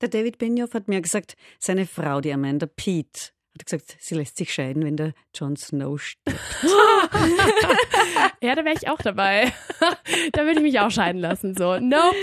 Der 0.00 0.08
David 0.08 0.38
Benioff 0.38 0.74
hat 0.74 0.86
mir 0.86 1.00
gesagt, 1.00 1.36
seine 1.58 1.84
Frau, 1.84 2.20
die 2.20 2.32
Amanda 2.32 2.66
Pete, 2.66 3.32
hat 3.54 3.66
gesagt, 3.66 3.96
sie 3.98 4.14
lässt 4.14 4.36
sich 4.36 4.54
scheiden, 4.54 4.84
wenn 4.84 4.96
der 4.96 5.12
Jon 5.34 5.56
Snow 5.56 6.00
stirbt. 6.00 6.38
ja, 8.40 8.54
da 8.54 8.64
wäre 8.64 8.76
ich 8.80 8.88
auch 8.88 8.98
dabei. 9.02 9.52
da 10.32 10.42
würde 10.42 10.60
ich 10.60 10.62
mich 10.62 10.78
auch 10.78 10.92
scheiden 10.92 11.20
lassen. 11.20 11.56
So, 11.56 11.80
nope. 11.80 12.14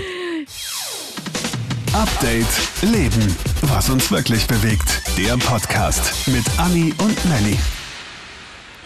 Update 1.91 2.81
Leben. 2.81 3.35
Was 3.63 3.89
uns 3.89 4.10
wirklich 4.10 4.48
bewegt. 4.48 5.02
Der 5.18 5.36
Podcast 5.38 6.28
mit 6.30 6.46
Anni 6.57 6.94
und 7.00 7.26
Nelly. 7.26 7.57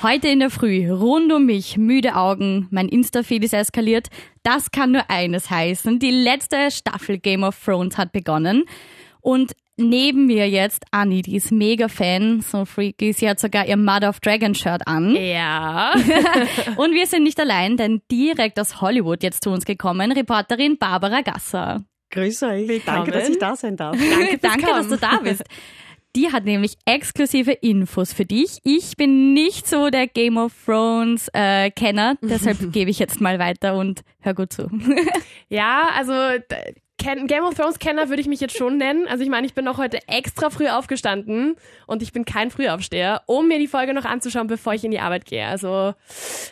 Heute 0.02 0.30
in 0.30 0.40
der 0.40 0.50
Früh, 0.50 0.90
rund 0.90 1.30
um 1.34 1.46
mich, 1.46 1.78
müde 1.78 2.16
Augen, 2.16 2.70
mein 2.72 2.88
Insta-Feed 2.88 3.44
ist 3.44 3.54
eskaliert. 3.54 4.08
Das 4.44 4.72
kann 4.72 4.94
nur 4.94 5.10
eines 5.10 5.50
heißen. 5.50 6.00
Die 6.00 6.12
letzte 6.12 6.72
Staffel 6.72 7.18
Game 7.18 7.44
of 7.44 7.62
Thrones 7.62 7.98
hat 7.98 8.14
begonnen. 8.14 8.64
Und 9.20 9.52
neben 9.76 10.26
mir 10.26 10.50
jetzt 10.50 10.86
Anni, 10.92 11.22
die 11.22 11.36
ist 11.36 11.52
mega 11.52 11.90
Fan, 11.90 12.40
so 12.40 12.64
freaky. 12.64 13.12
Sie 13.12 13.28
hat 13.28 13.42
sogar 13.42 13.66
ihr 13.66 13.76
Mother 13.76 14.08
of 14.08 14.22
Dragon 14.22 14.56
Shirt 14.56 14.88
an. 14.88 15.18
Ja. 15.18 15.94
und 16.78 16.94
wir 16.94 17.06
sind 17.06 17.24
nicht 17.24 17.38
allein, 17.38 17.76
denn 17.76 18.02
direkt 18.10 18.58
aus 18.58 18.80
Hollywood 18.80 19.22
jetzt 19.22 19.44
zu 19.44 19.50
uns 19.50 19.66
gekommen, 19.66 20.14
Reporterin 20.14 20.78
Barbara 20.78 21.20
Gasser. 21.20 21.84
Grüß 22.12 22.44
euch. 22.44 22.70
Willkommen. 22.70 22.98
Danke, 22.98 23.12
dass 23.12 23.30
ich 23.30 23.38
da 23.38 23.56
sein 23.56 23.76
darf. 23.76 23.98
Danke, 24.18 24.38
danke 24.38 24.66
dass 24.66 24.88
du 24.88 24.96
da 24.96 25.18
bist. 25.22 25.44
Die 26.16 26.32
hat 26.32 26.44
nämlich 26.46 26.76
exklusive 26.86 27.52
Infos 27.52 28.14
für 28.14 28.26
dich. 28.26 28.58
Ich 28.64 28.98
bin 28.98 29.34
nicht 29.34 29.68
so 29.68 29.90
der 29.90 30.08
Game 30.08 30.38
of 30.38 30.54
Thrones 30.66 31.30
äh, 31.34 31.70
Kenner, 31.70 32.16
deshalb 32.22 32.72
gebe 32.74 32.90
ich 32.90 32.98
jetzt 32.98 33.22
mal 33.22 33.38
weiter 33.38 33.76
und 33.76 34.02
hör 34.20 34.34
gut 34.34 34.52
zu. 34.52 34.70
ja, 35.50 35.90
also 35.96 36.14
Game 37.00 37.46
of 37.46 37.54
Thrones 37.54 37.80
Kenner 37.80 38.10
würde 38.10 38.22
ich 38.22 38.28
mich 38.28 38.42
jetzt 38.42 38.58
schon 38.58 38.78
nennen. 38.78 39.08
Also 39.08 39.24
ich 39.24 39.30
meine, 39.30 39.48
ich 39.48 39.54
bin 39.54 39.68
auch 39.68 39.78
heute 39.78 40.00
extra 40.08 40.50
früh 40.50 40.68
aufgestanden 40.68 41.56
und 41.88 42.02
ich 42.02 42.12
bin 42.12 42.26
kein 42.26 42.52
Frühaufsteher, 42.52 43.22
um 43.26 43.48
mir 43.48 43.58
die 43.58 43.68
Folge 43.68 43.94
noch 43.94 44.06
anzuschauen, 44.06 44.48
bevor 44.48 44.74
ich 44.74 44.84
in 44.84 44.92
die 44.92 45.00
Arbeit 45.00 45.26
gehe. 45.26 45.46
Also 45.46 45.94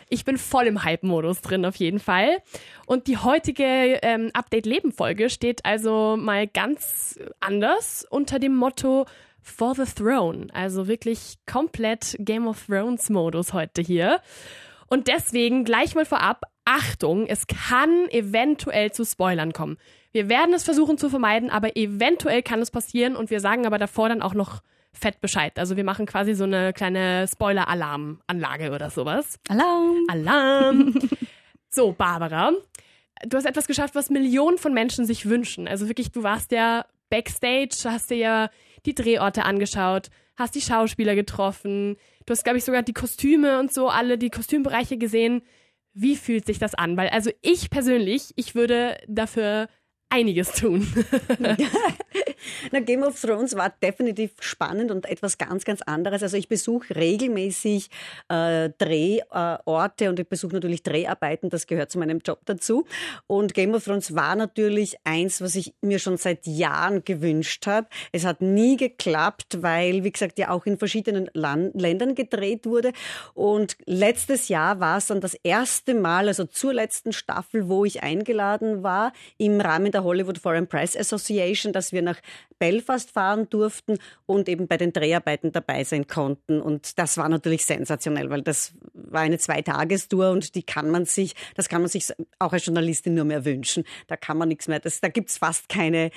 ich 0.08 0.24
bin 0.24 0.38
voll 0.38 0.66
im 0.66 0.84
Hype-Modus 0.84 1.42
drin 1.42 1.66
auf 1.66 1.76
jeden 1.76 1.98
Fall. 1.98 2.38
Und 2.86 3.08
die 3.08 3.18
heutige 3.18 3.64
ähm, 4.02 4.30
Update-Leben-Folge 4.32 5.28
steht 5.28 5.64
also 5.66 6.16
mal 6.16 6.46
ganz 6.46 7.18
anders 7.40 8.06
unter 8.08 8.38
dem 8.38 8.56
Motto 8.56 9.04
For 9.48 9.74
the 9.74 9.84
Throne. 9.84 10.48
Also 10.52 10.88
wirklich 10.88 11.36
komplett 11.50 12.16
Game 12.18 12.46
of 12.46 12.66
Thrones-Modus 12.66 13.52
heute 13.52 13.82
hier. 13.82 14.20
Und 14.86 15.08
deswegen 15.08 15.64
gleich 15.64 15.94
mal 15.94 16.04
vorab, 16.04 16.42
Achtung, 16.64 17.26
es 17.26 17.46
kann 17.46 18.08
eventuell 18.10 18.92
zu 18.92 19.04
Spoilern 19.04 19.52
kommen. 19.52 19.78
Wir 20.12 20.28
werden 20.28 20.54
es 20.54 20.64
versuchen 20.64 20.98
zu 20.98 21.10
vermeiden, 21.10 21.50
aber 21.50 21.76
eventuell 21.76 22.42
kann 22.42 22.60
es 22.60 22.70
passieren 22.70 23.16
und 23.16 23.30
wir 23.30 23.40
sagen 23.40 23.66
aber 23.66 23.78
davor 23.78 24.08
dann 24.08 24.22
auch 24.22 24.34
noch 24.34 24.62
fett 24.92 25.20
Bescheid. 25.20 25.58
Also 25.58 25.76
wir 25.76 25.84
machen 25.84 26.06
quasi 26.06 26.34
so 26.34 26.44
eine 26.44 26.72
kleine 26.72 27.26
Spoiler-Alarm-Anlage 27.28 28.72
oder 28.72 28.90
sowas. 28.90 29.38
Alarm! 29.48 30.06
Alarm! 30.08 30.94
so, 31.70 31.92
Barbara, 31.92 32.52
du 33.26 33.36
hast 33.36 33.46
etwas 33.46 33.66
geschafft, 33.66 33.94
was 33.94 34.10
Millionen 34.10 34.58
von 34.58 34.72
Menschen 34.74 35.04
sich 35.04 35.28
wünschen. 35.28 35.68
Also 35.68 35.88
wirklich, 35.88 36.12
du 36.12 36.22
warst 36.22 36.52
ja 36.52 36.84
backstage, 37.10 37.76
hast 37.84 38.10
dir 38.10 38.16
ja 38.16 38.50
die 38.88 38.94
Drehorte 38.94 39.44
angeschaut, 39.44 40.08
hast 40.36 40.54
die 40.54 40.60
Schauspieler 40.60 41.14
getroffen, 41.14 41.96
du 42.26 42.32
hast, 42.32 42.44
glaube 42.44 42.58
ich, 42.58 42.64
sogar 42.64 42.82
die 42.82 42.92
Kostüme 42.92 43.58
und 43.58 43.72
so, 43.72 43.88
alle 43.88 44.18
die 44.18 44.30
Kostümbereiche 44.30 44.96
gesehen. 44.98 45.42
Wie 45.94 46.16
fühlt 46.16 46.46
sich 46.46 46.58
das 46.58 46.74
an? 46.74 46.96
Weil 46.96 47.08
also 47.08 47.30
ich 47.42 47.70
persönlich, 47.70 48.32
ich 48.36 48.54
würde 48.54 48.98
dafür 49.08 49.68
einiges 50.10 50.52
tun. 50.52 50.86
Na, 52.72 52.80
Game 52.80 53.02
of 53.02 53.20
Thrones 53.20 53.56
war 53.56 53.70
definitiv 53.70 54.32
spannend 54.40 54.90
und 54.90 55.06
etwas 55.06 55.38
ganz, 55.38 55.64
ganz 55.64 55.82
anderes. 55.82 56.22
Also 56.22 56.36
ich 56.36 56.48
besuche 56.48 56.94
regelmäßig 56.94 57.90
äh, 58.28 58.70
Drehorte 58.78 60.04
äh, 60.04 60.08
und 60.08 60.20
ich 60.20 60.28
besuche 60.28 60.54
natürlich 60.54 60.82
Dreharbeiten, 60.82 61.50
das 61.50 61.66
gehört 61.66 61.90
zu 61.90 61.98
meinem 61.98 62.20
Job 62.20 62.40
dazu. 62.44 62.86
Und 63.26 63.54
Game 63.54 63.74
of 63.74 63.84
Thrones 63.84 64.14
war 64.14 64.36
natürlich 64.36 64.96
eins, 65.04 65.40
was 65.40 65.54
ich 65.54 65.74
mir 65.80 65.98
schon 65.98 66.16
seit 66.16 66.46
Jahren 66.46 67.04
gewünscht 67.04 67.66
habe. 67.66 67.88
Es 68.12 68.24
hat 68.24 68.40
nie 68.40 68.76
geklappt, 68.76 69.62
weil, 69.62 70.04
wie 70.04 70.12
gesagt, 70.12 70.38
ja 70.38 70.50
auch 70.50 70.66
in 70.66 70.78
verschiedenen 70.78 71.30
Land 71.34 71.80
Ländern 71.80 72.14
gedreht 72.14 72.66
wurde. 72.66 72.92
Und 73.34 73.76
letztes 73.86 74.48
Jahr 74.48 74.80
war 74.80 74.98
es 74.98 75.06
dann 75.06 75.20
das 75.20 75.34
erste 75.34 75.94
Mal, 75.94 76.28
also 76.28 76.44
zur 76.44 76.74
letzten 76.74 77.12
Staffel, 77.12 77.68
wo 77.68 77.84
ich 77.84 78.02
eingeladen 78.02 78.82
war, 78.82 79.12
im 79.36 79.60
Rahmen 79.60 79.92
der 79.92 79.97
der 79.98 80.04
Hollywood 80.04 80.38
Foreign 80.38 80.66
Press 80.66 80.96
Association, 80.96 81.72
dass 81.72 81.92
wir 81.92 82.02
nach 82.02 82.18
Belfast 82.58 83.10
fahren 83.10 83.48
durften 83.50 83.98
und 84.26 84.48
eben 84.48 84.68
bei 84.68 84.76
den 84.76 84.92
Dreharbeiten 84.92 85.52
dabei 85.52 85.84
sein 85.84 86.06
konnten. 86.06 86.60
Und 86.60 86.98
das 86.98 87.16
war 87.16 87.28
natürlich 87.28 87.66
sensationell, 87.66 88.30
weil 88.30 88.42
das 88.42 88.74
war 88.92 89.22
eine 89.22 89.38
Zweitagestour 89.38 90.30
und 90.30 90.54
die 90.54 90.62
kann 90.62 90.90
man 90.90 91.04
sich, 91.04 91.34
das 91.56 91.68
kann 91.68 91.82
man 91.82 91.90
sich 91.90 92.12
auch 92.38 92.52
als 92.52 92.64
Journalistin 92.64 93.14
nur 93.14 93.24
mehr 93.24 93.44
wünschen. 93.44 93.84
Da 94.06 94.16
kann 94.16 94.38
man 94.38 94.48
nichts 94.48 94.68
mehr, 94.68 94.78
das, 94.78 95.00
da 95.00 95.08
es 95.08 95.38
fast 95.38 95.68
keine 95.68 96.10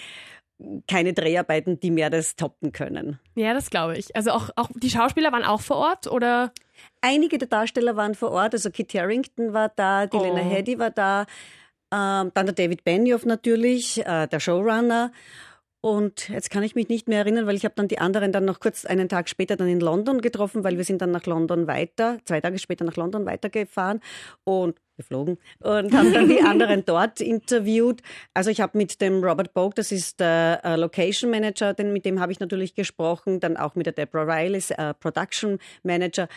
keine 0.88 1.14
Dreharbeiten, 1.14 1.80
die 1.80 1.90
mehr 1.90 2.12
das 2.12 2.36
toppen 2.36 2.72
können. 2.72 3.20
Ja, 3.34 3.56
das 3.56 3.72
glaube 3.72 3.98
ich. 3.98 4.16
Also 4.16 4.30
auch, 4.30 4.52
auch 4.56 4.70
die 4.76 4.92
Schauspieler 4.92 5.32
waren 5.32 5.44
auch 5.44 5.62
vor 5.62 5.78
Ort 5.78 6.06
oder? 6.06 6.52
Einige 7.02 7.40
der 7.40 7.48
Darsteller 7.48 7.96
waren 7.96 8.14
vor 8.14 8.32
Ort. 8.32 8.54
Also 8.54 8.70
Kit 8.70 8.94
Harington 8.94 9.54
war 9.54 9.70
da, 9.70 10.06
die 10.06 10.18
oh. 10.18 10.24
Lena 10.24 10.42
Headey 10.42 10.78
war 10.78 10.92
da. 10.92 11.26
Ähm, 11.92 12.32
dann 12.34 12.46
der 12.46 12.54
David 12.54 12.84
Benioff 12.84 13.26
natürlich, 13.26 14.06
äh, 14.06 14.28
der 14.28 14.40
Showrunner. 14.40 15.12
Und 15.84 16.30
jetzt 16.30 16.52
kann 16.52 16.62
ich 16.62 16.76
mich 16.76 16.90
nicht 16.90 17.08
mehr 17.08 17.20
erinnern, 17.20 17.48
weil 17.48 17.56
ich 17.56 17.66
habe 17.66 17.74
dann 17.76 17.88
die 17.88 17.98
anderen 17.98 18.32
dann 18.32 18.46
noch 18.46 18.60
kurz 18.60 18.86
einen 18.86 19.10
Tag 19.10 19.28
später 19.28 19.56
dann 19.56 19.68
in 19.68 19.80
London 19.80 20.22
getroffen, 20.22 20.64
weil 20.64 20.78
wir 20.78 20.84
sind 20.84 21.02
dann 21.02 21.10
nach 21.10 21.26
London 21.26 21.66
weiter, 21.66 22.20
zwei 22.26 22.40
Tage 22.40 22.60
später 22.60 22.86
nach 22.86 22.96
London 22.96 23.26
weitergefahren 23.26 24.00
und 24.44 24.78
geflogen 24.96 25.40
und 25.60 25.92
haben 25.92 26.14
dann 26.14 26.30
die 26.30 26.42
anderen 26.46 26.86
dort 26.86 27.20
interviewt. 27.20 28.04
Also 28.36 28.52
ich 28.52 28.62
habe 28.62 28.78
mit 28.78 29.02
dem 29.02 29.24
Robert 29.24 29.56
Bogue, 29.56 29.74
das 29.76 29.92
ist 29.92 30.20
der 30.20 30.62
äh, 30.64 30.76
Location 30.76 31.32
Manager, 31.32 31.74
denn 31.74 31.92
mit 31.92 32.06
dem 32.06 32.20
habe 32.20 32.32
ich 32.32 32.40
natürlich 32.40 32.76
gesprochen, 32.76 33.40
dann 33.40 33.58
auch 33.58 33.74
mit 33.74 33.88
der 33.88 33.94
Deborah 33.94 34.32
Riley, 34.32 34.62
äh, 34.78 34.94
Production 34.94 35.58
Manager. 35.82 36.28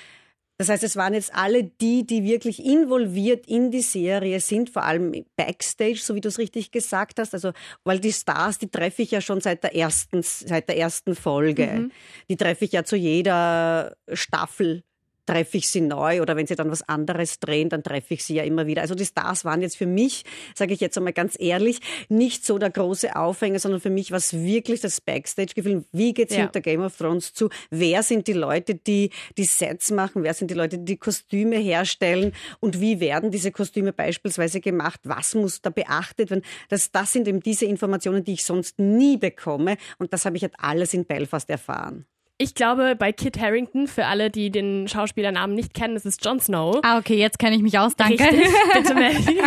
Das 0.57 0.69
heißt, 0.69 0.85
es 0.85 0.97
waren 0.97 1.15
jetzt 1.15 1.35
alle 1.35 1.65
die, 1.65 2.07
die 2.07 2.23
wirklich 2.23 2.65
involviert 2.65 3.47
in 3.49 3.73
die 3.73 3.81
Serie 3.81 4.39
sind, 4.39 4.71
vor 4.71 4.85
allem 4.85 5.25
Backstage, 5.37 5.99
so 5.99 6.15
wie 6.15 6.21
du 6.21 6.29
es 6.29 6.39
richtig 6.39 6.71
gesagt 6.71 7.19
hast. 7.19 7.35
Also, 7.35 7.53
weil 7.83 7.99
die 7.99 8.13
Stars, 8.13 8.59
die 8.59 8.69
treffe 8.69 9.03
ich 9.03 9.11
ja 9.11 9.21
schon 9.21 9.41
seit 9.41 9.65
der 9.65 9.75
ersten, 9.75 10.23
seit 10.23 10.69
der 10.69 10.79
ersten 10.79 11.17
Folge. 11.17 11.67
Mhm. 11.67 11.93
Die 12.29 12.37
treffe 12.37 12.65
ich 12.65 12.73
ja 12.73 12.85
zu 12.85 12.97
jeder 12.97 13.97
Staffel 14.13 14.85
treffe 15.27 15.57
ich 15.57 15.69
sie 15.69 15.81
neu 15.81 16.23
oder 16.23 16.37
wenn 16.37 16.47
sie 16.47 16.55
dann 16.55 16.71
was 16.71 16.83
anderes 16.89 17.39
drehen, 17.41 17.69
dann 17.69 17.83
treffe 17.83 18.15
ich 18.15 18.25
sie 18.25 18.35
ja 18.35 18.45
immer 18.45 18.67
wieder. 18.67 18.83
Also 18.83 18.95
die 18.95 19.05
Stars 19.05 19.45
waren 19.45 19.63
jetzt 19.63 19.77
für 19.77 19.87
mich, 19.87 20.25
sage 20.55 20.75
ich 20.75 20.81
jetzt 20.81 20.97
einmal 20.97 21.13
ganz 21.13 21.37
ehrlich, 21.39 21.81
nicht 22.09 22.45
so 22.45 22.59
der 22.59 22.71
große 22.71 23.17
Aufhänger, 23.17 23.59
sondern 23.59 23.81
für 23.81 23.91
mich 23.91 24.11
war 24.11 24.19
es 24.19 24.33
wirklich 24.33 24.81
das 24.81 25.01
Backstage-Gefühl. 25.01 25.85
Wie 25.93 26.13
geht's 26.13 26.35
ja. 26.35 26.43
hinter 26.43 26.61
Game 26.61 26.83
of 26.83 26.97
Thrones 26.97 27.33
zu? 27.33 27.49
Wer 27.71 28.03
sind 28.03 28.27
die 28.27 28.33
Leute, 28.33 28.75
die 28.75 29.11
die 29.37 29.45
Sets 29.45 29.91
machen? 29.91 30.23
Wer 30.23 30.35
sind 30.35 30.51
die 30.51 30.55
Leute, 30.55 30.79
die 30.79 30.85
die 30.85 30.97
Kostüme 30.97 31.57
herstellen? 31.57 32.33
Und 32.61 32.81
wie 32.81 33.01
werden 33.01 33.31
diese 33.31 33.53
Kostüme 33.53 33.93
beispielsweise 33.93 34.61
gemacht? 34.61 35.01
Was 35.05 35.35
muss 35.35 35.63
da 35.63 35.71
beachtet 35.71 36.31
werden? 36.31 36.45
Das, 36.69 36.91
das 36.91 37.13
sind 37.13 37.29
eben 37.29 37.41
diese 37.41 37.67
Informationen, 37.67 38.25
die 38.25 38.35
ich 38.35 38.45
sonst 38.45 38.79
nie 38.79 39.17
bekomme. 39.17 39.77
Und 39.99 40.13
das 40.13 40.25
habe 40.25 40.37
ich 40.37 40.43
jetzt 40.43 40.57
alles 40.59 40.95
in 40.95 41.05
Belfast 41.05 41.49
erfahren. 41.51 42.07
Ich 42.37 42.57
glaube, 42.57 42.97
bei 42.97 43.13
Kit 43.13 43.39
Harrington, 43.39 43.87
für 43.87 44.07
alle, 44.07 44.29
die 44.29 44.51
den 44.51 44.89
Schauspielernamen 44.89 45.55
nicht 45.55 45.73
kennen, 45.73 45.95
das 45.95 46.05
ist 46.05 46.25
Jon 46.25 46.41
Snow. 46.41 46.81
Ah, 46.83 46.99
okay, 46.99 47.17
jetzt 47.17 47.39
kenne 47.39 47.55
ich 47.55 47.63
mich 47.63 47.79
aus, 47.79 47.95
danke. 47.95 48.25
Richtig, 48.25 48.49
bitte 48.75 48.95
Melly. 48.95 49.41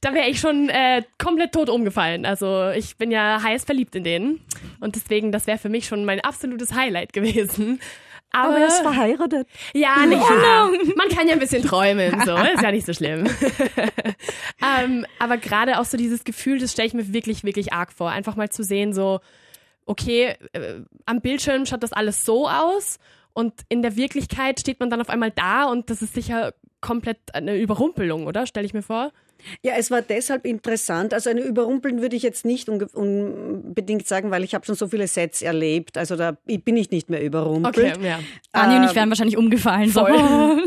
Da 0.00 0.14
wäre 0.14 0.28
ich 0.28 0.40
schon 0.40 0.70
äh, 0.70 1.02
komplett 1.18 1.52
tot 1.52 1.68
umgefallen. 1.68 2.24
Also 2.24 2.70
ich 2.70 2.96
bin 2.96 3.10
ja 3.10 3.42
heiß 3.42 3.64
verliebt 3.64 3.94
in 3.94 4.04
den. 4.04 4.40
Und 4.80 4.94
deswegen, 4.96 5.32
das 5.32 5.46
wäre 5.46 5.58
für 5.58 5.68
mich 5.68 5.86
schon 5.86 6.06
mein 6.06 6.20
absolutes 6.20 6.72
Highlight 6.74 7.12
gewesen. 7.12 7.78
Aber, 8.32 8.50
Aber 8.50 8.58
er 8.58 8.66
ist 8.68 8.80
verheiratet. 8.80 9.48
Ja, 9.74 10.06
nicht 10.06 10.22
oh, 10.22 10.32
no. 10.32 10.94
Man 10.96 11.08
kann 11.08 11.26
ja 11.26 11.34
ein 11.34 11.40
bisschen 11.40 11.62
träumen, 11.62 12.22
so. 12.24 12.36
Ist 12.36 12.62
ja 12.62 12.70
nicht 12.70 12.86
so 12.86 12.94
schlimm. 12.94 13.28
ähm, 14.80 15.04
aber 15.18 15.36
gerade 15.36 15.78
auch 15.78 15.84
so 15.84 15.98
dieses 15.98 16.24
Gefühl, 16.24 16.58
das 16.58 16.72
stelle 16.72 16.88
ich 16.88 16.94
mir 16.94 17.12
wirklich, 17.12 17.44
wirklich 17.44 17.72
arg 17.72 17.92
vor. 17.92 18.10
Einfach 18.10 18.36
mal 18.36 18.48
zu 18.48 18.62
sehen, 18.62 18.94
so, 18.94 19.20
okay, 19.90 20.36
äh, 20.52 20.82
am 21.04 21.20
Bildschirm 21.20 21.66
schaut 21.66 21.82
das 21.82 21.92
alles 21.92 22.24
so 22.24 22.48
aus 22.48 22.98
und 23.32 23.52
in 23.68 23.82
der 23.82 23.96
Wirklichkeit 23.96 24.60
steht 24.60 24.78
man 24.78 24.88
dann 24.88 25.00
auf 25.00 25.10
einmal 25.10 25.32
da 25.32 25.64
und 25.64 25.90
das 25.90 26.00
ist 26.00 26.14
sicher 26.14 26.54
komplett 26.80 27.18
eine 27.34 27.58
Überrumpelung, 27.58 28.26
oder? 28.26 28.46
Stelle 28.46 28.66
ich 28.66 28.72
mir 28.72 28.82
vor. 28.82 29.10
Ja, 29.62 29.72
es 29.76 29.90
war 29.90 30.02
deshalb 30.02 30.46
interessant. 30.46 31.12
Also 31.12 31.30
eine 31.30 31.40
Überrumpeln 31.40 32.02
würde 32.02 32.14
ich 32.14 32.22
jetzt 32.22 32.44
nicht 32.44 32.68
unbedingt 32.68 34.06
sagen, 34.06 34.30
weil 34.30 34.44
ich 34.44 34.54
habe 34.54 34.64
schon 34.64 34.74
so 34.76 34.86
viele 34.86 35.08
Sets 35.08 35.42
erlebt. 35.42 35.98
Also 35.98 36.14
da 36.16 36.36
bin 36.44 36.76
ich 36.76 36.90
nicht 36.90 37.10
mehr 37.10 37.22
überrumpelt. 37.22 37.96
Okay, 37.96 38.06
ja. 38.06 38.20
Anni 38.52 38.76
und 38.76 38.84
ich 38.84 38.94
wären 38.94 39.08
wahrscheinlich 39.08 39.38
umgefallen. 39.38 39.90
Voll. 39.90 40.16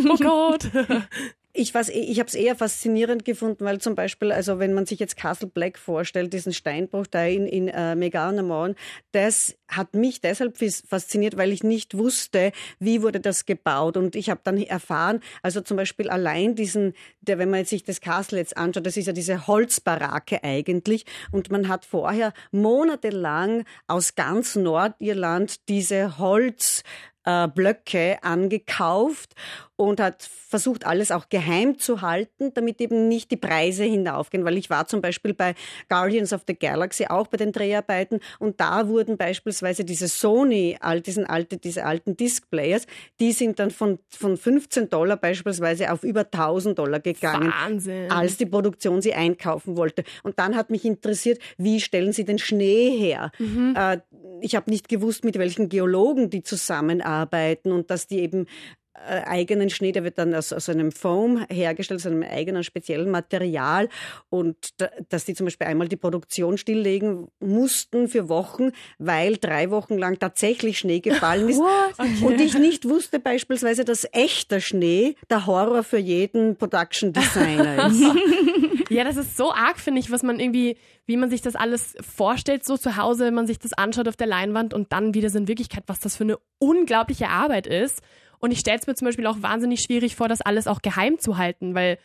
So. 0.02 0.10
oh 0.12 0.18
Gott. 0.18 0.70
ich, 1.56 1.76
ich 1.76 2.20
habe 2.20 2.28
es 2.28 2.34
eher 2.34 2.56
faszinierend 2.56 3.26
gefunden, 3.26 3.64
weil 3.64 3.80
zum 3.80 3.94
Beispiel, 3.94 4.32
also 4.32 4.58
wenn 4.58 4.74
man 4.74 4.88
sich 4.88 5.00
jetzt 5.00 5.18
Castle 5.18 5.48
Black 5.48 5.78
vorstellt, 5.78 6.34
diesen 6.34 6.52
Steinbruch 6.52 7.06
da 7.06 7.26
in, 7.26 7.46
in 7.46 7.68
äh, 7.68 7.96
Meganemon, 7.96 8.76
das 9.12 9.56
hat 9.68 9.94
mich 9.94 10.20
deshalb 10.20 10.58
fasziniert, 10.58 11.38
weil 11.38 11.52
ich 11.52 11.64
nicht 11.64 11.96
wusste, 11.96 12.52
wie 12.80 13.04
wurde 13.04 13.20
das 13.20 13.46
gebaut. 13.46 13.98
Und 13.98 14.16
ich 14.16 14.32
habe 14.32 14.42
dann 14.44 14.58
erfahren, 14.58 15.20
also 15.44 15.62
zum 15.62 15.78
Beispiel 15.78 16.10
allein 16.10 16.56
diesen, 16.56 16.94
der, 17.22 17.38
wenn 17.38 17.52
man 17.52 17.66
sich 17.66 17.84
das 17.84 18.02
Castle 18.02 18.40
jetzt 18.40 18.58
anschaut, 18.58 18.88
das 18.88 18.98
ist 18.98 19.06
ja 19.06 19.14
diese 19.14 19.46
Holzbarake 19.46 20.44
eigentlich. 20.44 21.06
Und 21.32 21.52
man 21.52 21.68
hat 21.68 21.86
vorher 21.86 22.34
monatelang 22.52 23.64
aus 23.86 24.16
ganz 24.16 24.56
Nordirland 24.56 25.70
diese 25.70 26.18
Holz 26.18 26.84
äh, 27.26 27.48
Blöcke 27.48 28.18
angekauft 28.22 29.36
und 29.76 30.00
hat 30.00 30.24
versucht, 30.24 30.86
alles 30.86 31.12
auch 31.12 31.30
geheim 31.30 31.80
zu 31.80 32.02
halten, 32.02 32.54
damit 32.54 32.80
eben 32.80 33.08
nicht 33.08 33.32
die 33.32 33.38
Preise 33.38 33.84
hinaufgehen. 33.84 34.46
Weil 34.46 34.58
ich 34.58 34.70
war 34.70 34.88
zum 34.88 35.02
Beispiel 35.02 35.34
bei 35.34 35.56
Guardians 35.90 36.32
of 36.32 36.42
the 36.48 36.54
Galaxy 36.54 37.06
auch 37.06 37.28
bei 37.28 37.38
den 37.38 37.52
Dreharbeiten 37.52 38.20
und 38.40 38.60
da 38.60 38.88
wurden 38.88 39.18
beispielsweise 39.18 39.84
diese 39.84 40.08
Sony, 40.08 40.78
all 40.80 41.02
diesen 41.02 41.26
alte, 41.26 41.58
diese 41.58 41.86
alten 41.86 42.16
Diskplayers, 42.16 42.86
die 43.20 43.32
sind 43.32 43.60
dann 43.60 43.72
von, 43.72 44.00
von 44.10 44.38
15 44.38 44.90
Dollar 44.90 45.18
beispielsweise 45.18 45.92
auf 45.92 46.04
über 46.04 46.22
1000 46.22 46.78
Dollar 46.78 47.00
gegangen. 47.00 47.52
Wahnsinn. 47.52 48.12
Als 48.12 48.38
die 48.38 48.46
Produktion 48.46 49.02
sie 49.02 49.14
einkaufen 49.14 49.76
wollte. 49.76 50.04
Und 50.22 50.38
dann 50.38 50.56
hat 50.56 50.70
mich 50.70 50.86
interessiert, 50.86 51.40
wie 51.58 51.82
stellen 51.82 52.14
sie 52.14 52.26
den 52.26 52.38
Schnee 52.38 52.96
her? 52.98 53.32
Mhm. 53.40 53.74
Äh, 53.76 54.00
ich 54.42 54.56
habe 54.56 54.70
nicht 54.70 54.90
gewusst, 54.90 55.24
mit 55.24 55.38
welchen 55.40 55.70
Geologen 55.70 56.30
die 56.30 56.44
zusammenarbeiten 56.44 57.72
und 57.72 57.90
dass 57.90 58.08
die 58.08 58.20
eben 58.20 58.46
eigenen 58.96 59.70
Schnee, 59.70 59.92
der 59.92 60.04
wird 60.04 60.18
dann 60.18 60.34
aus, 60.36 60.54
aus 60.54 60.70
einem 60.70 60.92
Foam 60.92 61.46
hergestellt, 61.50 62.00
aus 62.00 62.06
einem 62.06 62.24
eigenen 62.24 62.64
speziellen 62.64 63.10
Material 63.10 63.90
und 64.30 64.56
da, 64.78 64.90
dass 65.10 65.26
die 65.26 65.34
zum 65.34 65.46
Beispiel 65.46 65.68
einmal 65.68 65.88
die 65.88 65.98
Produktion 65.98 66.58
stilllegen 66.58 67.28
mussten 67.40 68.08
für 68.08 68.30
Wochen, 68.30 68.72
weil 69.00 69.38
drei 69.38 69.72
Wochen 69.72 69.98
lang 69.98 70.20
tatsächlich 70.20 70.80
Schnee 70.80 71.00
gefallen 71.00 71.50
ist 71.50 71.60
okay. 71.98 72.24
und 72.24 72.40
ich 72.40 72.58
nicht 72.58 72.88
wusste 72.88 73.20
beispielsweise, 73.20 73.84
dass 73.84 74.08
echter 74.12 74.62
Schnee 74.62 75.16
der 75.30 75.48
Horror 75.48 75.84
für 75.84 75.98
jeden 75.98 76.56
Production 76.56 77.14
Designer 77.14 77.88
ist. 77.88 78.04
ja, 78.90 79.04
das 79.04 79.18
ist 79.18 79.36
so 79.36 79.52
arg, 79.52 79.80
finde 79.80 80.02
ich, 80.02 80.12
was 80.12 80.24
man 80.24 80.40
irgendwie, 80.40 80.78
wie 81.08 81.18
man 81.18 81.30
sich 81.30 81.42
das 81.42 81.56
alles 81.56 81.96
vorstellt, 82.00 82.64
so 82.64 82.78
zu 82.78 82.96
Hause, 82.96 83.26
wenn 83.26 83.34
man 83.34 83.48
sich 83.48 83.60
das 83.60 83.74
anschaut 83.74 84.08
auf 84.08 84.16
der 84.16 84.28
Leinwand 84.28 84.74
und 84.74 84.94
dann 84.94 85.14
wieder 85.14 85.30
so 85.30 85.40
in 85.40 85.48
Wirklichkeit, 85.48 85.84
was 85.88 86.00
das 86.00 86.16
für 86.16 86.24
eine 86.24 86.38
unglaubliche 86.60 87.30
Arbeit 87.30 87.68
ist. 87.68 88.02
Und 88.44 88.52
ich 88.52 88.60
stelle 88.60 88.78
es 88.78 88.88
mir 88.88 88.94
zum 88.94 89.06
Beispiel 89.06 89.26
auch 89.26 89.42
wahnsinnig 89.42 89.80
schwierig 89.80 90.18
vor, 90.18 90.28
das 90.28 90.42
alles 90.42 90.68
auch 90.68 90.82
geheim 90.82 91.18
zu 91.18 91.38
halten, 91.38 91.76
weil 91.76 91.98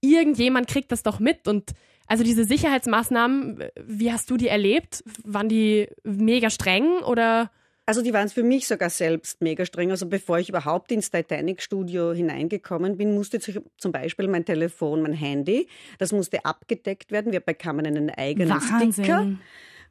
irgendjemand 0.00 0.66
kriegt 0.66 0.90
das 0.90 1.04
doch 1.04 1.20
mit 1.20 1.46
und 1.46 1.74
also 2.08 2.24
diese 2.24 2.44
Sicherheitsmaßnahmen, 2.44 3.62
wie 3.86 4.10
hast 4.10 4.28
du 4.28 4.36
die 4.36 4.48
erlebt? 4.48 5.04
Waren 5.22 5.48
die 5.48 5.86
mega 6.02 6.50
streng 6.50 6.88
oder? 7.04 7.52
Also 7.84 8.02
die 8.02 8.12
waren 8.12 8.28
für 8.28 8.42
mich 8.42 8.66
sogar 8.66 8.90
selbst 8.90 9.40
mega 9.42 9.64
streng. 9.64 9.92
Also 9.92 10.06
bevor 10.06 10.40
ich 10.40 10.48
überhaupt 10.48 10.90
ins 10.90 11.12
Titanic-Studio 11.12 12.12
hineingekommen 12.12 12.96
bin, 12.96 13.14
musste 13.14 13.38
zum 13.38 13.92
Beispiel 13.92 14.26
mein 14.26 14.44
Telefon, 14.44 15.02
mein 15.02 15.12
Handy, 15.12 15.68
das 16.00 16.10
musste 16.10 16.44
abgedeckt 16.44 17.12
werden. 17.12 17.30
Wir 17.30 17.38
bekamen 17.38 17.86
einen 17.86 18.10
eigenen 18.10 18.50
Wahnsinn. 18.50 18.92
Sticker. 18.92 19.38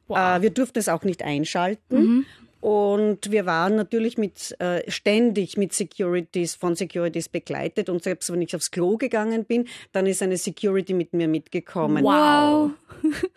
Wow. 0.08 0.18
Äh, 0.18 0.42
wir 0.42 0.50
durften 0.50 0.78
es 0.78 0.90
auch 0.90 1.04
nicht 1.04 1.22
einschalten. 1.22 1.96
Mhm. 1.96 2.26
Und 2.66 3.30
wir 3.30 3.46
waren 3.46 3.76
natürlich 3.76 4.18
mit, 4.18 4.56
äh, 4.60 4.90
ständig 4.90 5.56
mit 5.56 5.72
Securities, 5.72 6.56
von 6.56 6.74
Securities 6.74 7.28
begleitet. 7.28 7.88
Und 7.88 8.02
selbst 8.02 8.32
wenn 8.32 8.42
ich 8.42 8.56
aufs 8.56 8.72
Klo 8.72 8.96
gegangen 8.96 9.44
bin, 9.44 9.68
dann 9.92 10.04
ist 10.06 10.20
eine 10.20 10.36
Security 10.36 10.92
mit 10.92 11.12
mir 11.12 11.28
mitgekommen. 11.28 12.02
Wow. 12.02 12.72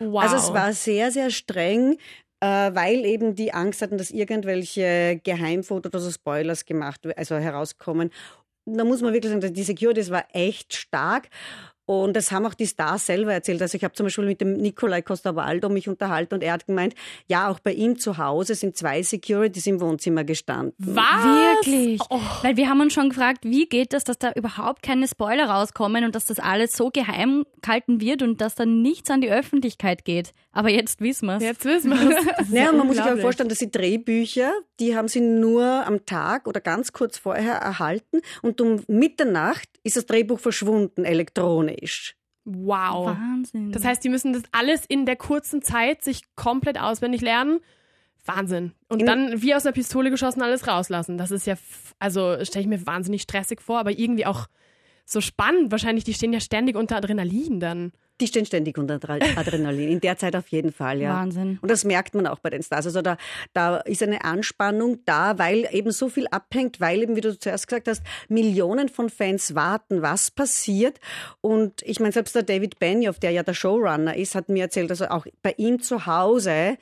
wow. 0.00 0.22
Also 0.24 0.34
es 0.34 0.52
war 0.52 0.72
sehr, 0.72 1.12
sehr 1.12 1.30
streng 1.30 1.96
äh, 2.40 2.74
weil 2.74 3.04
eben 3.04 3.36
die 3.36 3.52
Angst 3.52 3.82
hatten, 3.82 3.98
dass 3.98 4.10
irgendwelche 4.10 5.20
Geheimfotos 5.22 5.92
oder 5.94 6.10
Spoilers 6.10 6.64
gemacht, 6.64 7.06
also 7.16 7.36
herauskommen. 7.36 8.10
Da 8.64 8.82
muss 8.82 9.02
man 9.02 9.12
wirklich 9.12 9.32
sagen, 9.32 9.54
die 9.54 9.62
Security 9.62 10.10
war 10.10 10.24
echt 10.32 10.74
stark. 10.74 11.28
Und 11.90 12.14
das 12.14 12.30
haben 12.30 12.46
auch 12.46 12.54
die 12.54 12.68
Stars 12.68 13.06
selber 13.06 13.32
erzählt. 13.32 13.60
Also 13.60 13.76
ich 13.76 13.82
habe 13.82 13.94
zum 13.94 14.06
Beispiel 14.06 14.24
mit 14.24 14.40
dem 14.40 14.52
Nikolai 14.52 15.02
Costa-Waldo 15.02 15.68
mich 15.68 15.88
unterhalten 15.88 16.34
und 16.34 16.44
er 16.44 16.52
hat 16.52 16.68
gemeint, 16.68 16.94
ja, 17.26 17.48
auch 17.48 17.58
bei 17.58 17.72
ihm 17.72 17.98
zu 17.98 18.16
Hause 18.16 18.54
sind 18.54 18.76
zwei 18.76 19.02
Securities 19.02 19.66
im 19.66 19.80
Wohnzimmer 19.80 20.22
gestanden. 20.22 20.72
Was? 20.78 21.24
Wirklich? 21.24 22.00
Oh. 22.08 22.20
Weil 22.42 22.56
wir 22.56 22.68
haben 22.68 22.80
uns 22.80 22.92
schon 22.92 23.08
gefragt, 23.08 23.40
wie 23.42 23.66
geht 23.66 23.92
das, 23.92 24.04
dass 24.04 24.18
da 24.18 24.30
überhaupt 24.36 24.84
keine 24.84 25.08
Spoiler 25.08 25.46
rauskommen 25.50 26.04
und 26.04 26.14
dass 26.14 26.26
das 26.26 26.38
alles 26.38 26.74
so 26.74 26.90
geheim 26.90 27.44
gehalten 27.60 28.00
wird 28.00 28.22
und 28.22 28.40
dass 28.40 28.54
da 28.54 28.66
nichts 28.66 29.10
an 29.10 29.20
die 29.20 29.32
Öffentlichkeit 29.32 30.04
geht. 30.04 30.32
Aber 30.52 30.70
jetzt 30.70 31.00
wissen 31.00 31.26
wir 31.26 31.38
es. 31.38 31.42
Jetzt 31.42 31.64
wissen 31.64 31.90
wir 31.90 32.18
es. 32.38 32.48
naja, 32.50 32.70
man 32.70 32.86
muss 32.86 32.98
sich 32.98 33.04
auch 33.04 33.18
vorstellen, 33.18 33.48
dass 33.48 33.58
die 33.58 33.70
Drehbücher, 33.70 34.52
die 34.78 34.96
haben 34.96 35.08
sie 35.08 35.20
nur 35.20 35.64
am 35.64 36.06
Tag 36.06 36.46
oder 36.46 36.60
ganz 36.60 36.92
kurz 36.92 37.18
vorher 37.18 37.54
erhalten 37.54 38.20
und 38.42 38.60
um 38.60 38.84
Mitternacht 38.86 39.68
ist 39.82 39.96
das 39.96 40.06
Drehbuch 40.06 40.38
verschwunden, 40.38 41.04
elektronisch. 41.04 41.79
Wow. 42.44 43.06
Wahnsinn. 43.06 43.72
Das 43.72 43.84
heißt, 43.84 44.02
die 44.02 44.08
müssen 44.08 44.32
das 44.32 44.42
alles 44.52 44.84
in 44.86 45.06
der 45.06 45.16
kurzen 45.16 45.62
Zeit 45.62 46.02
sich 46.02 46.22
komplett 46.36 46.80
auswendig 46.80 47.20
lernen. 47.20 47.60
Wahnsinn. 48.24 48.72
Und 48.88 49.00
in 49.00 49.06
dann 49.06 49.42
wie 49.42 49.54
aus 49.54 49.64
einer 49.64 49.72
Pistole 49.72 50.10
geschossen 50.10 50.42
alles 50.42 50.66
rauslassen. 50.66 51.18
Das 51.18 51.30
ist 51.30 51.46
ja, 51.46 51.56
also 51.98 52.36
stelle 52.44 52.62
ich 52.62 52.68
mir 52.68 52.86
wahnsinnig 52.86 53.22
stressig 53.22 53.60
vor, 53.60 53.78
aber 53.78 53.98
irgendwie 53.98 54.26
auch 54.26 54.46
so 55.04 55.20
spannend. 55.20 55.70
Wahrscheinlich, 55.70 56.04
die 56.04 56.14
stehen 56.14 56.32
ja 56.32 56.40
ständig 56.40 56.76
unter 56.76 56.96
Adrenalin 56.96 57.60
dann. 57.60 57.92
Die 58.20 58.26
stehen 58.26 58.46
ständig 58.46 58.78
unter 58.78 58.94
Adrenalin. 58.94 59.88
In 59.88 60.00
der 60.00 60.18
Zeit 60.18 60.36
auf 60.36 60.48
jeden 60.48 60.72
Fall, 60.72 61.00
ja. 61.00 61.14
Wahnsinn. 61.14 61.58
Und 61.62 61.70
das 61.70 61.84
merkt 61.84 62.14
man 62.14 62.26
auch 62.26 62.38
bei 62.38 62.50
den 62.50 62.62
Stars. 62.62 62.86
Also 62.86 63.02
da, 63.02 63.16
da 63.52 63.78
ist 63.78 64.02
eine 64.02 64.24
Anspannung 64.24 64.98
da, 65.06 65.38
weil 65.38 65.66
eben 65.72 65.90
so 65.90 66.08
viel 66.08 66.26
abhängt, 66.28 66.80
weil 66.80 67.02
eben, 67.02 67.16
wie 67.16 67.22
du 67.22 67.38
zuerst 67.38 67.66
gesagt 67.66 67.88
hast, 67.88 68.02
Millionen 68.28 68.88
von 68.88 69.08
Fans 69.08 69.54
warten, 69.54 70.02
was 70.02 70.30
passiert. 70.30 71.00
Und 71.40 71.82
ich 71.82 72.00
meine, 72.00 72.12
selbst 72.12 72.34
der 72.34 72.42
David 72.42 72.78
Benioff, 72.78 73.18
der 73.18 73.30
ja 73.30 73.42
der 73.42 73.54
Showrunner 73.54 74.16
ist, 74.16 74.34
hat 74.34 74.48
mir 74.48 74.64
erzählt, 74.64 74.90
also 74.90 75.06
auch 75.06 75.26
bei 75.42 75.54
ihm 75.56 75.80
zu 75.80 76.06
Hause 76.06 76.76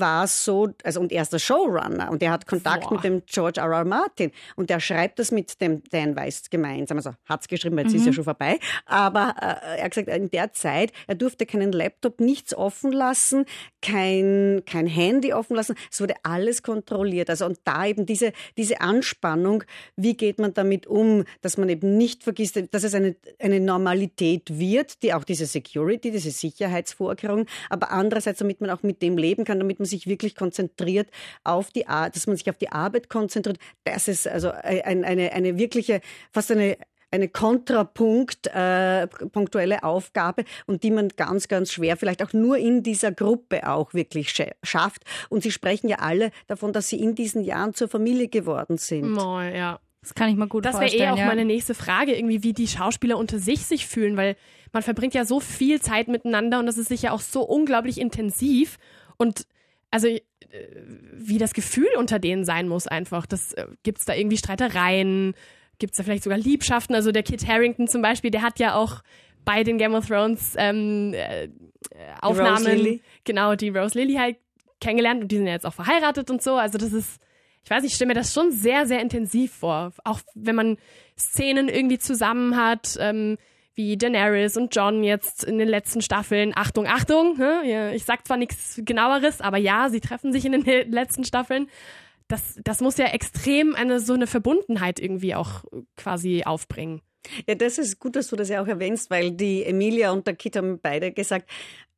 war 0.00 0.24
es 0.24 0.44
so, 0.44 0.70
also 0.82 1.00
und 1.00 1.12
er 1.12 1.22
ist 1.22 1.32
der 1.32 1.38
Showrunner 1.38 2.10
und 2.10 2.22
er 2.22 2.30
hat 2.30 2.46
Kontakt 2.46 2.84
Boah. 2.84 2.94
mit 2.94 3.04
dem 3.04 3.22
George 3.26 3.60
R. 3.60 3.70
R. 3.70 3.84
Martin 3.84 4.30
und 4.56 4.70
der 4.70 4.80
schreibt 4.80 5.18
das 5.18 5.30
mit 5.30 5.60
dem 5.60 5.82
Dan 5.90 6.16
Weiss 6.16 6.48
gemeinsam. 6.50 6.98
Also 6.98 7.12
hat 7.24 7.42
es 7.42 7.48
geschrieben, 7.48 7.78
jetzt 7.78 7.92
mhm. 7.92 7.96
ist 7.96 8.06
ja 8.06 8.12
schon 8.12 8.24
vorbei. 8.24 8.58
Aber 8.86 9.34
äh, 9.40 9.78
er 9.78 9.84
hat 9.84 9.92
gesagt, 9.92 10.08
in 10.08 10.30
der 10.30 10.52
Zeit, 10.52 10.92
er 11.06 11.14
durfte 11.14 11.46
keinen 11.46 11.72
Laptop, 11.72 12.20
nichts 12.20 12.54
offen 12.54 12.92
lassen, 12.92 13.44
kein, 13.82 14.62
kein 14.66 14.86
Handy 14.86 15.32
offen 15.32 15.56
lassen. 15.56 15.74
Es 15.90 16.00
wurde 16.00 16.14
alles 16.22 16.62
kontrolliert. 16.62 17.30
Also 17.30 17.46
und 17.46 17.58
da 17.64 17.86
eben 17.86 18.06
diese, 18.06 18.32
diese 18.56 18.80
Anspannung, 18.80 19.64
wie 19.96 20.16
geht 20.16 20.38
man 20.38 20.54
damit 20.54 20.86
um, 20.86 21.24
dass 21.42 21.56
man 21.56 21.68
eben 21.68 21.96
nicht 21.96 22.22
vergisst, 22.22 22.60
dass 22.70 22.84
es 22.84 22.94
eine, 22.94 23.16
eine 23.38 23.60
Normalität 23.60 24.58
wird, 24.58 25.02
die 25.02 25.12
auch 25.14 25.24
diese 25.24 25.46
Security, 25.46 26.10
diese 26.10 26.30
Sicherheitsvorkehrungen, 26.30 27.46
aber 27.70 27.90
andererseits, 27.90 28.38
damit 28.38 28.60
man 28.60 28.70
auch 28.70 28.82
mit 28.82 29.02
dem 29.02 29.18
leben 29.18 29.44
kann, 29.44 29.58
damit 29.58 29.78
man 29.78 29.83
sich 29.84 30.06
wirklich 30.06 30.34
konzentriert 30.34 31.10
auf 31.44 31.70
die 31.70 31.86
Arbeit, 31.86 32.16
dass 32.16 32.26
man 32.26 32.36
sich 32.36 32.48
auf 32.50 32.58
die 32.58 32.70
Arbeit 32.70 33.08
konzentriert. 33.08 33.58
Das 33.84 34.08
ist 34.08 34.26
also 34.26 34.50
eine, 34.50 35.06
eine, 35.06 35.32
eine 35.32 35.58
wirkliche, 35.58 36.00
fast 36.32 36.50
eine 36.50 36.76
eine 37.14 37.28
Kontrapunkt, 37.28 38.48
äh, 38.48 39.06
punktuelle 39.06 39.84
Aufgabe 39.84 40.44
und 40.66 40.82
die 40.82 40.90
man 40.90 41.10
ganz, 41.10 41.46
ganz 41.46 41.72
schwer 41.72 41.96
vielleicht 41.96 42.24
auch 42.24 42.32
nur 42.32 42.58
in 42.58 42.82
dieser 42.82 43.12
Gruppe 43.12 43.68
auch 43.68 43.94
wirklich 43.94 44.34
schafft. 44.64 45.04
Und 45.28 45.44
Sie 45.44 45.52
sprechen 45.52 45.88
ja 45.88 46.00
alle 46.00 46.32
davon, 46.48 46.72
dass 46.72 46.88
Sie 46.88 46.98
in 46.98 47.14
diesen 47.14 47.44
Jahren 47.44 47.72
zur 47.72 47.86
Familie 47.86 48.26
geworden 48.26 48.78
sind. 48.78 49.16
Oh, 49.16 49.40
ja. 49.40 49.78
Das 50.00 50.14
kann 50.14 50.28
ich 50.28 50.36
mal 50.36 50.48
gut 50.48 50.66
das 50.66 50.72
vorstellen. 50.72 50.90
Das 50.90 51.00
wäre 51.00 51.08
eh 51.08 51.12
auch 51.14 51.18
ja. 51.18 51.26
meine 51.26 51.46
nächste 51.46 51.74
Frage, 51.74 52.14
irgendwie, 52.14 52.42
wie 52.42 52.52
die 52.52 52.68
Schauspieler 52.68 53.16
unter 53.16 53.38
sich 53.38 53.64
sich 53.64 53.86
fühlen, 53.86 54.16
weil 54.16 54.36
man 54.72 54.82
verbringt 54.82 55.14
ja 55.14 55.24
so 55.24 55.40
viel 55.40 55.80
Zeit 55.80 56.08
miteinander 56.08 56.58
und 56.58 56.66
das 56.66 56.78
ist 56.78 56.88
sicher 56.88 57.12
auch 57.12 57.20
so 57.20 57.42
unglaublich 57.42 57.98
intensiv. 57.98 58.76
Und 59.16 59.46
also 59.94 60.08
äh, 60.08 60.20
wie 61.12 61.38
das 61.38 61.54
Gefühl 61.54 61.88
unter 61.96 62.18
denen 62.18 62.44
sein 62.44 62.66
muss 62.66 62.88
einfach. 62.88 63.26
Das 63.26 63.52
äh, 63.52 63.66
gibt's 63.84 64.04
da 64.04 64.12
irgendwie 64.12 64.36
Streitereien, 64.36 65.34
gibt's 65.78 65.98
da 65.98 66.02
vielleicht 66.02 66.24
sogar 66.24 66.38
Liebschaften. 66.38 66.96
Also 66.96 67.12
der 67.12 67.22
Kit 67.22 67.46
Harrington 67.46 67.86
zum 67.86 68.02
Beispiel, 68.02 68.32
der 68.32 68.42
hat 68.42 68.58
ja 68.58 68.74
auch 68.74 69.02
bei 69.44 69.62
den 69.62 69.78
Game 69.78 69.94
of 69.94 70.08
Thrones 70.08 70.54
ähm, 70.58 71.14
äh, 71.14 71.48
Aufnahmen, 72.20 73.00
genau 73.22 73.54
die 73.54 73.68
Rose 73.68 73.96
Lily 73.96 74.14
halt 74.14 74.36
kennengelernt 74.80 75.22
und 75.22 75.30
die 75.30 75.36
sind 75.36 75.46
ja 75.46 75.52
jetzt 75.52 75.66
auch 75.66 75.74
verheiratet 75.74 76.28
und 76.28 76.42
so. 76.42 76.56
Also 76.56 76.76
das 76.76 76.92
ist, 76.92 77.20
ich 77.62 77.70
weiß 77.70 77.84
nicht, 77.84 77.92
ich 77.92 77.96
stelle 77.96 78.08
mir 78.08 78.14
das 78.14 78.34
schon 78.34 78.50
sehr 78.50 78.86
sehr 78.88 79.00
intensiv 79.00 79.52
vor. 79.52 79.92
Auch 80.02 80.18
wenn 80.34 80.56
man 80.56 80.76
Szenen 81.16 81.68
irgendwie 81.68 81.98
zusammen 81.98 82.56
hat. 82.56 82.96
Ähm, 82.98 83.36
wie 83.74 83.96
Daenerys 83.96 84.56
und 84.56 84.74
John 84.74 85.02
jetzt 85.02 85.44
in 85.44 85.58
den 85.58 85.68
letzten 85.68 86.00
Staffeln. 86.00 86.52
Achtung, 86.54 86.86
Achtung, 86.86 87.38
ich 87.92 88.04
sag 88.04 88.26
zwar 88.26 88.36
nichts 88.36 88.80
genaueres, 88.84 89.40
aber 89.40 89.56
ja, 89.56 89.88
sie 89.88 90.00
treffen 90.00 90.32
sich 90.32 90.44
in 90.44 90.52
den 90.52 90.64
letzten 90.92 91.24
Staffeln. 91.24 91.68
Das, 92.28 92.58
das 92.64 92.80
muss 92.80 92.96
ja 92.96 93.06
extrem 93.06 93.74
eine 93.74 94.00
so 94.00 94.14
eine 94.14 94.26
Verbundenheit 94.26 94.98
irgendwie 94.98 95.34
auch 95.34 95.64
quasi 95.96 96.44
aufbringen. 96.44 97.02
Ja, 97.48 97.54
das 97.54 97.78
ist 97.78 97.98
gut, 97.98 98.16
dass 98.16 98.28
du 98.28 98.36
das 98.36 98.48
ja 98.48 98.62
auch 98.62 98.66
erwähnst, 98.66 99.10
weil 99.10 99.30
die 99.32 99.64
Emilia 99.64 100.10
und 100.10 100.26
der 100.26 100.34
Kit 100.34 100.56
haben 100.56 100.78
beide 100.80 101.12
gesagt, 101.12 101.48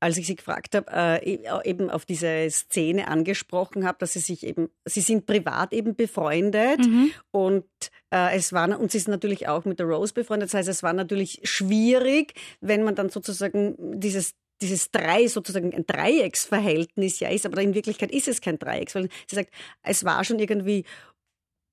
als 0.01 0.17
ich 0.19 0.27
sie 0.27 0.37
gefragt 0.37 0.75
habe, 0.75 0.91
äh, 0.93 1.35
e, 1.35 1.41
eben 1.65 1.91
auf 1.91 2.05
diese 2.05 2.49
Szene 2.51 3.09
angesprochen 3.09 3.87
habe, 3.87 3.99
dass 3.99 4.13
sie 4.13 4.21
sich 4.21 4.47
eben, 4.47 4.69
sie 4.85 5.01
sind 5.01 5.27
privat 5.27 5.73
eben 5.73 5.95
befreundet 5.95 6.81
mhm. 6.81 7.11
und 7.31 7.65
äh, 8.11 8.37
es 8.37 8.53
war, 8.53 8.79
und 8.79 8.91
sie 8.91 8.99
ist 8.99 9.09
natürlich 9.09 9.49
auch 9.49 9.65
mit 9.65 9.79
der 9.79 9.87
Rose 9.87 10.13
befreundet. 10.13 10.51
Das 10.51 10.55
heißt, 10.55 10.69
es 10.69 10.83
war 10.83 10.93
natürlich 10.93 11.41
schwierig, 11.45 12.35
wenn 12.61 12.83
man 12.83 12.95
dann 12.95 13.09
sozusagen 13.09 13.75
dieses 14.01 14.35
dieses 14.63 14.91
Drei 14.91 15.27
sozusagen 15.29 15.75
ein 15.75 15.87
Dreiecksverhältnis 15.87 17.21
ja 17.21 17.29
ist, 17.29 17.45
aber 17.45 17.61
in 17.61 17.75
Wirklichkeit 17.75 18.11
ist 18.11 18.29
es 18.29 18.41
kein 18.41 18.59
Dreiecks, 18.59 18.95
weil 18.95 19.09
sie 19.29 19.37
sagt, 19.37 19.51
es 19.83 20.05
war 20.05 20.25
schon 20.25 20.39
irgendwie 20.39 20.79
äh, 20.79 20.85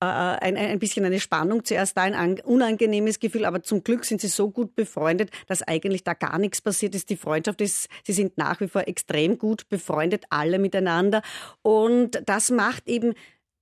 ein, 0.04 0.56
ein 0.56 0.78
bisschen 0.78 1.04
eine 1.04 1.20
Spannung 1.20 1.64
zuerst 1.64 1.96
da, 1.96 2.02
ein 2.02 2.40
unangenehmes 2.40 3.20
Gefühl, 3.20 3.44
aber 3.44 3.62
zum 3.62 3.82
Glück 3.82 4.04
sind 4.04 4.20
sie 4.20 4.28
so 4.28 4.50
gut 4.50 4.74
befreundet, 4.74 5.30
dass 5.46 5.62
eigentlich 5.62 6.04
da 6.04 6.14
gar 6.14 6.38
nichts 6.38 6.60
passiert 6.60 6.94
ist. 6.94 7.10
Die 7.10 7.16
Freundschaft 7.16 7.60
ist, 7.60 7.88
sie 8.04 8.12
sind 8.12 8.38
nach 8.38 8.60
wie 8.60 8.68
vor 8.68 8.86
extrem 8.88 9.38
gut 9.38 9.68
befreundet, 9.68 10.24
alle 10.30 10.58
miteinander. 10.58 11.22
Und 11.62 12.22
das 12.26 12.50
macht 12.50 12.88
eben 12.88 13.14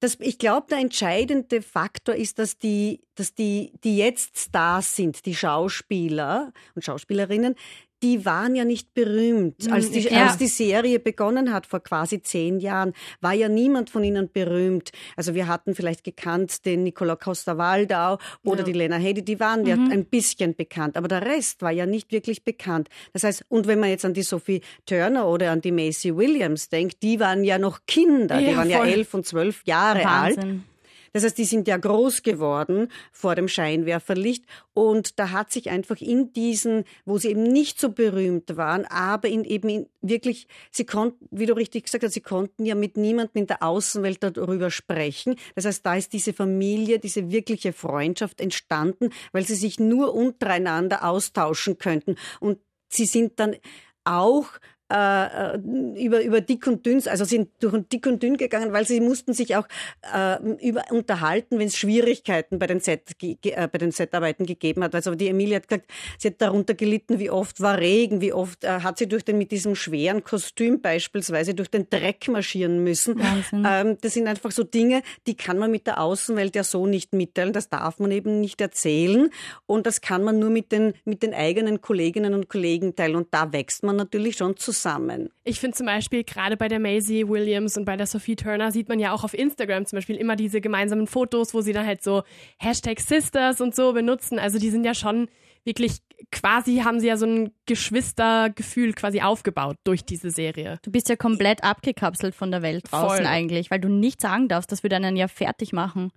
das, 0.02 0.16
ich 0.18 0.38
glaube, 0.38 0.66
der 0.68 0.78
entscheidende 0.78 1.62
Faktor 1.62 2.16
ist, 2.16 2.40
dass 2.40 2.58
die, 2.58 3.00
dass 3.14 3.34
die, 3.34 3.72
die 3.84 3.96
jetzt 3.96 4.36
Stars 4.36 4.96
sind, 4.96 5.24
die 5.26 5.34
Schauspieler 5.36 6.52
und 6.74 6.84
Schauspielerinnen, 6.84 7.54
die 8.02 8.24
waren 8.24 8.54
ja 8.54 8.64
nicht 8.64 8.94
berühmt. 8.94 9.70
Als 9.70 9.90
die, 9.90 10.00
ja. 10.00 10.26
als 10.26 10.38
die 10.38 10.48
Serie 10.48 10.98
begonnen 10.98 11.52
hat 11.52 11.66
vor 11.66 11.80
quasi 11.80 12.20
zehn 12.22 12.58
Jahren, 12.58 12.92
war 13.20 13.32
ja 13.32 13.48
niemand 13.48 13.90
von 13.90 14.02
ihnen 14.02 14.30
berühmt. 14.30 14.90
Also 15.16 15.34
wir 15.34 15.46
hatten 15.46 15.74
vielleicht 15.74 16.04
gekannt 16.04 16.64
den 16.66 16.82
Nicola 16.82 17.16
Costa-Waldau 17.16 18.18
oder 18.44 18.58
ja. 18.58 18.64
die 18.64 18.72
Lena 18.72 18.96
Headey, 18.96 19.24
die 19.24 19.40
waren 19.40 19.62
mhm. 19.62 19.66
ja 19.66 19.74
ein 19.74 20.04
bisschen 20.04 20.54
bekannt, 20.54 20.96
aber 20.96 21.08
der 21.08 21.22
Rest 21.22 21.62
war 21.62 21.70
ja 21.70 21.86
nicht 21.86 22.12
wirklich 22.12 22.44
bekannt. 22.44 22.88
Das 23.12 23.24
heißt, 23.24 23.44
und 23.48 23.66
wenn 23.66 23.78
man 23.78 23.90
jetzt 23.90 24.04
an 24.04 24.14
die 24.14 24.22
Sophie 24.22 24.62
Turner 24.86 25.28
oder 25.28 25.52
an 25.52 25.60
die 25.60 25.72
Macy 25.72 26.16
Williams 26.16 26.68
denkt, 26.68 27.02
die 27.02 27.20
waren 27.20 27.44
ja 27.44 27.58
noch 27.58 27.80
Kinder, 27.86 28.38
ja, 28.38 28.50
die 28.50 28.56
waren 28.56 28.70
voll. 28.70 28.88
ja 28.88 28.92
elf 28.92 29.14
und 29.14 29.26
zwölf 29.26 29.62
Jahre 29.64 30.04
Wahnsinn. 30.04 30.42
alt. 30.42 30.71
Das 31.12 31.24
heißt, 31.24 31.36
die 31.36 31.44
sind 31.44 31.68
ja 31.68 31.76
groß 31.76 32.22
geworden 32.22 32.88
vor 33.12 33.34
dem 33.34 33.48
Scheinwerferlicht 33.48 34.44
und 34.72 35.18
da 35.18 35.30
hat 35.30 35.52
sich 35.52 35.70
einfach 35.70 36.00
in 36.00 36.32
diesen, 36.32 36.84
wo 37.04 37.18
sie 37.18 37.30
eben 37.30 37.42
nicht 37.42 37.78
so 37.78 37.90
berühmt 37.90 38.56
waren, 38.56 38.84
aber 38.86 39.28
in 39.28 39.44
eben 39.44 39.68
in 39.68 39.86
wirklich, 40.00 40.48
sie 40.70 40.86
konnten, 40.86 41.28
wie 41.30 41.46
du 41.46 41.54
richtig 41.54 41.84
gesagt 41.84 42.04
hast, 42.04 42.14
sie 42.14 42.20
konnten 42.20 42.64
ja 42.64 42.74
mit 42.74 42.96
niemandem 42.96 43.42
in 43.42 43.46
der 43.46 43.62
Außenwelt 43.62 44.22
darüber 44.22 44.70
sprechen. 44.70 45.36
Das 45.54 45.64
heißt, 45.64 45.84
da 45.84 45.96
ist 45.96 46.12
diese 46.12 46.32
Familie, 46.32 46.98
diese 46.98 47.30
wirkliche 47.30 47.72
Freundschaft 47.72 48.40
entstanden, 48.40 49.10
weil 49.32 49.44
sie 49.44 49.54
sich 49.54 49.78
nur 49.78 50.14
untereinander 50.14 51.04
austauschen 51.04 51.78
könnten 51.78 52.16
und 52.40 52.58
sie 52.88 53.06
sind 53.06 53.38
dann 53.38 53.56
auch 54.04 54.48
äh, 54.92 55.58
über, 56.04 56.22
über 56.22 56.40
dick 56.40 56.66
und 56.66 56.84
dünn, 56.84 57.02
also 57.06 57.24
sind 57.24 57.48
durch 57.60 57.74
dick 57.90 58.06
und 58.06 58.22
dünn 58.22 58.36
gegangen, 58.36 58.72
weil 58.72 58.86
sie 58.86 59.00
mussten 59.00 59.32
sich 59.32 59.56
auch 59.56 59.66
äh, 60.14 60.36
über, 60.66 60.84
unterhalten, 60.90 61.58
wenn 61.58 61.68
es 61.68 61.76
Schwierigkeiten 61.76 62.58
bei 62.58 62.66
den, 62.66 62.80
Set, 62.80 63.02
äh, 63.22 63.68
bei 63.68 63.78
den 63.78 63.90
Setarbeiten 63.90 64.44
gegeben 64.44 64.84
hat. 64.84 64.94
Also 64.94 65.14
die 65.14 65.28
Emilie 65.28 65.56
hat 65.56 65.68
gesagt, 65.68 65.90
sie 66.18 66.28
hat 66.28 66.42
darunter 66.42 66.74
gelitten, 66.74 67.18
wie 67.18 67.30
oft 67.30 67.60
war 67.60 67.78
Regen, 67.78 68.20
wie 68.20 68.32
oft 68.32 68.64
äh, 68.64 68.80
hat 68.80 68.98
sie 68.98 69.08
durch 69.08 69.24
den 69.24 69.38
mit 69.38 69.50
diesem 69.50 69.74
schweren 69.74 70.24
Kostüm 70.24 70.82
beispielsweise 70.82 71.54
durch 71.54 71.70
den 71.70 71.88
Dreck 71.88 72.28
marschieren 72.28 72.84
müssen. 72.84 73.20
Ähm, 73.64 73.96
das 74.00 74.14
sind 74.14 74.26
einfach 74.26 74.50
so 74.50 74.64
Dinge, 74.64 75.02
die 75.26 75.36
kann 75.36 75.58
man 75.58 75.70
mit 75.70 75.86
der 75.86 76.00
Außenwelt 76.00 76.56
ja 76.56 76.64
so 76.64 76.86
nicht 76.86 77.12
mitteilen. 77.12 77.52
Das 77.52 77.68
darf 77.68 77.98
man 77.98 78.10
eben 78.10 78.40
nicht 78.40 78.60
erzählen 78.60 79.30
und 79.66 79.86
das 79.86 80.00
kann 80.00 80.24
man 80.24 80.38
nur 80.38 80.50
mit 80.50 80.72
den 80.72 80.94
mit 81.04 81.22
den 81.22 81.32
eigenen 81.32 81.80
Kolleginnen 81.80 82.34
und 82.34 82.48
Kollegen 82.48 82.96
teilen. 82.96 83.16
Und 83.16 83.28
da 83.30 83.52
wächst 83.52 83.82
man 83.82 83.96
natürlich 83.96 84.36
schon 84.36 84.56
zusammen 84.56 84.81
zusammen. 84.82 85.30
Ich 85.44 85.60
finde 85.60 85.76
zum 85.76 85.86
Beispiel 85.86 86.24
gerade 86.24 86.56
bei 86.56 86.68
der 86.68 86.80
Maisie 86.80 87.28
Williams 87.28 87.76
und 87.76 87.84
bei 87.84 87.96
der 87.96 88.06
Sophie 88.06 88.36
Turner 88.36 88.72
sieht 88.72 88.88
man 88.88 88.98
ja 88.98 89.12
auch 89.12 89.24
auf 89.24 89.34
Instagram 89.34 89.86
zum 89.86 89.98
Beispiel 89.98 90.16
immer 90.16 90.36
diese 90.36 90.60
gemeinsamen 90.60 91.06
Fotos, 91.06 91.54
wo 91.54 91.60
sie 91.60 91.72
dann 91.72 91.86
halt 91.86 92.02
so 92.02 92.22
Hashtag 92.58 93.00
Sisters 93.00 93.60
und 93.60 93.74
so 93.74 93.92
benutzen. 93.92 94.38
Also 94.38 94.58
die 94.58 94.70
sind 94.70 94.84
ja 94.84 94.94
schon 94.94 95.28
wirklich 95.64 95.98
quasi 96.32 96.78
haben 96.78 96.98
sie 96.98 97.06
ja 97.06 97.16
so 97.16 97.26
ein 97.26 97.52
Geschwistergefühl 97.66 98.94
quasi 98.94 99.20
aufgebaut 99.20 99.76
durch 99.84 100.04
diese 100.04 100.30
Serie. 100.30 100.78
Du 100.82 100.90
bist 100.90 101.08
ja 101.08 101.16
komplett 101.16 101.62
abgekapselt 101.62 102.34
von 102.34 102.50
der 102.50 102.62
Welt 102.62 102.90
draußen 102.90 103.18
Voll. 103.18 103.26
eigentlich, 103.26 103.70
weil 103.70 103.80
du 103.80 103.88
nicht 103.88 104.20
sagen 104.20 104.48
darfst, 104.48 104.72
dass 104.72 104.82
wir 104.82 104.90
dann 104.90 105.16
ja 105.16 105.28
fertig 105.28 105.72
machen. 105.72 106.10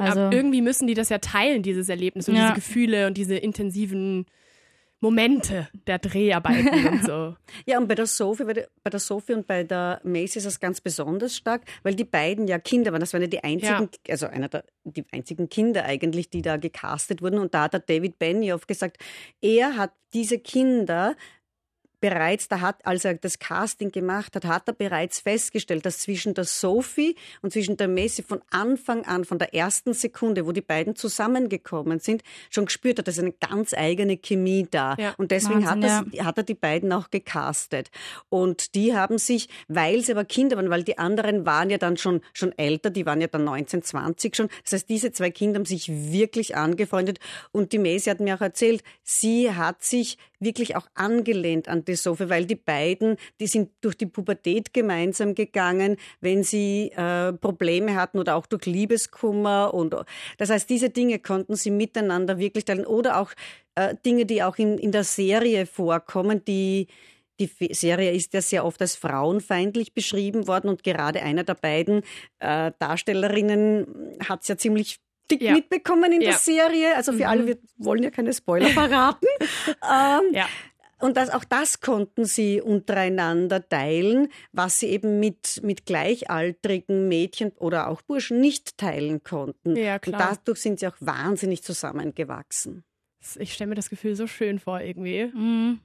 Also, 0.00 0.30
irgendwie 0.30 0.62
müssen 0.62 0.86
die 0.86 0.94
das 0.94 1.10
ja 1.10 1.18
teilen, 1.18 1.62
dieses 1.62 1.90
Erlebnis 1.90 2.26
und 2.28 2.34
ja. 2.34 2.52
diese 2.52 2.54
Gefühle 2.54 3.06
und 3.06 3.18
diese 3.18 3.36
intensiven 3.36 4.24
Momente 5.02 5.68
der 5.86 5.98
Dreharbeiten 5.98 6.86
und 6.86 7.04
so. 7.04 7.36
Ja, 7.66 7.78
und 7.78 7.88
bei 7.88 7.94
der 7.94 8.06
Sophie, 8.06 8.44
bei 8.44 8.90
der, 8.90 9.00
Sophie 9.00 9.34
und 9.34 9.46
bei 9.46 9.64
der 9.64 10.00
Mace 10.04 10.36
ist 10.36 10.46
es 10.46 10.60
ganz 10.60 10.80
besonders 10.80 11.36
stark, 11.36 11.62
weil 11.82 11.94
die 11.94 12.04
beiden 12.04 12.46
ja 12.46 12.58
Kinder 12.58 12.92
waren. 12.92 13.00
Das 13.00 13.12
waren 13.12 13.22
ja 13.22 13.28
die 13.28 13.42
einzigen, 13.42 13.90
ja. 14.06 14.12
also 14.12 14.26
einer 14.26 14.48
der 14.48 14.64
die 14.84 15.04
einzigen 15.12 15.48
Kinder 15.48 15.84
eigentlich, 15.84 16.30
die 16.30 16.42
da 16.42 16.56
gecastet 16.56 17.20
wurden. 17.20 17.38
Und 17.38 17.52
da 17.52 17.64
hat 17.64 17.74
der 17.74 17.80
David 17.80 18.18
Benioff 18.18 18.66
gesagt, 18.66 18.98
er 19.40 19.76
hat 19.76 19.92
diese 20.12 20.38
Kinder 20.38 21.16
bereits, 22.02 22.48
da 22.48 22.60
hat, 22.60 22.84
als 22.84 23.04
er 23.04 23.14
das 23.14 23.38
Casting 23.38 23.92
gemacht 23.92 24.34
hat, 24.34 24.44
hat 24.44 24.66
er 24.66 24.74
bereits 24.74 25.20
festgestellt, 25.20 25.86
dass 25.86 25.98
zwischen 25.98 26.34
der 26.34 26.44
Sophie 26.44 27.14
und 27.42 27.52
zwischen 27.52 27.76
der 27.76 27.86
Messi 27.86 28.24
von 28.24 28.42
Anfang 28.50 29.06
an, 29.06 29.24
von 29.24 29.38
der 29.38 29.54
ersten 29.54 29.94
Sekunde, 29.94 30.44
wo 30.44 30.50
die 30.50 30.62
beiden 30.62 30.96
zusammengekommen 30.96 32.00
sind, 32.00 32.24
schon 32.50 32.66
gespürt 32.66 32.98
hat, 32.98 33.06
dass 33.06 33.20
eine 33.20 33.32
ganz 33.32 33.72
eigene 33.72 34.16
Chemie 34.16 34.66
da. 34.68 34.96
Ja, 34.98 35.14
und 35.16 35.30
deswegen 35.30 35.64
Wahnsinn, 35.64 35.90
hat, 35.92 36.06
das, 36.08 36.14
ja. 36.14 36.24
hat 36.24 36.38
er 36.38 36.42
die 36.42 36.54
beiden 36.54 36.92
auch 36.92 37.08
gecastet. 37.10 37.90
Und 38.28 38.74
die 38.74 38.96
haben 38.96 39.18
sich, 39.18 39.48
weil 39.68 40.02
sie 40.02 40.10
aber 40.10 40.24
Kinder 40.24 40.56
waren, 40.56 40.70
weil 40.70 40.82
die 40.82 40.98
anderen 40.98 41.46
waren 41.46 41.70
ja 41.70 41.78
dann 41.78 41.96
schon, 41.96 42.20
schon 42.32 42.50
älter, 42.58 42.90
die 42.90 43.06
waren 43.06 43.20
ja 43.20 43.28
dann 43.28 43.44
19, 43.44 43.84
20 43.84 44.34
schon. 44.34 44.48
Das 44.64 44.72
heißt, 44.72 44.88
diese 44.88 45.12
zwei 45.12 45.30
Kinder 45.30 45.60
haben 45.60 45.66
sich 45.66 45.88
wirklich 45.88 46.56
angefreundet. 46.56 47.20
Und 47.52 47.72
die 47.72 47.78
Messi 47.78 48.10
hat 48.10 48.18
mir 48.18 48.34
auch 48.34 48.40
erzählt, 48.40 48.82
sie 49.04 49.54
hat 49.54 49.84
sich 49.84 50.18
wirklich 50.42 50.76
auch 50.76 50.86
angelehnt 50.94 51.68
an 51.68 51.84
die 51.84 51.94
Sophie, 51.94 52.28
weil 52.28 52.46
die 52.46 52.56
beiden, 52.56 53.16
die 53.40 53.46
sind 53.46 53.70
durch 53.80 53.96
die 53.96 54.06
Pubertät 54.06 54.72
gemeinsam 54.72 55.34
gegangen, 55.34 55.96
wenn 56.20 56.42
sie 56.42 56.92
äh, 56.96 57.32
Probleme 57.32 57.94
hatten 57.94 58.18
oder 58.18 58.36
auch 58.36 58.46
durch 58.46 58.66
Liebeskummer 58.66 59.72
und 59.72 59.94
das 60.38 60.50
heißt, 60.50 60.70
diese 60.70 60.90
Dinge 60.90 61.18
konnten 61.18 61.56
sie 61.56 61.70
miteinander 61.70 62.38
wirklich 62.38 62.64
teilen 62.64 62.86
oder 62.86 63.18
auch 63.18 63.32
äh, 63.74 63.94
Dinge, 64.04 64.26
die 64.26 64.42
auch 64.42 64.58
in, 64.58 64.78
in 64.78 64.92
der 64.92 65.04
Serie 65.04 65.66
vorkommen, 65.66 66.44
die 66.44 66.86
die 67.40 67.74
Serie 67.74 68.12
ist 68.12 68.34
ja 68.34 68.40
sehr 68.40 68.64
oft 68.64 68.80
als 68.80 68.94
frauenfeindlich 68.94 69.94
beschrieben 69.94 70.46
worden 70.46 70.68
und 70.68 70.84
gerade 70.84 71.22
einer 71.22 71.44
der 71.44 71.54
beiden 71.54 72.02
äh, 72.38 72.72
Darstellerinnen 72.78 73.86
hat 74.28 74.42
es 74.42 74.48
ja 74.48 74.56
ziemlich 74.56 75.00
dick 75.30 75.42
ja. 75.42 75.52
mitbekommen 75.52 76.12
in 76.12 76.22
ja. 76.22 76.30
der 76.30 76.38
Serie. 76.38 76.96
Also 76.96 77.12
für 77.12 77.18
mhm. 77.18 77.24
alle, 77.24 77.46
wir 77.46 77.58
wollen 77.76 78.02
ja 78.02 78.10
keine 78.10 78.32
Spoiler 78.32 78.68
verraten. 78.70 79.26
ähm, 79.68 80.34
ja. 80.34 80.48
Und 81.00 81.16
das, 81.16 81.30
auch 81.30 81.42
das 81.42 81.80
konnten 81.80 82.24
sie 82.24 82.60
untereinander 82.60 83.68
teilen, 83.68 84.28
was 84.52 84.78
sie 84.78 84.86
eben 84.86 85.18
mit, 85.18 85.60
mit 85.64 85.84
gleichaltrigen 85.84 87.08
Mädchen 87.08 87.50
oder 87.56 87.88
auch 87.88 88.02
Burschen 88.02 88.40
nicht 88.40 88.78
teilen 88.78 89.24
konnten. 89.24 89.74
Ja, 89.74 89.98
klar. 89.98 90.20
Und 90.20 90.38
dadurch 90.38 90.60
sind 90.60 90.78
sie 90.78 90.86
auch 90.86 90.96
wahnsinnig 91.00 91.64
zusammengewachsen. 91.64 92.84
Ich 93.36 93.52
stelle 93.52 93.70
mir 93.70 93.74
das 93.74 93.90
Gefühl 93.90 94.14
so 94.14 94.28
schön 94.28 94.60
vor 94.60 94.80
irgendwie. 94.80 95.26
Mhm. 95.34 95.80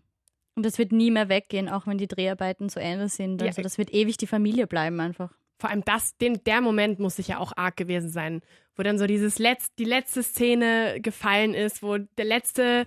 Und 0.55 0.65
das 0.65 0.77
wird 0.77 0.91
nie 0.91 1.09
mehr 1.09 1.29
weggehen, 1.29 1.67
auch 1.67 1.87
wenn 1.87 1.97
die 1.97 2.07
Dreharbeiten 2.07 2.69
zu 2.69 2.79
Ende 2.79 3.09
sind. 3.09 3.41
Also 3.41 3.61
ja. 3.61 3.63
das 3.63 3.79
wird 3.79 3.91
ewig 3.93 4.17
die 4.17 4.27
Familie 4.27 4.67
bleiben 4.67 4.99
einfach 4.99 5.31
vor 5.59 5.69
allem 5.69 5.83
das, 5.83 6.17
den, 6.17 6.43
der 6.45 6.61
Moment 6.61 6.99
muss 6.99 7.15
sich 7.15 7.29
ja 7.29 7.39
auch 7.39 7.53
arg 7.55 7.77
gewesen 7.77 8.09
sein, 8.09 8.41
wo 8.77 8.83
dann 8.83 8.99
so 8.99 9.07
dieses 9.07 9.39
Letz, 9.39 9.73
die 9.75 9.85
letzte 9.85 10.23
Szene 10.23 10.99
gefallen 11.01 11.53
ist, 11.53 11.83
wo 11.83 11.97
der 11.97 12.25
letzte 12.25 12.85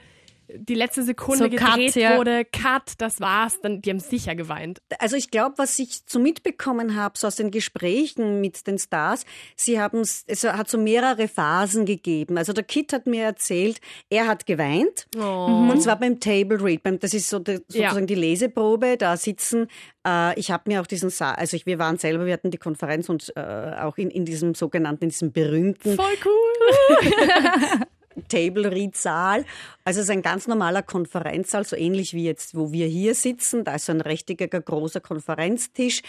die 0.57 0.75
letzte 0.75 1.03
Sekunde 1.03 1.45
so 1.45 1.51
gedreht 1.51 1.95
Cut, 1.95 1.97
ja. 1.97 2.19
wurde, 2.19 2.45
Cut, 2.45 2.95
das 2.99 3.21
war's, 3.21 3.61
dann 3.61 3.81
die 3.83 3.91
haben 3.91 4.01
sicher 4.01 4.35
geweint. 4.35 4.81
Also 4.99 5.17
ich 5.17 5.31
glaube, 5.31 5.55
was 5.59 5.79
ich 5.79 6.03
so 6.07 6.19
mitbekommen 6.19 6.97
habe, 6.97 7.19
so 7.19 7.27
aus 7.27 7.37
den 7.37 7.51
Gesprächen 7.51 8.41
mit 8.41 8.67
den 8.67 8.79
Stars, 8.79 9.25
sie 9.57 9.81
haben 9.81 10.01
es 10.01 10.25
hat 10.45 10.69
so 10.69 10.79
mehrere 10.79 11.29
Phasen 11.29 11.87
gegeben. 11.87 12.39
Also 12.39 12.53
der 12.53 12.65
Kit 12.65 12.93
hat 12.93 13.07
mir 13.07 13.25
erzählt, 13.25 13.81
er 14.09 14.27
hat 14.27 14.47
geweint 14.47 15.07
oh. 15.17 15.69
und 15.71 15.83
zwar 15.83 15.99
beim 15.99 16.21
Table 16.21 16.63
Read, 16.63 16.83
beim, 16.83 16.99
das 16.99 17.15
ist 17.15 17.29
so 17.29 17.39
die, 17.39 17.57
sozusagen 17.69 18.01
ja. 18.01 18.07
die 18.07 18.15
Leseprobe, 18.15 18.97
da 18.97 19.17
sitzen 19.17 19.69
äh, 20.07 20.39
ich 20.39 20.51
habe 20.51 20.65
mir 20.67 20.81
auch 20.81 20.87
diesen 20.87 21.11
Saal, 21.11 21.35
also 21.35 21.57
ich, 21.57 21.67
wir 21.67 21.79
waren 21.79 21.99
selber, 21.99 22.27
wir 22.27 22.33
hatten 22.33 22.51
die 22.51 22.59
Konferenz 22.59 23.09
und 23.09 23.33
äh, 23.37 23.41
auch 23.81 23.99
in, 23.99 24.11
in 24.11 24.25
diesem 24.25 24.55
sogenannten, 24.55 25.05
in 25.05 25.11
diesem 25.11 25.33
berühmten 25.33 25.97
Voll 25.97 26.15
cool. 26.25 27.85
Table 28.29 28.71
Read 28.71 28.97
Saal. 28.97 29.45
Also 29.85 30.01
es 30.01 30.05
ist 30.05 30.11
ein 30.11 30.23
ganz 30.23 30.47
normaler 30.47 30.83
Konferenzsaal, 30.83 31.65
so 31.65 31.77
ähnlich 31.77 32.15
wie 32.15 32.25
jetzt, 32.25 32.55
wo 32.55 32.73
wir 32.73 32.87
hier 32.87 33.15
sitzen. 33.15 33.65
Da 33.65 33.77
ist 33.77 33.87
so 33.87 33.93
ein 33.93 34.01
rechteckiger 34.01 34.61
großer 34.61 35.01
Konferenztisch 35.01 36.03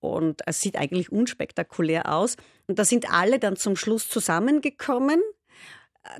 und 0.00 0.42
es 0.46 0.60
sieht 0.60 0.76
eigentlich 0.76 1.12
unspektakulär 1.12 2.12
aus. 2.12 2.36
Und 2.66 2.78
da 2.78 2.84
sind 2.84 3.12
alle 3.12 3.38
dann 3.38 3.56
zum 3.56 3.76
Schluss 3.76 4.08
zusammengekommen 4.08 5.20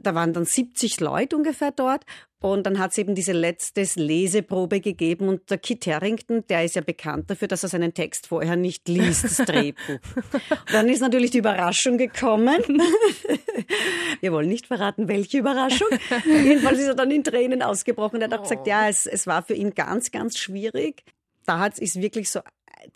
da 0.01 0.15
waren 0.15 0.33
dann 0.33 0.45
70 0.45 1.01
Leute 1.01 1.37
ungefähr 1.37 1.73
dort 1.73 2.05
und 2.43 2.65
dann 2.65 2.79
hat 2.79 2.91
es 2.91 2.99
eben 2.99 3.15
diese 3.15 3.33
letzte 3.33 3.87
Leseprobe 3.95 4.81
gegeben 4.81 5.29
und 5.29 5.49
der 5.49 5.59
Kit 5.59 5.87
Harrington, 5.87 6.45
der 6.49 6.65
ist 6.65 6.75
ja 6.75 6.83
bekannt 6.83 7.31
dafür, 7.31 7.47
dass 7.47 7.62
er 7.62 7.69
seinen 7.69 7.95
Text 7.95 8.27
vorher 8.27 8.57
nicht 8.57 8.89
liest, 8.89 9.25
das 9.25 9.37
Drehbuch. 9.37 10.01
Dann 10.73 10.89
ist 10.89 11.01
natürlich 11.01 11.31
die 11.31 11.39
Überraschung 11.39 11.99
gekommen. 11.99 12.59
Wir 14.21 14.33
wollen 14.33 14.49
nicht 14.49 14.67
verraten, 14.67 15.07
welche 15.07 15.39
Überraschung. 15.39 15.89
Jedenfalls 16.25 16.81
ist 16.81 16.89
er 16.89 16.95
dann 16.95 17.11
in 17.11 17.23
Tränen 17.23 17.62
ausgebrochen. 17.62 18.21
Er 18.21 18.29
hat 18.29 18.39
auch 18.39 18.43
gesagt, 18.43 18.67
ja, 18.67 18.89
es, 18.89 19.07
es 19.07 19.27
war 19.27 19.43
für 19.43 19.55
ihn 19.55 19.75
ganz, 19.75 20.11
ganz 20.11 20.37
schwierig. 20.37 21.05
Da 21.47 21.59
hat, 21.59 21.79
ist 21.79 22.01
wirklich 22.01 22.31
so, 22.31 22.41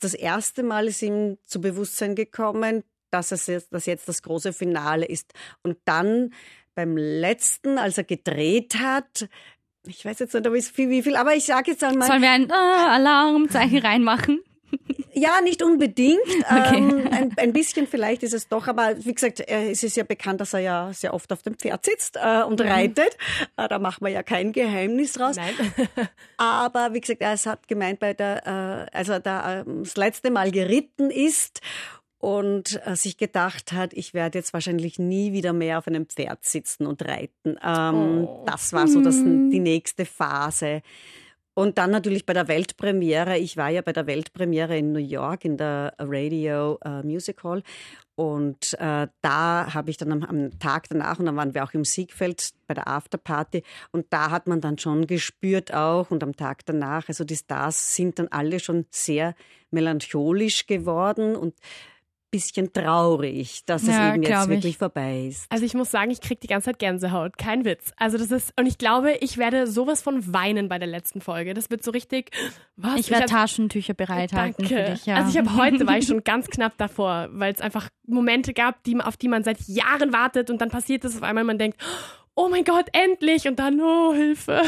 das 0.00 0.14
erste 0.14 0.62
Mal 0.62 0.88
ist 0.88 1.02
ihm 1.02 1.38
zu 1.46 1.60
Bewusstsein 1.60 2.14
gekommen, 2.14 2.82
dass 3.10 3.32
es 3.32 3.46
jetzt, 3.46 3.72
dass 3.72 3.86
jetzt 3.86 4.08
das 4.08 4.22
große 4.22 4.52
Finale 4.52 5.06
ist. 5.06 5.32
Und 5.62 5.78
dann 5.84 6.32
beim 6.76 6.96
letzten, 6.96 7.78
als 7.78 7.98
er 7.98 8.04
gedreht 8.04 8.76
hat, 8.78 9.28
ich 9.88 10.04
weiß 10.04 10.18
jetzt 10.18 10.34
nicht, 10.34 10.78
wie 10.78 11.02
viel, 11.02 11.16
aber 11.16 11.34
ich 11.34 11.44
sage 11.44 11.72
jetzt 11.72 11.82
einmal. 11.84 12.08
Sollen 12.08 12.22
wir 12.22 12.30
ein 12.30 12.50
äh, 12.50 12.52
Alarmzeichen 12.52 13.78
reinmachen? 13.78 14.40
Ja, 15.18 15.40
nicht 15.40 15.62
unbedingt. 15.62 16.20
Okay. 16.48 16.76
Ähm, 16.76 17.08
ein, 17.10 17.34
ein, 17.38 17.52
bisschen 17.52 17.86
vielleicht 17.86 18.22
ist 18.22 18.34
es 18.34 18.48
doch, 18.48 18.68
aber 18.68 18.94
wie 19.04 19.14
gesagt, 19.14 19.40
es 19.40 19.82
ist 19.82 19.96
ja 19.96 20.04
bekannt, 20.04 20.40
dass 20.40 20.52
er 20.52 20.60
ja 20.60 20.92
sehr 20.92 21.14
oft 21.14 21.32
auf 21.32 21.42
dem 21.42 21.54
Pferd 21.54 21.86
sitzt 21.86 22.16
äh, 22.16 22.42
und 22.42 22.60
mhm. 22.60 22.66
reitet. 22.66 23.16
Äh, 23.56 23.68
da 23.68 23.78
macht 23.78 24.02
man 24.02 24.12
ja 24.12 24.22
kein 24.22 24.52
Geheimnis 24.52 25.14
draus. 25.14 25.36
Nein. 25.36 25.54
aber 26.36 26.92
wie 26.92 27.00
gesagt, 27.00 27.22
er 27.22 27.36
hat 27.36 27.66
gemeint, 27.66 27.98
bei 27.98 28.12
der, 28.12 28.46
äh, 28.92 28.96
als 28.96 29.08
er 29.08 29.20
da 29.20 29.60
äh, 29.60 29.64
das 29.66 29.96
letzte 29.96 30.30
Mal 30.30 30.50
geritten 30.50 31.10
ist 31.10 31.60
und 32.18 32.80
äh, 32.86 32.96
sich 32.96 33.16
gedacht 33.16 33.72
hat, 33.72 33.92
ich 33.92 34.14
werde 34.14 34.38
jetzt 34.38 34.52
wahrscheinlich 34.52 34.98
nie 34.98 35.32
wieder 35.32 35.52
mehr 35.52 35.78
auf 35.78 35.86
einem 35.86 36.06
Pferd 36.06 36.44
sitzen 36.44 36.86
und 36.86 37.02
reiten. 37.02 37.56
Ähm, 37.62 38.24
oh. 38.24 38.44
Das 38.46 38.72
war 38.72 38.88
so 38.88 39.02
das, 39.02 39.16
hm. 39.16 39.50
die 39.50 39.60
nächste 39.60 40.04
Phase. 40.04 40.82
Und 41.58 41.78
dann 41.78 41.90
natürlich 41.90 42.26
bei 42.26 42.34
der 42.34 42.48
Weltpremiere. 42.48 43.38
Ich 43.38 43.56
war 43.56 43.70
ja 43.70 43.80
bei 43.80 43.94
der 43.94 44.06
Weltpremiere 44.06 44.76
in 44.76 44.92
New 44.92 44.98
York 44.98 45.46
in 45.46 45.56
der 45.56 45.94
Radio 45.98 46.78
uh, 46.84 47.02
Music 47.02 47.42
Hall. 47.44 47.62
Und 48.14 48.74
äh, 48.78 49.08
da 49.22 49.74
habe 49.74 49.90
ich 49.90 49.96
dann 49.96 50.12
am, 50.12 50.22
am, 50.22 50.58
Tag 50.58 50.88
danach, 50.90 51.18
und 51.18 51.24
dann 51.26 51.36
waren 51.36 51.54
wir 51.54 51.64
auch 51.64 51.72
im 51.72 51.84
Siegfeld 51.84 52.50
bei 52.66 52.74
der 52.74 52.88
Afterparty, 52.88 53.62
und 53.92 54.06
da 54.10 54.30
hat 54.30 54.46
man 54.46 54.62
dann 54.62 54.78
schon 54.78 55.06
gespürt 55.06 55.72
auch, 55.72 56.10
und 56.10 56.22
am 56.22 56.34
Tag 56.34 56.64
danach, 56.64 57.08
also 57.08 57.24
die 57.24 57.36
Stars 57.36 57.94
sind 57.94 58.18
dann 58.18 58.28
alle 58.28 58.58
schon 58.58 58.86
sehr 58.90 59.34
melancholisch 59.70 60.66
geworden 60.66 61.36
und 61.36 61.54
bisschen 62.30 62.72
traurig, 62.72 63.64
dass 63.66 63.82
es 63.82 63.88
eben 63.88 64.22
jetzt 64.22 64.48
wirklich 64.48 64.72
ich. 64.72 64.78
vorbei 64.78 65.26
ist. 65.28 65.46
Also 65.50 65.64
ich 65.64 65.74
muss 65.74 65.90
sagen, 65.90 66.10
ich 66.10 66.20
kriege 66.20 66.40
die 66.40 66.46
ganze 66.46 66.66
Zeit 66.66 66.78
Gänsehaut. 66.78 67.38
Kein 67.38 67.64
Witz. 67.64 67.92
Also 67.96 68.18
das 68.18 68.30
ist, 68.30 68.52
und 68.58 68.66
ich 68.66 68.78
glaube, 68.78 69.12
ich 69.20 69.38
werde 69.38 69.66
sowas 69.66 70.02
von 70.02 70.32
weinen 70.32 70.68
bei 70.68 70.78
der 70.78 70.88
letzten 70.88 71.20
Folge. 71.20 71.54
Das 71.54 71.70
wird 71.70 71.82
so 71.82 71.90
richtig, 71.90 72.30
was? 72.76 72.98
Ich 72.98 73.10
werde 73.10 73.26
Taschentücher 73.26 73.94
bereithalten 73.94 74.66
danke. 74.66 74.84
für 74.84 74.90
dich, 74.90 75.06
ja. 75.06 75.16
Also 75.16 75.30
ich 75.30 75.38
habe 75.38 75.56
heute, 75.56 75.86
war 75.86 75.98
ich 75.98 76.06
schon 76.06 76.24
ganz 76.24 76.48
knapp 76.48 76.76
davor, 76.78 77.28
weil 77.32 77.52
es 77.52 77.60
einfach 77.60 77.88
Momente 78.06 78.52
gab, 78.52 78.82
die, 78.84 79.00
auf 79.00 79.16
die 79.16 79.28
man 79.28 79.44
seit 79.44 79.60
Jahren 79.68 80.12
wartet 80.12 80.50
und 80.50 80.60
dann 80.60 80.68
passiert 80.68 81.04
es 81.04 81.16
auf 81.16 81.22
einmal, 81.22 81.44
man 81.44 81.58
denkt, 81.58 81.80
oh 82.36 82.48
mein 82.48 82.64
Gott, 82.64 82.86
endlich! 82.92 83.48
Und 83.48 83.58
dann, 83.58 83.80
oh, 83.80 84.12
Hilfe. 84.14 84.62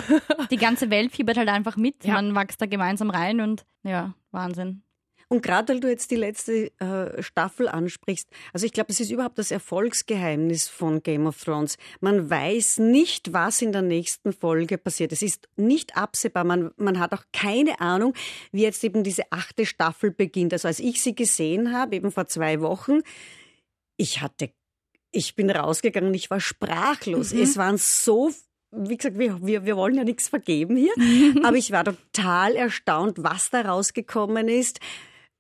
Die 0.51 0.57
ganze 0.57 0.91
Welt 0.91 1.13
fiebert 1.13 1.37
halt 1.37 1.49
einfach 1.49 1.77
mit. 1.77 2.05
Ja. 2.05 2.15
Man 2.15 2.35
wächst 2.35 2.61
da 2.61 2.67
gemeinsam 2.67 3.11
rein 3.11 3.41
und 3.41 3.65
ja, 3.83 4.15
Wahnsinn. 4.33 4.83
Und 5.31 5.43
gerade 5.43 5.75
weil 5.75 5.81
du 5.81 5.89
jetzt 5.89 6.11
die 6.11 6.17
letzte 6.17 6.73
äh, 6.81 7.23
Staffel 7.23 7.69
ansprichst, 7.69 8.29
also 8.55 8.65
ich 8.65 8.73
glaube, 8.73 8.91
es 8.91 9.01
ist 9.01 9.11
überhaupt 9.11 9.39
das 9.39 9.51
Erfolgsgeheimnis 9.51 10.69
von 10.69 11.03
Game 11.03 11.27
of 11.27 11.43
Thrones. 11.43 11.77
Man 12.01 12.31
weiß 12.31 12.79
nicht, 12.79 13.35
was 13.35 13.61
in 13.61 13.73
der 13.73 13.83
nächsten 13.83 14.33
Folge 14.33 14.79
passiert. 14.79 15.13
Es 15.13 15.21
ist 15.21 15.47
nicht 15.57 15.97
absehbar. 15.97 16.45
Man, 16.45 16.71
man 16.77 16.99
hat 16.99 17.13
auch 17.13 17.25
keine 17.33 17.81
Ahnung, 17.81 18.15
wie 18.53 18.63
jetzt 18.63 18.83
eben 18.85 19.05
diese 19.05 19.25
achte 19.31 19.67
Staffel 19.67 20.11
beginnt. 20.11 20.55
Also 20.55 20.69
als 20.69 20.81
ich 20.81 21.03
sie 21.03 21.15
gesehen 21.15 21.75
habe, 21.75 21.97
eben 21.97 22.11
vor 22.11 22.27
zwei 22.27 22.63
Wochen, 22.63 23.01
ich 23.99 24.23
hatte, 24.23 24.51
ich 25.11 25.37
bin 25.37 25.51
rausgegangen, 25.51 26.15
ich 26.15 26.31
war 26.31 26.41
sprachlos. 26.41 27.35
Mhm. 27.35 27.43
Es 27.43 27.57
waren 27.59 27.77
so 27.77 28.33
wie 28.71 28.99
gesagt, 28.99 29.19
wir, 29.19 29.45
wir, 29.47 29.65
wir 29.65 29.77
wollen 29.77 29.95
ja 29.95 30.05
nichts 30.05 30.29
vergeben 30.29 30.77
hier, 30.77 30.93
aber 31.43 31.57
ich 31.57 31.71
war 31.71 31.85
total 31.85 32.55
erstaunt, 32.55 33.23
was 33.23 33.49
da 33.49 33.63
rausgekommen 33.63 34.49
ist, 34.49 34.81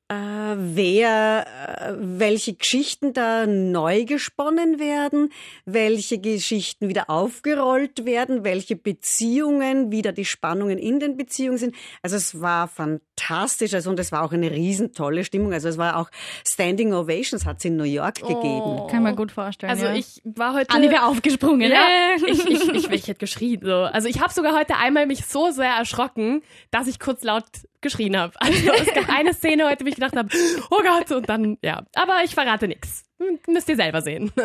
äh, 0.08 0.14
wer, 0.56 1.46
äh, 1.46 1.94
welche 1.98 2.54
Geschichten 2.54 3.12
da 3.12 3.46
neu 3.46 4.04
gesponnen 4.04 4.78
werden, 4.78 5.30
welche 5.66 6.18
Geschichten 6.18 6.88
wieder 6.88 7.10
aufgerollt 7.10 8.06
werden, 8.06 8.42
welche 8.42 8.74
Beziehungen, 8.74 9.92
wieder 9.92 10.12
die 10.12 10.24
Spannungen 10.24 10.78
in 10.78 10.98
den 10.98 11.16
Beziehungen 11.18 11.58
sind. 11.58 11.74
Also 12.02 12.16
es 12.16 12.40
war 12.40 12.68
fantastisch 12.68 13.74
also, 13.74 13.90
und 13.90 14.00
es 14.00 14.10
war 14.10 14.22
auch 14.22 14.32
eine 14.32 14.50
riesentolle 14.50 15.24
Stimmung. 15.24 15.52
Also 15.52 15.68
es 15.68 15.76
war 15.76 15.96
auch 15.96 16.10
Standing 16.46 16.94
Ovations 16.94 17.44
hat 17.44 17.58
es 17.58 17.66
in 17.66 17.76
New 17.76 17.84
York 17.84 18.20
oh. 18.22 18.28
gegeben. 18.28 18.90
Kann 18.90 19.02
man 19.02 19.14
gut 19.14 19.30
vorstellen. 19.30 19.70
Also 19.70 19.86
ja. 19.86 19.94
ich 19.94 20.22
war 20.24 20.54
heute... 20.54 20.70
Alle 20.70 20.90
wäre 20.90 21.04
aufgesprungen. 21.04 21.70
Ja, 21.70 21.86
ich, 22.26 22.46
ich, 22.46 22.68
ich, 22.72 22.90
ich 22.90 23.08
hätte 23.08 23.18
geschrien. 23.18 23.60
So. 23.62 23.74
Also 23.74 24.08
ich 24.08 24.20
habe 24.20 24.32
sogar 24.32 24.56
heute 24.58 24.76
einmal 24.76 25.06
mich 25.06 25.26
so 25.26 25.50
sehr 25.50 25.72
erschrocken, 25.72 26.40
dass 26.70 26.86
ich 26.86 26.98
kurz 26.98 27.22
laut 27.22 27.44
geschrien 27.80 28.16
habe. 28.16 28.34
Also 28.40 28.72
es 28.72 28.94
gab 28.94 29.08
eine 29.08 29.34
Szene 29.34 29.68
heute, 29.68 29.84
wo 29.84 29.88
ich 29.88 29.94
gedacht 29.94 30.16
habe, 30.16 30.28
oh 30.70 30.80
Gott, 30.82 31.10
und 31.12 31.28
dann, 31.28 31.58
ja. 31.62 31.84
Aber 31.94 32.22
ich 32.24 32.34
verrate 32.34 32.68
nichts. 32.68 33.04
Müsst 33.46 33.68
ihr 33.68 33.76
selber 33.76 34.02
sehen. 34.02 34.32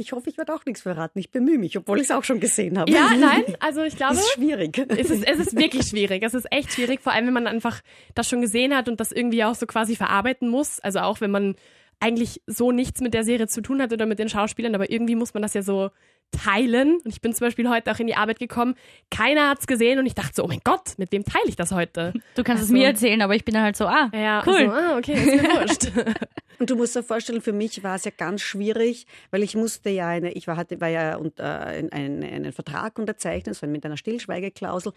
Ich 0.00 0.12
hoffe, 0.12 0.30
ich 0.30 0.38
werde 0.38 0.54
auch 0.54 0.64
nichts 0.64 0.80
verraten. 0.80 1.18
Ich 1.18 1.30
bemühe 1.30 1.58
mich, 1.58 1.76
obwohl 1.76 1.98
ich 1.98 2.04
es 2.04 2.10
auch 2.10 2.24
schon 2.24 2.40
gesehen 2.40 2.78
habe. 2.78 2.90
Ja, 2.90 3.10
nein, 3.18 3.44
also 3.60 3.82
ich 3.82 3.96
glaube. 3.96 4.14
Es 4.14 4.20
ist 4.20 4.32
schwierig. 4.32 4.78
Es 4.88 5.10
ist, 5.10 5.28
es 5.28 5.38
ist 5.38 5.58
wirklich 5.58 5.88
schwierig. 5.88 6.22
Es 6.22 6.32
ist 6.32 6.50
echt 6.50 6.72
schwierig, 6.72 7.02
vor 7.02 7.12
allem 7.12 7.26
wenn 7.26 7.34
man 7.34 7.46
einfach 7.46 7.82
das 8.14 8.26
schon 8.26 8.40
gesehen 8.40 8.74
hat 8.74 8.88
und 8.88 8.98
das 8.98 9.12
irgendwie 9.12 9.44
auch 9.44 9.54
so 9.54 9.66
quasi 9.66 9.96
verarbeiten 9.96 10.48
muss. 10.48 10.80
Also 10.80 11.00
auch 11.00 11.20
wenn 11.20 11.30
man 11.30 11.54
eigentlich 12.00 12.42
so 12.46 12.72
nichts 12.72 13.00
mit 13.00 13.14
der 13.14 13.24
Serie 13.24 13.46
zu 13.46 13.60
tun 13.60 13.80
hat 13.80 13.92
oder 13.92 14.06
mit 14.06 14.18
den 14.18 14.28
Schauspielern, 14.28 14.74
aber 14.74 14.90
irgendwie 14.90 15.14
muss 15.14 15.34
man 15.34 15.42
das 15.42 15.54
ja 15.54 15.62
so 15.62 15.90
teilen. 16.30 16.98
Und 17.04 17.06
ich 17.06 17.20
bin 17.20 17.34
zum 17.34 17.46
Beispiel 17.46 17.68
heute 17.68 17.90
auch 17.92 17.98
in 17.98 18.06
die 18.06 18.14
Arbeit 18.14 18.38
gekommen. 18.38 18.74
Keiner 19.10 19.50
hat's 19.50 19.66
gesehen 19.66 19.98
und 19.98 20.06
ich 20.06 20.14
dachte 20.14 20.32
so, 20.34 20.44
oh 20.44 20.46
mein 20.46 20.60
Gott, 20.64 20.94
mit 20.96 21.12
wem 21.12 21.24
teile 21.24 21.46
ich 21.46 21.56
das 21.56 21.72
heute? 21.72 22.12
Du 22.34 22.44
kannst 22.44 22.62
also, 22.62 22.72
es 22.72 22.78
mir 22.78 22.86
erzählen, 22.86 23.20
aber 23.22 23.34
ich 23.34 23.44
bin 23.44 23.54
dann 23.54 23.64
halt 23.64 23.76
so, 23.76 23.86
ah, 23.86 24.10
ja, 24.14 24.42
cool. 24.46 24.54
Also, 24.54 24.72
ah, 24.72 24.96
okay, 24.96 25.14
ist 25.14 25.42
mir 25.42 25.50
wurscht. 25.50 25.92
und 26.58 26.70
du 26.70 26.76
musst 26.76 26.96
dir 26.96 27.02
vorstellen, 27.02 27.42
für 27.42 27.52
mich 27.52 27.82
war 27.82 27.96
es 27.96 28.04
ja 28.04 28.12
ganz 28.16 28.40
schwierig, 28.40 29.06
weil 29.30 29.42
ich 29.42 29.56
musste 29.56 29.90
ja 29.90 30.08
eine, 30.08 30.32
ich 30.32 30.46
war, 30.46 30.56
hatte, 30.56 30.80
war 30.80 30.88
ja 30.88 31.16
unter, 31.16 31.66
einen, 31.66 32.22
einen 32.22 32.52
Vertrag 32.52 32.98
unterzeichnen, 32.98 33.54
so 33.54 33.66
mit 33.66 33.84
einer 33.84 33.96
Stillschweigeklausel. 33.96 34.92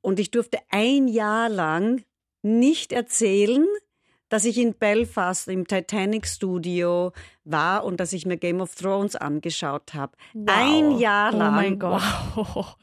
Und 0.00 0.18
ich 0.18 0.30
durfte 0.30 0.58
ein 0.70 1.08
Jahr 1.08 1.48
lang 1.48 2.02
nicht 2.42 2.92
erzählen, 2.92 3.66
dass 4.32 4.46
ich 4.46 4.56
in 4.56 4.72
Belfast 4.72 5.46
im 5.48 5.66
Titanic 5.66 6.26
Studio 6.26 7.12
war 7.44 7.84
und 7.84 8.00
dass 8.00 8.14
ich 8.14 8.24
mir 8.24 8.38
Game 8.38 8.62
of 8.62 8.74
Thrones 8.74 9.14
angeschaut 9.14 9.92
habe. 9.92 10.16
Wow. 10.32 10.48
Ein 10.48 10.98
Jahr 10.98 11.32
lang. 11.32 11.48
Oh 11.48 11.54
mein 11.54 11.78
Gott. 11.78 12.00
Wow. 12.34 12.76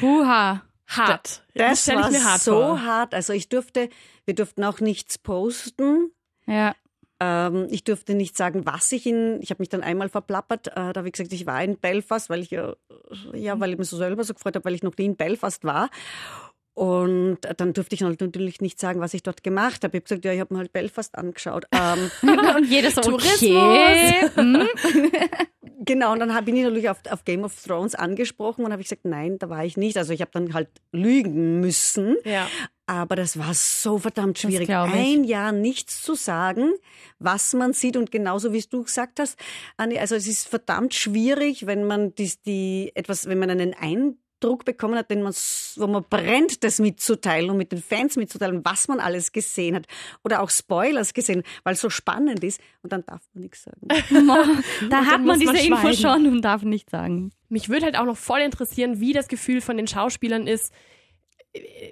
Puha. 0.00 0.62
Hart. 0.86 1.42
Das, 1.54 1.84
das 1.84 1.94
war 1.94 2.10
hart 2.10 2.40
so 2.40 2.52
vor. 2.52 2.82
hart. 2.82 3.14
Also 3.14 3.34
ich 3.34 3.50
durfte, 3.50 3.90
wir 4.24 4.34
durften 4.34 4.64
auch 4.64 4.80
nichts 4.80 5.18
posten. 5.18 6.10
Ja. 6.46 6.74
Ähm, 7.20 7.68
ich 7.70 7.84
durfte 7.84 8.14
nicht 8.14 8.36
sagen, 8.36 8.64
was 8.64 8.90
ich 8.90 9.06
in. 9.06 9.42
Ich 9.42 9.50
habe 9.50 9.60
mich 9.60 9.68
dann 9.68 9.82
einmal 9.82 10.08
verplappert. 10.08 10.68
Äh, 10.68 10.92
da 10.92 10.94
habe 10.96 11.08
ich 11.08 11.12
gesagt, 11.12 11.34
ich 11.34 11.44
war 11.44 11.62
in 11.62 11.76
Belfast, 11.76 12.30
weil 12.30 12.40
ich 12.40 12.50
ja, 12.50 12.74
weil 13.60 13.72
ich 13.72 13.78
mich 13.78 13.88
so 13.88 13.98
selber 13.98 14.24
so 14.24 14.32
gefreut 14.32 14.56
habe, 14.56 14.64
weil 14.64 14.74
ich 14.74 14.82
noch 14.82 14.96
nie 14.96 15.04
in 15.04 15.16
Belfast 15.16 15.64
war. 15.64 15.90
Und 16.74 17.38
dann 17.56 17.72
durfte 17.72 17.94
ich 17.94 18.00
natürlich 18.00 18.60
nicht 18.60 18.80
sagen, 18.80 18.98
was 19.00 19.14
ich 19.14 19.22
dort 19.22 19.44
gemacht 19.44 19.84
habe. 19.84 19.96
Ich 19.96 20.00
habe 20.00 20.08
gesagt, 20.08 20.24
ja, 20.24 20.32
ich 20.32 20.40
habe 20.40 20.52
mir 20.52 20.58
halt 20.58 20.72
Belfast 20.72 21.16
angeschaut. 21.16 21.66
Ähm, 21.70 22.10
und 22.56 22.64
jeder 22.68 22.90
so, 22.90 23.00
okay. 23.12 24.28
Hm? 24.34 24.68
genau, 25.84 26.12
und 26.12 26.18
dann 26.18 26.44
bin 26.44 26.56
ich 26.56 26.64
natürlich 26.64 26.88
auf, 26.88 26.98
auf, 27.08 27.24
Game 27.24 27.44
of 27.44 27.54
Thrones 27.62 27.94
angesprochen 27.94 28.64
und 28.64 28.72
habe 28.72 28.82
ich 28.82 28.88
gesagt, 28.88 29.04
nein, 29.04 29.38
da 29.38 29.48
war 29.48 29.64
ich 29.64 29.76
nicht. 29.76 29.96
Also 29.96 30.12
ich 30.12 30.20
habe 30.20 30.32
dann 30.34 30.52
halt 30.52 30.68
lügen 30.90 31.60
müssen. 31.60 32.16
Ja. 32.24 32.48
Aber 32.86 33.14
das 33.14 33.38
war 33.38 33.54
so 33.54 33.98
verdammt 33.98 34.40
schwierig, 34.40 34.68
ein 34.68 35.24
Jahr 35.24 35.52
nichts 35.52 36.02
zu 36.02 36.14
sagen, 36.16 36.72
was 37.20 37.54
man 37.54 37.72
sieht. 37.72 37.96
Und 37.96 38.10
genauso 38.10 38.52
wie 38.52 38.60
du 38.60 38.82
gesagt 38.82 39.20
hast, 39.20 39.38
Anni, 39.76 39.98
also 39.98 40.16
es 40.16 40.26
ist 40.26 40.48
verdammt 40.48 40.92
schwierig, 40.92 41.66
wenn 41.66 41.84
man 41.84 42.14
die, 42.16 42.32
die 42.44 42.92
etwas, 42.94 43.26
wenn 43.26 43.38
man 43.38 43.48
einen 43.48 43.74
Eindruck 43.74 44.18
Druck 44.40 44.64
bekommen 44.64 44.96
hat, 44.96 45.10
den 45.10 45.22
man, 45.22 45.32
wo 45.32 45.86
man 45.86 46.04
brennt, 46.08 46.64
das 46.64 46.78
mitzuteilen 46.78 47.50
und 47.50 47.56
mit 47.56 47.72
den 47.72 47.82
Fans 47.82 48.16
mitzuteilen, 48.16 48.64
was 48.64 48.88
man 48.88 49.00
alles 49.00 49.32
gesehen 49.32 49.74
hat. 49.74 49.86
Oder 50.22 50.42
auch 50.42 50.50
Spoilers 50.50 51.14
gesehen, 51.14 51.42
weil 51.62 51.74
es 51.74 51.80
so 51.80 51.90
spannend 51.90 52.44
ist. 52.44 52.60
Und 52.82 52.92
dann 52.92 53.04
darf 53.06 53.22
man 53.32 53.42
nichts 53.42 53.64
sagen. 53.64 53.88
da 54.90 55.06
hat 55.06 55.22
man 55.22 55.38
diese 55.38 55.52
man 55.52 55.62
Info 55.62 55.92
schon 55.92 56.26
und 56.26 56.42
darf 56.42 56.62
nichts 56.62 56.90
sagen. 56.90 57.32
Mich 57.48 57.68
würde 57.68 57.86
halt 57.86 57.96
auch 57.96 58.04
noch 58.04 58.16
voll 58.16 58.40
interessieren, 58.40 59.00
wie 59.00 59.12
das 59.12 59.28
Gefühl 59.28 59.60
von 59.60 59.76
den 59.76 59.86
Schauspielern 59.86 60.46
ist, 60.46 60.72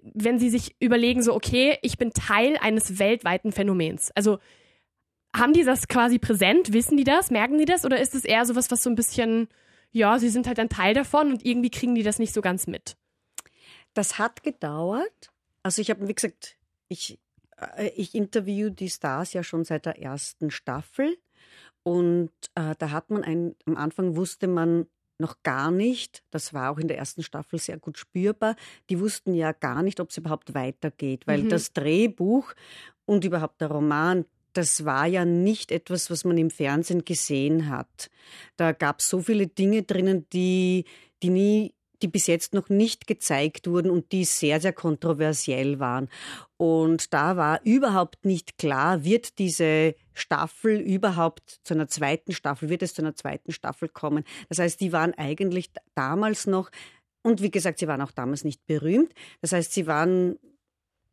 wenn 0.02 0.38
sie 0.38 0.50
sich 0.50 0.74
überlegen, 0.80 1.22
so, 1.22 1.34
okay, 1.34 1.78
ich 1.82 1.96
bin 1.96 2.10
Teil 2.10 2.56
eines 2.60 2.98
weltweiten 2.98 3.52
Phänomens. 3.52 4.10
Also, 4.14 4.38
haben 5.34 5.52
die 5.52 5.64
das 5.64 5.88
quasi 5.88 6.18
präsent? 6.18 6.72
Wissen 6.72 6.96
die 6.96 7.04
das? 7.04 7.30
Merken 7.30 7.58
die 7.58 7.64
das? 7.64 7.84
Oder 7.84 8.00
ist 8.00 8.14
es 8.14 8.24
eher 8.24 8.44
sowas, 8.44 8.70
was 8.70 8.82
so 8.82 8.90
ein 8.90 8.96
bisschen 8.96 9.48
ja, 9.92 10.18
sie 10.18 10.30
sind 10.30 10.46
halt 10.46 10.58
ein 10.58 10.68
Teil 10.68 10.94
davon 10.94 11.32
und 11.32 11.44
irgendwie 11.44 11.70
kriegen 11.70 11.94
die 11.94 12.02
das 12.02 12.18
nicht 12.18 12.34
so 12.34 12.40
ganz 12.40 12.66
mit. 12.66 12.96
Das 13.94 14.18
hat 14.18 14.42
gedauert. 14.42 15.30
Also 15.62 15.80
ich 15.82 15.90
habe, 15.90 16.08
wie 16.08 16.14
gesagt, 16.14 16.56
ich, 16.88 17.20
äh, 17.76 17.90
ich 17.94 18.14
interview 18.14 18.70
die 18.70 18.90
Stars 18.90 19.32
ja 19.34 19.42
schon 19.42 19.64
seit 19.64 19.86
der 19.86 20.00
ersten 20.00 20.50
Staffel. 20.50 21.16
Und 21.82 22.30
äh, 22.54 22.74
da 22.78 22.90
hat 22.90 23.10
man 23.10 23.22
ein, 23.22 23.54
am 23.66 23.76
Anfang 23.76 24.16
wusste 24.16 24.48
man 24.48 24.86
noch 25.18 25.42
gar 25.42 25.70
nicht, 25.70 26.24
das 26.30 26.52
war 26.52 26.70
auch 26.70 26.78
in 26.78 26.88
der 26.88 26.98
ersten 26.98 27.22
Staffel 27.22 27.58
sehr 27.58 27.78
gut 27.78 27.96
spürbar, 27.96 28.56
die 28.90 28.98
wussten 28.98 29.34
ja 29.34 29.52
gar 29.52 29.82
nicht, 29.82 30.00
ob 30.00 30.10
es 30.10 30.16
überhaupt 30.16 30.54
weitergeht, 30.54 31.26
weil 31.26 31.44
mhm. 31.44 31.48
das 31.48 31.72
Drehbuch 31.72 32.54
und 33.04 33.24
überhaupt 33.24 33.60
der 33.60 33.68
Roman, 33.68 34.24
das 34.52 34.84
war 34.84 35.06
ja 35.06 35.24
nicht 35.24 35.72
etwas, 35.72 36.10
was 36.10 36.24
man 36.24 36.38
im 36.38 36.50
Fernsehen 36.50 37.04
gesehen 37.04 37.68
hat. 37.68 38.10
Da 38.56 38.72
gab 38.72 39.00
es 39.00 39.08
so 39.08 39.20
viele 39.20 39.46
Dinge 39.46 39.82
drinnen, 39.82 40.26
die, 40.30 40.84
die 41.22 41.30
nie 41.30 41.74
die 42.02 42.08
bis 42.08 42.26
jetzt 42.26 42.52
noch 42.52 42.68
nicht 42.68 43.06
gezeigt 43.06 43.68
wurden 43.68 43.90
und 43.90 44.12
die 44.12 44.24
sehr, 44.24 44.60
sehr 44.60 44.72
kontroversiell 44.72 45.78
waren. 45.78 46.08
Und 46.56 47.12
da 47.14 47.36
war 47.36 47.60
überhaupt 47.64 48.24
nicht 48.24 48.58
klar, 48.58 49.04
wird 49.04 49.38
diese 49.38 49.94
Staffel 50.12 50.80
überhaupt 50.80 51.60
zu 51.62 51.74
einer 51.74 51.88
zweiten 51.88 52.32
Staffel, 52.32 52.68
wird 52.68 52.82
es 52.82 52.94
zu 52.94 53.02
einer 53.02 53.14
zweiten 53.14 53.52
Staffel 53.52 53.88
kommen. 53.88 54.24
Das 54.48 54.58
heißt, 54.58 54.80
die 54.80 54.92
waren 54.92 55.14
eigentlich 55.14 55.70
damals 55.94 56.46
noch, 56.46 56.70
und 57.22 57.40
wie 57.40 57.50
gesagt, 57.50 57.78
sie 57.78 57.86
waren 57.86 58.02
auch 58.02 58.10
damals 58.10 58.42
nicht 58.42 58.66
berühmt. 58.66 59.12
Das 59.40 59.52
heißt, 59.52 59.72
sie 59.72 59.86
waren 59.86 60.38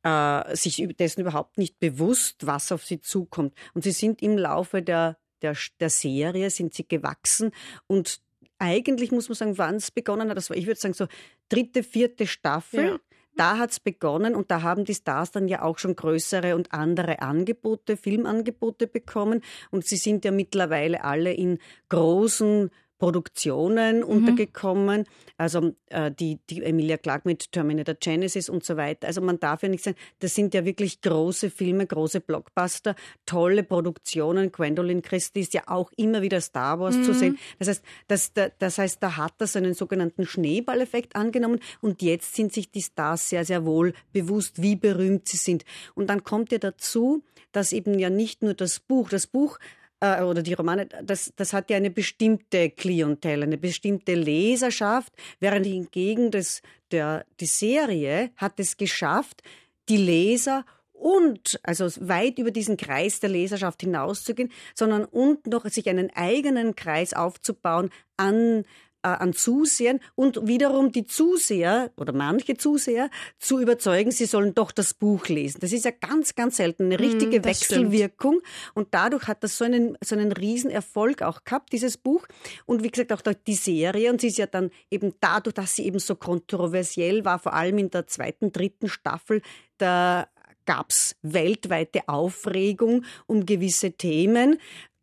äh, 0.04 0.56
sich 0.56 0.86
dessen 0.98 1.22
überhaupt 1.22 1.58
nicht 1.58 1.80
bewusst, 1.80 2.48
was 2.48 2.72
auf 2.72 2.86
sie 2.86 3.02
zukommt. 3.02 3.54
Und 3.74 3.84
sie 3.84 3.92
sind 3.92 4.22
im 4.22 4.38
Laufe 4.38 4.82
der 4.82 5.18
der, 5.42 5.56
der 5.80 5.90
Serie 5.90 6.50
sind 6.50 6.74
sie 6.74 6.88
gewachsen 6.88 7.52
und 7.88 8.22
eigentlich 8.60 9.12
muss 9.12 9.30
man 9.30 9.36
sagen, 9.36 9.58
wann 9.58 9.76
es 9.76 9.90
begonnen 9.90 10.30
hat, 10.30 10.38
das 10.38 10.50
war, 10.50 10.58
ich 10.58 10.68
würde 10.68 10.80
sagen, 10.80 10.94
so 10.94 11.08
dritte, 11.48 11.82
vierte 11.82 12.28
Staffel. 12.28 12.86
Ja. 12.86 13.00
Da 13.38 13.58
hat 13.58 13.72
es 13.72 13.80
begonnen 13.80 14.36
und 14.36 14.52
da 14.52 14.64
haben 14.64 14.84
die 14.84 14.94
Stars 14.94 15.32
dann 15.32 15.48
ja 15.48 15.62
auch 15.62 15.78
schon 15.78 15.96
größere 15.96 16.56
und 16.56 16.74
andere 16.74 17.22
Angebote, 17.22 17.96
Filmangebote 17.96 18.86
bekommen. 18.86 19.42
Und 19.72 19.86
sie 19.86 19.96
sind 19.96 20.26
ja 20.26 20.32
mittlerweile 20.32 21.06
alle 21.06 21.32
in 21.32 21.60
großen 21.88 22.70
Produktionen 23.00 23.98
mhm. 23.98 24.04
untergekommen. 24.04 25.06
Also 25.38 25.74
äh, 25.88 26.12
die, 26.12 26.40
die 26.50 26.62
Emilia 26.62 26.98
Clark 26.98 27.26
mit 27.26 27.52
Terminator 27.52 27.96
Genesis 27.96 28.50
und 28.50 28.64
so 28.64 28.78
weiter. 28.78 29.08
Also 29.08 29.22
man 29.22 29.40
darf 29.40 29.64
ja 29.64 29.70
nicht 29.70 29.84
sagen, 29.84 29.98
das 30.20 30.36
sind 30.36 30.54
ja 30.54 30.66
wirklich 30.66 31.02
große 31.02 31.50
Filme, 31.50 31.88
große 31.88 32.20
Blockbuster, 32.20 32.96
tolle 33.26 33.64
Produktionen. 33.64 34.52
Gwendolyn 34.52 35.02
Christie 35.02 35.40
ist 35.40 35.54
ja 35.54 35.64
auch 35.68 35.92
immer 35.98 36.22
wieder 36.22 36.42
Star 36.42 36.80
Wars 36.80 36.98
mhm. 36.98 37.04
zu 37.04 37.14
sehen. 37.14 37.40
Das 37.58 37.70
heißt, 37.70 37.84
das, 38.08 38.34
das 38.60 38.78
heißt, 38.78 39.02
da 39.02 39.18
hat 39.18 39.34
das 39.40 39.56
einen 39.56 39.74
sogenannten 39.74 40.26
Schneeballeffekt 40.26 41.16
angenommen 41.16 41.60
und 41.82 42.02
jetzt 42.02 42.36
sind 42.36 42.54
sich 42.54 42.70
die 42.70 42.82
Stars 42.82 43.30
sehr, 43.30 43.46
sehr 43.46 43.66
wohl 43.66 43.94
bewusst, 44.12 44.62
wie 44.62 44.76
berühmt 44.76 45.28
sie 45.28 45.38
sind. 45.38 45.64
Und 45.96 46.08
dann 46.08 46.24
kommt 46.24 46.52
ja 46.52 46.58
dazu, 46.58 47.24
dass 47.52 47.72
eben 47.72 47.98
ja 47.98 48.10
nicht 48.10 48.44
nur 48.44 48.54
das 48.54 48.80
Buch, 48.80 49.10
das 49.10 49.26
Buch 49.26 49.58
äh, 50.00 50.22
oder 50.24 50.42
die 50.42 50.54
Romane, 50.54 50.88
das, 51.04 51.34
das 51.36 51.54
hat 51.54 51.70
ja 51.70 51.78
eine 51.78 51.90
bestimmte 51.90 52.70
Klientel, 52.70 53.44
eine 53.44 53.58
bestimmte 53.58 54.16
Leserschaft, 54.16 55.14
während 55.40 55.66
hingegen 55.66 56.32
das, 56.32 56.62
der, 56.92 57.26
die 57.40 57.46
Serie 57.46 58.32
hat 58.36 58.60
es 58.60 58.78
geschafft, 58.78 59.42
die 59.90 59.98
Leser 59.98 60.66
und 60.94 61.60
also 61.64 61.88
weit 62.08 62.38
über 62.40 62.52
diesen 62.52 62.78
Kreis 62.78 63.20
der 63.20 63.30
Leserschaft 63.30 63.82
hinauszugehen, 63.82 64.52
sondern 64.76 65.06
und 65.06 65.48
noch 65.48 65.66
sich 65.66 65.90
einen 65.90 66.12
eigenen 66.14 66.76
Kreis 66.76 67.14
aufzubauen 67.14 67.90
an 68.18 68.66
an 69.02 69.34
Zusehern 69.34 70.00
und 70.16 70.48
wiederum 70.48 70.92
die 70.92 71.06
Zuseher 71.06 71.92
oder 71.98 72.14
manche 72.14 72.58
Zuseher 72.58 73.10
zu 73.38 73.60
überzeugen, 73.60 74.12
sie 74.12 74.26
sollen 74.26 74.54
doch 74.54 74.72
das 74.72 74.94
Buch 74.94 75.28
lesen. 75.28 75.60
Das 75.62 75.72
ist 75.72 75.86
ja 75.86 75.92
ganz, 75.92 76.36
ganz 76.36 76.58
selten 76.58 76.86
eine 76.86 77.00
richtige 77.00 77.40
mm, 77.40 77.46
Wechselwirkung 77.46 78.40
stimmt. 78.42 78.72
und 78.76 78.88
dadurch 78.92 79.28
hat 79.28 79.44
das 79.44 79.58
so 79.58 79.66
einen, 79.66 79.98
so 80.04 80.16
einen 80.16 80.32
riesen 80.32 80.70
Erfolg 80.70 81.22
auch 81.22 81.44
gehabt, 81.44 81.72
dieses 81.72 81.98
Buch. 81.98 82.28
Und 82.66 82.84
wie 82.84 82.90
gesagt, 82.90 83.12
auch 83.14 83.34
die 83.48 83.54
Serie 83.54 84.12
und 84.12 84.22
sie 84.22 84.28
ist 84.28 84.38
ja 84.38 84.48
dann 84.48 84.72
eben 84.92 85.14
dadurch, 85.22 85.54
dass 85.54 85.76
sie 85.76 85.86
eben 85.86 86.00
so 86.00 86.16
kontroversiell 86.16 87.24
war, 87.26 87.40
vor 87.40 87.54
allem 87.54 87.78
in 87.78 87.90
der 87.90 88.08
zweiten, 88.08 88.52
dritten 88.52 88.90
Staffel, 88.90 89.42
da 89.78 90.28
gab 90.70 90.92
es 90.92 91.16
weltweite 91.24 92.08
Aufregung 92.08 93.04
um 93.26 93.48
gewisse 93.48 93.94
Themen. 93.94 94.60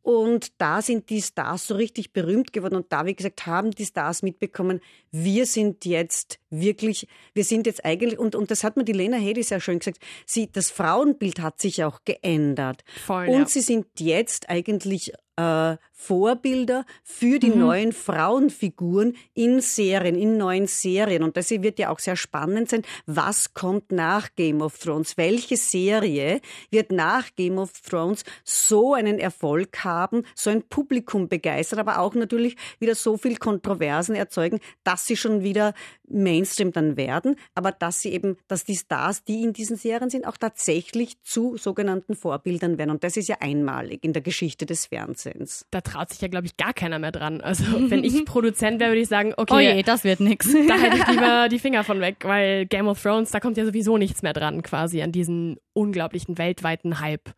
Und 0.07 0.53
da 0.59 0.83
sind 0.83 1.11
die 1.11 1.21
Stars 1.21 1.67
so 1.67 1.75
richtig 1.75 2.13
berühmt 2.13 2.53
geworden. 2.53 2.77
Und 2.77 2.93
da, 2.93 3.07
wie 3.07 3.17
gesagt, 3.17 3.45
haben 3.45 3.73
die 3.73 3.85
Stars 3.85 4.23
mitbekommen, 4.23 4.81
wir 5.11 5.47
sind 5.47 5.85
jetzt 5.85 6.39
wirklich, 6.49 7.09
wir 7.35 7.43
sind 7.43 7.67
jetzt 7.67 7.85
eigentlich, 7.85 8.17
und, 8.17 8.37
und 8.37 8.53
das 8.53 8.63
hat 8.63 8.77
mir 8.77 8.85
die 8.85 8.93
Lena 8.93 9.17
Headey 9.17 9.43
sehr 9.43 9.59
schön 9.59 9.81
gesagt, 9.81 9.99
sie, 10.25 10.49
das 10.49 10.71
Frauenbild 10.71 11.41
hat 11.41 11.61
sich 11.61 11.83
auch 11.83 12.03
geändert. 12.05 12.85
Voll, 13.05 13.27
und 13.27 13.41
ja. 13.41 13.47
sie 13.47 13.63
sind 13.63 13.87
jetzt 13.99 14.49
eigentlich 14.49 15.13
äh, 15.35 15.77
Vorbilder 15.99 16.85
für 17.03 17.39
die 17.39 17.51
mhm. 17.51 17.59
neuen 17.59 17.93
Frauenfiguren 17.93 19.17
in 19.33 19.63
Serien, 19.63 20.15
in 20.15 20.37
neuen 20.37 20.67
Serien. 20.67 21.23
Und 21.23 21.39
das 21.39 21.51
wird 21.51 21.79
ja 21.79 21.89
auch 21.91 21.99
sehr 21.99 22.17
spannend 22.17 22.69
sein. 22.69 22.83
Was 23.07 23.55
kommt 23.55 23.93
nach 23.93 24.29
Game 24.37 24.61
of 24.61 24.79
Thrones? 24.79 25.17
Welche 25.17 25.57
Serie 25.57 26.43
wird 26.71 26.93
nach 26.93 27.35
Game 27.35 27.57
of 27.59 27.73
Thrones 27.81 28.25
so 28.45 28.93
einen 28.93 29.19
Erfolg 29.19 29.85
haben, 29.85 30.25
so 30.35 30.51
ein 30.51 30.63
Publikum 30.65 31.29
begeistern, 31.29 31.79
aber 31.79 31.99
auch 31.99 32.15
natürlich 32.15 32.57
wieder 32.79 32.95
so 32.95 33.17
viel 33.17 33.39
Kontroversen 33.39 34.15
erzeugen, 34.15 34.61
dass 34.85 35.07
sie 35.07 35.17
schon 35.17 35.43
wieder 35.43 35.73
Mainstream 36.09 36.73
dann 36.73 36.97
werden, 36.97 37.37
aber 37.55 37.73
dass 37.73 38.03
sie 38.03 38.13
eben, 38.13 38.37
dass 38.49 38.65
die 38.65 38.77
Stars, 38.77 39.25
die 39.25 39.43
in 39.43 39.53
diesen 39.53 39.77
Serien 39.77 40.11
sind, 40.11 40.27
auch 40.27 40.37
tatsächlich 40.37 41.21
zu 41.23 41.57
sogenannten 41.57 42.15
Vorbildern 42.15 42.79
werden. 42.79 42.91
Und 42.91 43.03
das 43.03 43.17
ist 43.17 43.29
ja 43.29 43.37
einmalig 43.41 44.05
in 44.05 44.13
der 44.13 44.23
Geschichte 44.23 44.67
des 44.67 44.87
Fernsehens. 44.87 45.67
Da 45.71 45.81
traut 45.87 46.11
sich 46.11 46.21
ja, 46.21 46.29
glaube 46.29 46.47
ich, 46.47 46.57
gar 46.57 46.73
keiner 46.73 46.99
mehr 46.99 47.13
dran. 47.13 47.41
Also 47.41 47.65
wenn 47.91 48.05
ich 48.05 48.25
Produzent 48.25 48.81
wäre, 48.81 48.91
würde 48.91 49.01
ich 49.01 49.09
sagen, 49.09 49.33
okay, 49.37 49.55
oh 49.55 49.59
je, 49.59 49.83
das 49.83 50.05
wird 50.05 50.21
nix. 50.21 50.53
Da 50.53 50.75
hätte 50.75 50.97
ich 50.97 51.07
lieber 51.09 51.49
die 51.49 51.59
Finger 51.59 51.85
von 51.85 52.01
weg, 52.01 52.17
weil 52.23 52.67
Game 52.67 52.89
of 52.89 53.01
Thrones, 53.01 53.31
da 53.31 53.41
kommt 53.41 53.57
ja 53.57 53.65
sowieso 53.65 53.99
nichts 53.99 54.23
mehr 54.23 54.33
dran, 54.33 54.63
quasi 54.63 55.03
an 55.03 55.13
diesen 55.13 55.57
unglaublichen 55.73 56.39
weltweiten 56.39 57.01
Hype. 57.01 57.31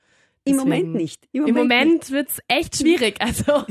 Im 0.45 0.57
Moment 0.57 0.95
nicht. 0.95 1.29
Im 1.33 1.43
Moment, 1.43 1.57
Moment 1.59 2.11
wird 2.11 2.29
es 2.31 2.41
echt 2.49 2.79
schwierig. 2.79 3.19
Also, 3.29 3.65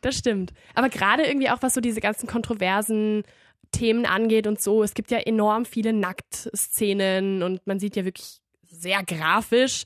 das 0.00 0.16
stimmt. 0.16 0.52
Aber 0.74 0.88
gerade 0.88 1.24
irgendwie 1.24 1.50
auch, 1.50 1.60
was 1.60 1.74
so 1.74 1.82
diese 1.82 2.00
ganzen 2.00 2.26
kontroversen 2.26 3.24
Themen 3.70 4.06
angeht 4.06 4.46
und 4.46 4.60
so. 4.60 4.82
Es 4.82 4.94
gibt 4.94 5.10
ja 5.10 5.18
enorm 5.18 5.64
viele 5.64 5.92
Nacktszenen 5.92 7.42
und 7.42 7.66
man 7.66 7.78
sieht 7.78 7.96
ja 7.96 8.04
wirklich 8.04 8.40
sehr 8.70 9.02
grafisch 9.02 9.84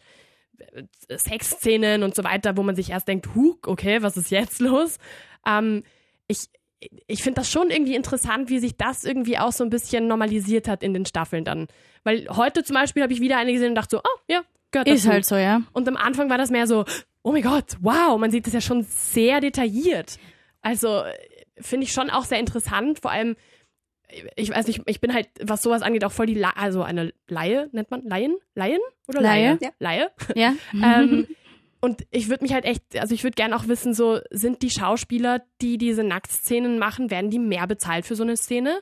Sexszenen 1.08 2.02
und 2.02 2.14
so 2.14 2.24
weiter, 2.24 2.56
wo 2.56 2.62
man 2.62 2.76
sich 2.76 2.90
erst 2.90 3.08
denkt, 3.08 3.28
huh, 3.34 3.56
okay, 3.66 4.02
was 4.02 4.16
ist 4.16 4.30
jetzt 4.30 4.60
los? 4.60 4.98
Ähm, 5.46 5.82
ich 6.26 6.48
ich 7.06 7.22
finde 7.22 7.40
das 7.40 7.50
schon 7.50 7.70
irgendwie 7.70 7.94
interessant, 7.94 8.50
wie 8.50 8.58
sich 8.58 8.76
das 8.76 9.04
irgendwie 9.04 9.38
auch 9.38 9.52
so 9.52 9.64
ein 9.64 9.70
bisschen 9.70 10.06
normalisiert 10.06 10.68
hat 10.68 10.82
in 10.82 10.92
den 10.92 11.06
Staffeln 11.06 11.44
dann. 11.44 11.66
Weil 12.02 12.26
heute 12.28 12.62
zum 12.62 12.74
Beispiel 12.74 13.02
habe 13.02 13.12
ich 13.12 13.20
wieder 13.20 13.38
eine 13.38 13.52
gesehen 13.52 13.70
und 13.70 13.74
dachte 13.74 13.96
so, 13.96 14.02
oh 14.04 14.20
ja, 14.28 14.42
gehört 14.70 14.88
dazu. 14.88 14.96
Ist 14.96 15.08
halt 15.08 15.24
so, 15.24 15.36
ja. 15.36 15.62
Und 15.72 15.88
am 15.88 15.96
Anfang 15.96 16.28
war 16.30 16.38
das 16.38 16.50
mehr 16.50 16.66
so, 16.66 16.84
oh 17.22 17.32
mein 17.32 17.42
Gott, 17.42 17.76
wow, 17.80 18.18
man 18.18 18.30
sieht 18.30 18.46
das 18.46 18.52
ja 18.52 18.60
schon 18.60 18.82
sehr 18.82 19.40
detailliert. 19.40 20.18
Also 20.60 21.02
finde 21.58 21.84
ich 21.84 21.92
schon 21.92 22.10
auch 22.10 22.24
sehr 22.24 22.38
interessant, 22.38 23.00
vor 23.00 23.10
allem 23.10 23.36
ich 24.36 24.50
weiß 24.50 24.66
nicht, 24.66 24.82
ich 24.86 25.00
bin 25.00 25.12
halt, 25.14 25.28
was 25.42 25.62
sowas 25.62 25.82
angeht, 25.82 26.04
auch 26.04 26.12
voll 26.12 26.26
die, 26.26 26.34
La 26.34 26.50
also 26.50 26.82
eine 26.82 27.12
Laie, 27.28 27.68
nennt 27.72 27.90
man 27.90 28.02
Laien? 28.02 28.36
Laien? 28.54 28.80
Oder 29.08 29.20
Laie? 29.20 29.58
Ja. 29.60 29.70
Laie? 29.78 30.10
Ja. 30.34 30.54
ähm, 30.72 31.26
und 31.80 32.06
ich 32.10 32.28
würde 32.28 32.44
mich 32.44 32.54
halt 32.54 32.64
echt, 32.64 32.82
also 32.98 33.14
ich 33.14 33.24
würde 33.24 33.34
gerne 33.34 33.56
auch 33.56 33.68
wissen, 33.68 33.92
so, 33.92 34.20
sind 34.30 34.62
die 34.62 34.70
Schauspieler, 34.70 35.42
die 35.60 35.78
diese 35.78 36.02
Nacktszenen 36.02 36.78
machen, 36.78 37.10
werden 37.10 37.30
die 37.30 37.38
mehr 37.38 37.66
bezahlt 37.66 38.06
für 38.06 38.14
so 38.14 38.22
eine 38.22 38.36
Szene? 38.36 38.80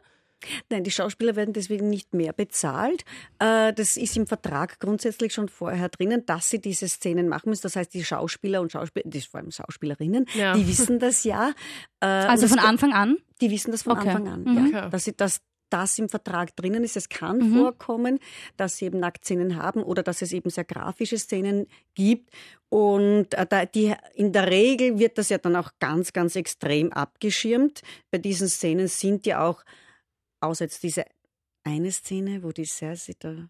Nein, 0.71 0.85
die 0.85 0.91
Schauspieler 0.91 1.37
werden 1.37 1.53
deswegen 1.53 1.89
nicht 1.89 2.15
mehr 2.15 2.33
bezahlt. 2.33 3.05
Äh, 3.39 3.73
das 3.73 3.97
ist 3.97 4.17
im 4.17 4.27
Vertrag 4.27 4.79
grundsätzlich 4.81 5.33
schon 5.33 5.49
vorher 5.49 5.89
drinnen, 5.89 6.25
dass 6.27 6.51
sie 6.51 6.61
diese 6.61 6.89
Szenen 6.89 7.29
machen 7.29 7.51
müssen. 7.51 7.63
Das 7.63 7.77
heißt, 7.77 7.93
die 7.95 8.05
Schauspieler 8.05 8.61
und 8.61 8.73
Schauspieler, 8.73 9.05
vor 9.31 9.41
allem 9.41 9.51
Schauspielerinnen, 9.51 10.27
ja. 10.35 10.55
die 10.55 10.67
wissen 10.67 10.99
das 10.99 11.25
ja. 11.25 11.53
Äh, 12.01 12.07
also 12.07 12.49
von 12.49 12.59
Anfang 12.59 12.93
an? 12.93 13.19
Die 13.41 13.49
wissen 13.53 13.71
das 13.71 13.85
von 13.85 13.93
okay. 13.93 14.09
Anfang 14.09 14.27
an, 14.27 14.43
mhm. 14.43 14.73
ja. 14.73 14.89
Dass 14.89 15.05
sie 15.05 15.17
das 15.17 15.41
das 15.73 15.99
im 15.99 16.09
Vertrag 16.09 16.55
drinnen 16.55 16.85
ist. 16.85 16.97
Es 16.97 17.09
kann 17.09 17.39
mhm. 17.39 17.55
vorkommen, 17.55 18.19
dass 18.57 18.77
sie 18.77 18.87
eben 18.87 19.01
Nacktszenen 19.01 19.57
haben 19.57 19.83
oder 19.83 20.03
dass 20.03 20.23
es 20.23 20.33
eben 20.33 20.51
sehr 20.51 20.65
grafische 20.65 21.19
Szenen 21.19 21.67
gibt. 21.95 22.31
Und 22.69 23.35
äh, 23.35 23.47
da, 23.47 23.65
die, 23.65 23.95
in 24.15 24.33
der 24.33 24.51
Regel 24.51 24.99
wird 24.99 25.19
das 25.19 25.31
ja 25.31 25.39
dann 25.39 25.57
auch 25.57 25.71
ganz, 25.81 26.13
ganz 26.13 26.37
extrem 26.37 26.93
abgeschirmt. 26.93 27.81
Bei 28.11 28.19
diesen 28.19 28.49
Szenen 28.49 28.89
sind 28.89 29.27
ja 29.27 29.47
auch 29.47 29.65
außer 30.43 30.65
jetzt 30.65 30.83
diese 30.83 31.05
eine 31.65 31.93
Szene, 31.93 32.43
wo 32.43 32.53
die 32.53 32.65
Cersei 32.65 33.15
da. 33.19 33.49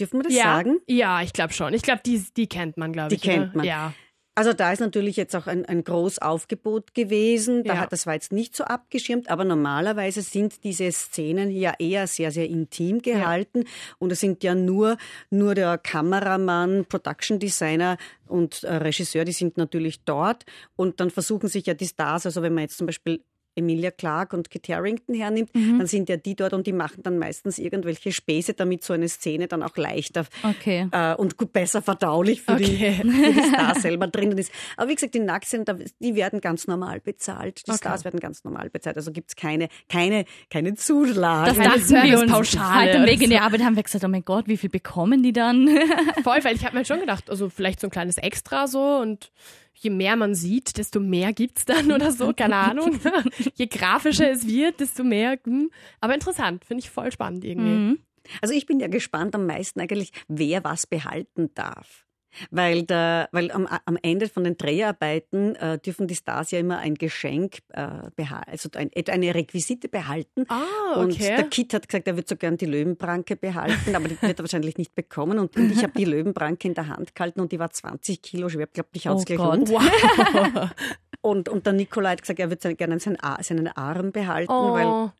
Dürfen 0.00 0.20
wir 0.20 0.24
das 0.24 0.34
ja, 0.34 0.44
sagen? 0.44 0.78
Ja, 0.86 1.22
ich 1.22 1.32
glaube 1.32 1.52
schon. 1.52 1.74
Ich 1.74 1.82
glaube, 1.82 2.00
die, 2.04 2.24
die 2.36 2.46
kennt 2.48 2.76
man, 2.78 2.92
glaube 2.92 3.14
ich. 3.14 3.20
Die 3.20 3.28
kennt 3.28 3.54
man. 3.54 3.66
Ja. 3.66 3.92
Also 4.34 4.54
da 4.54 4.72
ist 4.72 4.80
natürlich 4.80 5.16
jetzt 5.16 5.36
auch 5.36 5.46
ein, 5.46 5.66
ein 5.66 5.84
Großaufgebot 5.84 6.94
gewesen. 6.94 7.64
Da 7.64 7.74
Ja. 7.74 7.80
hat, 7.80 7.92
das 7.92 8.06
war 8.06 8.14
jetzt 8.14 8.32
nicht 8.32 8.56
so 8.56 8.64
abgeschirmt, 8.64 9.28
aber 9.28 9.44
normalerweise 9.44 10.22
sind 10.22 10.64
diese 10.64 10.90
Szenen 10.90 11.50
ja 11.50 11.74
eher 11.78 12.06
sehr, 12.06 12.30
sehr 12.30 12.48
intim 12.48 13.02
gehalten. 13.02 13.64
Und 13.98 14.10
es 14.10 14.20
sind 14.20 14.42
ja 14.42 14.54
nur, 14.54 14.96
nur 15.28 15.54
der 15.54 15.76
Kameramann, 15.76 16.86
Production 16.86 17.38
Designer 17.38 17.98
und 18.26 18.62
äh, 18.64 18.76
Regisseur, 18.76 19.26
die 19.26 19.32
sind 19.32 19.58
natürlich 19.58 20.02
dort. 20.04 20.46
Und 20.76 21.00
dann 21.00 21.10
versuchen 21.10 21.50
sich 21.50 21.66
ja 21.66 21.74
die 21.74 21.86
Stars, 21.86 22.24
also 22.24 22.40
wenn 22.40 22.54
man 22.54 22.62
jetzt 22.62 22.78
zum 22.78 22.86
Beispiel 22.86 23.22
Emilia 23.54 23.90
Clarke 23.90 24.36
und 24.36 24.50
Kit 24.50 24.68
Harington 24.68 25.14
hernimmt, 25.14 25.50
dann 25.54 25.86
sind 25.86 26.08
ja 26.08 26.16
die 26.16 26.34
dort 26.34 26.52
und 26.54 26.66
die 26.66 26.72
machen 26.72 27.02
dann 27.02 27.18
meistens 27.18 27.58
irgendwelche 27.58 28.12
Späße, 28.12 28.54
damit 28.54 28.84
so 28.84 28.92
eine 28.92 29.08
Szene 29.08 29.48
dann 29.48 29.62
auch 29.62 29.76
leichter 29.76 30.24
Okay. 30.42 30.88
äh, 30.90 31.14
und 31.14 31.36
gut 31.36 31.52
besser 31.52 31.82
verdaulich 31.82 32.42
für, 32.42 32.52
Okay. 32.52 33.00
die, 33.02 33.10
für 33.10 33.32
die 33.32 33.48
Stars 33.48 33.82
selber 33.82 34.06
drinnen 34.06 34.38
ist. 34.38 34.52
Aber 34.76 34.88
wie 34.90 34.94
gesagt, 34.94 35.14
die 35.14 35.20
Nacktszenen, 35.20 35.66
die 36.00 36.14
werden 36.14 36.40
ganz 36.40 36.66
normal 36.66 37.00
bezahlt. 37.00 37.66
Die 37.66 37.72
Stars 37.72 38.04
werden 38.04 38.20
ganz 38.20 38.44
normal 38.44 38.70
bezahlt. 38.70 38.96
Also 38.96 39.12
gibt's 39.12 39.36
keine, 39.36 39.68
keine, 39.88 40.24
keine 40.50 40.74
Zulage. 40.74 41.50
Das 41.50 41.58
Keine 41.58 41.68
dachten 41.68 41.88
wir 41.90 42.00
uns. 42.02 42.30
Servicepauschale 42.30 42.88
Heute 42.90 42.98
am 43.00 43.06
Weg 43.06 43.22
in 43.22 43.30
die 43.30 43.36
so. 43.36 43.42
Arbeit 43.42 43.62
haben 43.62 43.76
wir 43.76 43.82
gesagt, 43.82 44.04
oh 44.04 44.08
mein 44.08 44.24
Gott, 44.24 44.48
wie 44.48 44.56
viel 44.56 44.70
bekommen 44.70 45.22
die 45.22 45.32
dann? 45.32 45.68
Voll, 46.22 46.38
weil 46.42 46.56
ich 46.56 46.64
habe 46.64 46.76
mir 46.76 46.84
schon 46.84 47.00
gedacht, 47.00 47.28
also 47.30 47.48
vielleicht 47.48 47.80
so 47.80 47.86
ein 47.88 47.90
kleines 47.90 48.16
Extra 48.18 48.66
so 48.66 48.80
und 48.98 49.30
je 49.82 49.90
mehr 49.90 50.16
man 50.16 50.34
sieht, 50.34 50.78
desto 50.78 51.00
mehr 51.00 51.32
gibt's 51.32 51.64
dann 51.64 51.92
oder 51.92 52.12
so, 52.12 52.32
keine 52.32 52.56
Ahnung. 52.56 53.00
je 53.54 53.66
grafischer 53.66 54.30
es 54.30 54.46
wird, 54.46 54.80
desto 54.80 55.04
mehr. 55.04 55.38
Hm. 55.44 55.70
Aber 56.00 56.14
interessant, 56.14 56.64
finde 56.64 56.82
ich 56.82 56.90
voll 56.90 57.10
spannend 57.12 57.44
irgendwie. 57.44 57.98
Also 58.40 58.54
ich 58.54 58.66
bin 58.66 58.78
ja 58.80 58.86
gespannt 58.86 59.34
am 59.34 59.46
meisten 59.46 59.80
eigentlich, 59.80 60.12
wer 60.28 60.62
was 60.64 60.86
behalten 60.86 61.50
darf. 61.54 62.06
Weil, 62.50 62.84
der, 62.84 63.28
weil 63.32 63.50
am, 63.50 63.66
am 63.66 63.98
Ende 64.02 64.28
von 64.28 64.44
den 64.44 64.56
Dreharbeiten 64.56 65.56
äh, 65.56 65.78
dürfen 65.78 66.06
die 66.06 66.14
Stars 66.14 66.50
ja 66.50 66.58
immer 66.58 66.78
ein 66.78 66.94
Geschenk 66.94 67.58
äh, 67.70 68.10
behalten, 68.16 68.50
also 68.50 68.68
ein, 68.74 68.90
eine 69.08 69.34
Requisite 69.34 69.88
behalten. 69.88 70.44
Ah, 70.48 71.00
Und 71.00 71.12
okay. 71.12 71.36
der 71.36 71.44
Kit 71.44 71.74
hat 71.74 71.88
gesagt, 71.88 72.08
er 72.08 72.16
wird 72.16 72.28
so 72.28 72.36
gern 72.36 72.56
die 72.56 72.66
Löwenbranke 72.66 73.36
behalten, 73.36 73.94
aber 73.94 74.08
die 74.08 74.20
wird 74.20 74.38
er 74.38 74.38
wahrscheinlich 74.44 74.78
nicht 74.78 74.94
bekommen. 74.94 75.38
Und, 75.38 75.56
und 75.56 75.70
ich 75.70 75.82
habe 75.82 75.92
die 75.96 76.04
Löwenbranke 76.04 76.68
in 76.68 76.74
der 76.74 76.88
Hand 76.88 77.14
gehalten 77.14 77.40
und 77.40 77.52
die 77.52 77.58
war 77.58 77.70
20 77.70 78.22
Kilo 78.22 78.48
schwer, 78.48 78.66
glaube 78.66 78.90
ich, 78.94 79.08
Oh 79.08 79.12
ausgleich 79.12 79.38
Gott. 79.38 79.68
Wow. 79.68 80.70
Und, 81.24 81.48
und 81.48 81.66
der 81.66 81.72
Nikolai 81.72 82.10
hat 82.12 82.22
gesagt, 82.22 82.40
er 82.40 82.50
wird 82.50 82.62
seine, 82.62 82.74
gerne 82.74 82.98
seinen, 82.98 83.18
seinen 83.42 83.68
Arm 83.68 84.10
behalten, 84.10 84.52
weil 84.52 85.12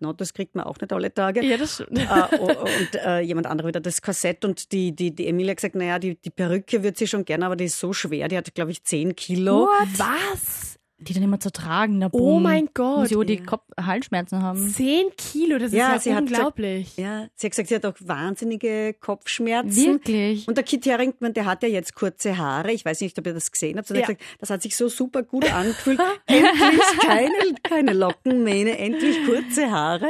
No, 0.00 0.12
das 0.12 0.32
kriegt 0.32 0.54
man 0.54 0.64
auch 0.64 0.78
nicht 0.80 0.92
alle 0.92 1.12
Tage. 1.12 1.44
Ja, 1.44 1.56
das 1.56 1.74
stimmt. 1.74 1.98
Äh, 1.98 2.38
und 2.38 2.94
äh, 2.94 3.20
jemand 3.20 3.46
anderer 3.46 3.68
wieder 3.68 3.80
das 3.80 4.00
Korsett 4.00 4.44
und 4.44 4.72
die, 4.72 4.94
die, 4.94 5.14
die 5.14 5.26
Emilia 5.26 5.50
hat 5.50 5.58
gesagt, 5.58 5.74
naja, 5.74 5.98
die, 5.98 6.14
die 6.16 6.30
Perücke 6.30 6.82
wird 6.82 6.96
sie 6.96 7.06
schon 7.06 7.24
gerne, 7.24 7.46
aber 7.46 7.56
die 7.56 7.64
ist 7.64 7.78
so 7.78 7.92
schwer, 7.92 8.28
die 8.28 8.36
hat, 8.36 8.54
glaube 8.54 8.70
ich, 8.70 8.84
10 8.84 9.16
Kilo. 9.16 9.68
Was? 9.96 10.77
Die 11.00 11.14
dann 11.14 11.22
immer 11.22 11.38
zu 11.38 11.52
tragen. 11.52 11.98
Na, 11.98 12.08
Oh 12.10 12.40
mein 12.40 12.68
Gott. 12.74 12.98
Muss 12.98 13.10
ich 13.12 13.16
auch 13.16 13.22
die 13.22 13.36
Kopf 13.40 13.62
Halsschmerzen 13.80 14.42
haben. 14.42 14.68
Zehn 14.68 15.06
Kilo, 15.16 15.58
das 15.58 15.72
Ja, 15.72 15.94
ist 15.94 16.02
sie 16.02 16.10
ja 16.10 16.16
hat 16.16 16.22
unglaublich. 16.22 16.96
Ja, 16.96 17.28
sie 17.36 17.46
hat 17.46 17.52
gesagt, 17.52 17.68
sie 17.68 17.74
hat 17.76 17.86
auch 17.86 17.94
wahnsinnige 18.00 18.94
Kopfschmerzen. 19.00 19.84
Wirklich? 19.92 20.48
Und 20.48 20.56
der 20.56 20.64
Kit 20.64 20.84
Harington, 20.86 21.32
der 21.34 21.44
hat 21.44 21.62
ja 21.62 21.68
jetzt 21.68 21.94
kurze 21.94 22.36
Haare. 22.36 22.72
Ich 22.72 22.84
weiß 22.84 23.00
nicht, 23.00 23.16
ob 23.18 23.26
ihr 23.26 23.34
das 23.34 23.52
gesehen 23.52 23.78
habt. 23.78 23.88
Und 23.90 23.96
er 23.96 24.02
Ja. 24.02 24.08
hat 24.08 24.18
gesagt, 24.18 24.40
das 24.40 24.50
hat 24.50 24.62
sich 24.62 24.76
so 24.76 24.88
super 24.88 25.22
gut 25.22 25.44
angefühlt. 25.52 26.00
endlich 26.26 26.98
keine, 27.00 27.32
keine 27.62 27.92
Lockenmähne, 27.92 28.76
endlich 28.78 29.24
kurze 29.24 29.70
Haare. 29.70 30.08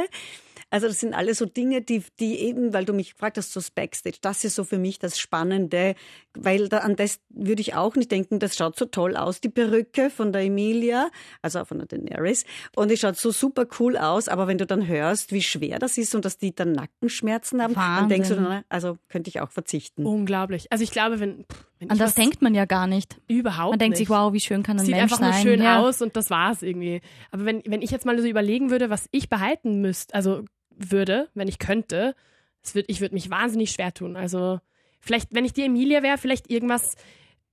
Also 0.69 0.87
das 0.87 0.99
sind 0.99 1.13
alles 1.13 1.39
so 1.39 1.45
Dinge, 1.45 1.81
die, 1.81 2.03
die 2.19 2.39
eben, 2.39 2.73
weil 2.73 2.85
du 2.85 2.93
mich 2.93 3.13
gefragt 3.13 3.37
hast, 3.37 3.53
so 3.53 3.59
Backstage, 3.73 4.17
das 4.21 4.43
ist 4.43 4.55
so 4.55 4.63
für 4.63 4.77
mich 4.77 4.99
das 4.99 5.19
Spannende, 5.19 5.95
weil 6.37 6.69
da, 6.69 6.79
an 6.79 6.95
das 6.95 7.19
würde 7.29 7.61
ich 7.61 7.75
auch 7.75 7.95
nicht 7.95 8.11
denken, 8.11 8.39
das 8.39 8.55
schaut 8.55 8.77
so 8.77 8.85
toll 8.85 9.15
aus, 9.15 9.41
die 9.41 9.49
Perücke 9.49 10.09
von 10.09 10.31
der 10.31 10.43
Emilia, 10.43 11.09
also 11.41 11.63
von 11.65 11.79
der 11.79 11.87
Daenerys, 11.87 12.45
und 12.75 12.91
es 12.91 12.99
schaut 12.99 13.17
so 13.17 13.31
super 13.31 13.65
cool 13.79 13.97
aus, 13.97 14.27
aber 14.27 14.47
wenn 14.47 14.57
du 14.57 14.65
dann 14.65 14.87
hörst, 14.87 15.31
wie 15.31 15.41
schwer 15.41 15.79
das 15.79 15.97
ist 15.97 16.13
und 16.15 16.25
dass 16.25 16.37
die 16.37 16.53
dann 16.53 16.71
Nackenschmerzen 16.71 17.61
haben, 17.61 17.73
dann 17.73 18.09
denkst 18.09 18.29
du 18.29 18.35
Wahnsinn. 18.35 18.51
dann, 18.51 18.63
also 18.69 18.97
könnte 19.09 19.29
ich 19.29 19.41
auch 19.41 19.51
verzichten. 19.51 20.05
Unglaublich. 20.05 20.71
Also 20.71 20.83
ich 20.83 20.91
glaube, 20.91 21.19
wenn, 21.19 21.45
wenn 21.79 21.89
An 21.89 21.97
das 21.97 22.09
was 22.09 22.15
denkt 22.15 22.41
man 22.41 22.53
ja 22.53 22.65
gar 22.65 22.87
nicht. 22.87 23.19
überhaupt 23.27 23.71
Man 23.71 23.79
denkt 23.79 23.97
nicht. 23.97 24.07
sich, 24.07 24.09
wow, 24.09 24.33
wie 24.33 24.39
schön 24.39 24.63
kann 24.63 24.77
ein 24.77 24.85
Sieht 24.85 24.95
Mensch 24.95 25.11
einfach 25.13 25.21
nur 25.21 25.33
sein. 25.33 25.41
schön 25.41 25.61
ja. 25.61 25.79
aus 25.79 26.01
und 26.01 26.15
das 26.15 26.29
war's 26.29 26.61
irgendwie. 26.61 27.01
Aber 27.31 27.45
wenn, 27.45 27.63
wenn 27.65 27.81
ich 27.81 27.91
jetzt 27.91 28.05
mal 28.05 28.19
so 28.19 28.27
überlegen 28.27 28.69
würde, 28.69 28.89
was 28.89 29.07
ich 29.11 29.29
behalten 29.29 29.81
müsste, 29.81 30.13
also 30.13 30.43
würde, 30.79 31.29
wenn 31.33 31.47
ich 31.47 31.59
könnte, 31.59 32.15
es 32.63 32.75
würd, 32.75 32.85
ich 32.87 33.01
würde 33.01 33.15
mich 33.15 33.29
wahnsinnig 33.29 33.71
schwer 33.71 33.93
tun. 33.93 34.15
Also 34.15 34.59
vielleicht, 34.99 35.33
wenn 35.33 35.45
ich 35.45 35.53
die 35.53 35.63
Emilia 35.63 36.03
wäre, 36.03 36.17
vielleicht 36.17 36.49
irgendwas 36.49 36.95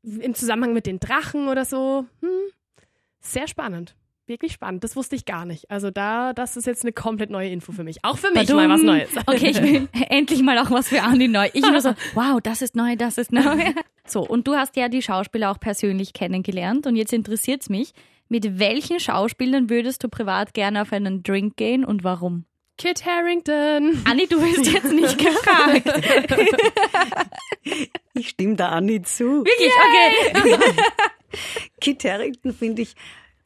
im 0.03 0.35
Zusammenhang 0.35 0.73
mit 0.73 0.87
den 0.87 1.01
Drachen 1.01 1.49
oder 1.49 1.65
so. 1.65 2.07
Hm, 2.21 2.31
sehr 3.21 3.49
spannend. 3.49 3.97
Wirklich 4.29 4.53
spannend. 4.53 4.83
Das 4.83 4.97
wusste 4.97 5.15
ich 5.15 5.25
gar 5.25 5.45
nicht. 5.45 5.71
Also 5.71 5.93
da, 5.93 6.33
das 6.33 6.57
ist 6.57 6.67
jetzt 6.67 6.83
eine 6.83 6.93
komplett 6.93 7.31
neue 7.31 7.49
Info 7.49 7.71
für 7.71 7.85
mich. 7.85 7.99
Auch 8.03 8.19
für 8.19 8.29
mich 8.31 8.49
Badum. 8.49 8.57
mal 8.57 8.69
was 8.69 8.83
Neues. 8.83 9.09
Okay, 9.27 9.51
ich 9.51 9.63
will 9.63 9.89
endlich 10.09 10.43
mal 10.43 10.59
auch 10.59 10.71
was 10.71 10.89
für 10.89 11.03
Andi 11.03 11.29
neu. 11.29 11.49
Ich 11.53 11.63
nur 11.63 11.81
so, 11.81 11.95
wow, 12.15 12.41
das 12.43 12.61
ist 12.61 12.75
neu, 12.75 12.97
das 12.97 13.19
ist 13.19 13.33
neu. 13.33 13.73
So, 14.05 14.27
und 14.27 14.49
du 14.49 14.55
hast 14.57 14.77
ja 14.77 14.89
die 14.89 15.03
Schauspieler 15.03 15.51
auch 15.53 15.61
persönlich 15.61 16.13
kennengelernt 16.13 16.89
und 16.89 16.97
jetzt 16.97 17.13
interessiert's 17.13 17.69
mich, 17.69 17.93
mit 18.29 18.59
welchen 18.59 18.99
Schauspielern 18.99 19.71
würdest 19.71 20.03
du 20.03 20.09
privat 20.09 20.55
gerne 20.55 20.83
auf 20.83 20.93
einen 20.93 21.23
Drink 21.23 21.57
gehen 21.57 21.85
und 21.85 22.03
warum? 22.03 22.47
Kit 22.79 23.07
Harrington. 23.07 24.03
Anni, 24.05 24.27
du 24.27 24.41
wirst 24.41 24.71
jetzt 24.71 24.93
nicht 24.93 25.19
gefragt. 25.27 25.89
Ich 28.15 28.29
stimme 28.31 28.57
da 28.57 28.69
Anni 28.69 29.03
zu. 29.03 29.45
Wirklich? 29.45 29.73
Okay. 30.35 30.59
Kit 31.81 32.05
Harington 32.05 32.53
finde 32.53 32.83
ich, 32.83 32.95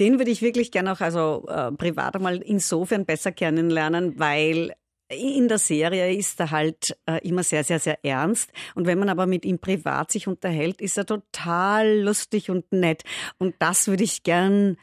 den 0.01 0.19
würde 0.19 0.31
ich 0.31 0.43
wirklich 0.43 0.73
gerne 0.73 0.93
auch 0.93 1.01
also 1.01 1.47
äh, 1.49 1.71
privat 1.73 2.17
einmal 2.17 2.39
insofern 2.39 3.05
besser 3.05 3.33
kennenlernen, 3.33 4.19
weil 4.19 4.73
in 5.11 5.49
der 5.49 5.59
Serie 5.59 6.15
ist 6.15 6.39
er 6.41 6.51
halt 6.51 6.97
äh, 7.07 7.19
immer 7.27 7.43
sehr, 7.43 7.65
sehr, 7.65 7.81
sehr 7.81 8.05
ernst. 8.05 8.53
Und 8.75 8.87
wenn 8.87 8.99
man 8.99 9.09
aber 9.09 9.27
mit 9.27 9.45
ihm 9.45 9.59
privat 9.59 10.13
sich 10.13 10.29
unterhält, 10.29 10.81
ist 10.81 10.99
er 10.99 11.07
total 11.07 11.99
lustig 12.01 12.49
und 12.51 12.71
nett. 12.73 13.03
Und 13.39 13.57
das 13.59 13.89
würde 13.89 14.05
ich 14.05 14.23
gern 14.23 14.77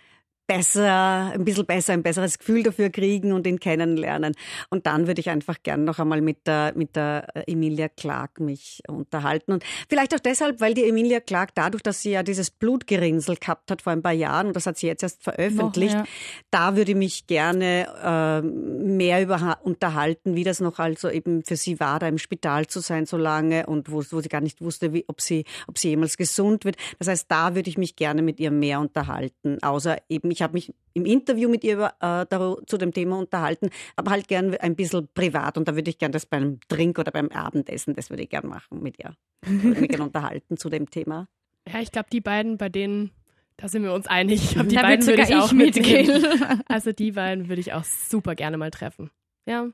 besser, 0.48 1.32
ein 1.34 1.44
bisschen 1.44 1.66
besser, 1.66 1.94
ein 1.94 2.04
besseres 2.04 2.40
Gefühl 2.40 2.64
dafür 2.64 2.90
kriegen 2.90 3.34
und 3.34 3.46
ihn 3.46 3.60
kennenlernen. 3.60 4.34
Und 4.70 4.88
dann 4.88 5.06
würde 5.06 5.20
ich 5.20 5.30
einfach 5.30 5.58
gern 5.62 5.84
noch 5.84 6.00
einmal 6.00 6.22
mit 6.22 6.48
der, 6.48 6.74
mit 6.76 6.96
der 6.96 7.28
Emilia 7.48 7.90
Clarke 7.90 8.42
mich 8.42 8.82
unterhalten. 8.88 9.52
Und 9.52 9.64
vielleicht 9.90 10.16
auch 10.16 10.20
deshalb, 10.20 10.62
weil 10.62 10.74
die 10.74 10.88
Emilia 10.88 11.20
Clarke 11.20 11.52
dadurch, 11.54 11.84
dass 11.84 12.02
sie 12.02 12.12
ja 12.12 12.24
dieses 12.24 12.50
Blutgerinnsel 12.50 13.36
gehabt 13.36 13.70
hat 13.70 13.82
vor 13.82 13.94
ein 13.94 14.02
paar 14.02 14.14
Jahren, 14.14 14.48
und 14.48 14.56
das 14.56 14.66
hat 14.66 14.78
sie 14.78 14.88
jetzt 14.88 15.04
erst 15.04 15.22
veröffentlicht, 15.22 15.96
Noch, 15.96 16.06
ja. 16.06 16.12
da 16.50 16.76
würde 16.76 16.92
ich 16.92 16.98
mich 16.98 17.28
gerne 17.28 17.88
äh, 18.04 18.42
mehr 18.42 19.22
über 19.22 19.60
unterhalten, 19.64 20.36
wie 20.36 20.44
das 20.44 20.62
noch 20.62 20.80
also 20.80 21.10
eben 21.10 21.44
für 21.44 21.58
sie 21.58 21.80
war, 21.80 22.00
da 22.00 22.08
im 22.08 22.18
Spital 22.18 22.68
zu 22.68 22.80
sein 22.80 23.06
so 23.06 23.18
lange 23.18 23.66
und 23.66 23.92
wo, 23.92 24.02
wo 24.10 24.22
sie 24.22 24.30
gar 24.30 24.42
nicht 24.42 24.62
wusste, 24.62 24.94
wie, 24.94 25.04
ob 25.08 25.22
sie, 25.22 25.44
ob 25.68 25.78
sie 25.78 25.90
jemals 25.90 26.18
gesund 26.18 26.64
wird. 26.66 26.78
Das 27.00 27.08
heißt, 27.08 27.26
da 27.30 27.56
würde 27.56 27.70
ich 27.70 27.78
mich 27.78 27.96
gerne 27.96 28.22
mit 28.22 28.40
ihr 28.40 28.52
mehr 28.52 28.80
unterhalten, 28.80 29.62
außer 29.62 29.98
eben 30.10 30.32
ich 30.38 30.44
habe 30.44 30.54
mich 30.54 30.74
im 30.94 31.06
Interview 31.06 31.50
mit 31.50 31.64
ihr 31.64 31.92
äh, 32.00 32.26
daru- 32.26 32.64
zu 32.68 32.78
dem 32.78 32.94
Thema 32.94 33.18
unterhalten, 33.18 33.70
aber 33.96 34.12
halt 34.12 34.28
gern 34.28 34.56
ein 34.56 34.76
bisschen 34.76 35.08
privat 35.14 35.58
und 35.58 35.68
da 35.68 35.76
würde 35.76 35.90
ich 35.90 35.98
gern 35.98 36.12
das 36.12 36.26
beim 36.26 36.60
Drink 36.70 37.00
oder 37.00 37.12
beim 37.12 37.30
Abendessen, 37.30 37.96
das 37.96 38.10
würde 38.10 38.24
ich 38.24 38.30
gern 38.30 38.48
machen 38.48 38.82
mit 38.84 39.00
ihr. 39.00 39.16
Würde 39.46 39.82
mich 39.82 39.90
gern 39.90 40.02
unterhalten 40.10 40.58
zu 40.58 40.70
dem 40.70 40.90
Thema. 40.90 41.28
Ja, 41.72 41.80
ich 41.82 41.92
glaube, 41.92 42.08
die 42.12 42.22
beiden, 42.22 42.58
bei 42.58 42.70
denen, 42.70 43.12
da 43.58 43.68
sind 43.68 43.84
wir 43.84 43.94
uns 43.94 44.06
einig. 44.08 44.44
Ich 44.44 44.52
glaub, 44.52 44.68
die 44.70 44.76
Da 44.76 44.84
beiden 44.84 45.06
würd 45.06 45.18
würde 45.18 45.22
ich 45.24 45.28
sogar 45.30 45.44
auch 45.44 45.52
ich 45.52 45.58
mitgehen. 45.58 46.26
Also 46.68 46.92
die 46.92 47.12
beiden 47.14 47.50
würde 47.50 47.60
ich 47.62 47.74
auch 47.74 47.84
super 47.84 48.36
gerne 48.36 48.58
mal 48.58 48.70
treffen. 48.72 49.10
Ja, 49.48 49.68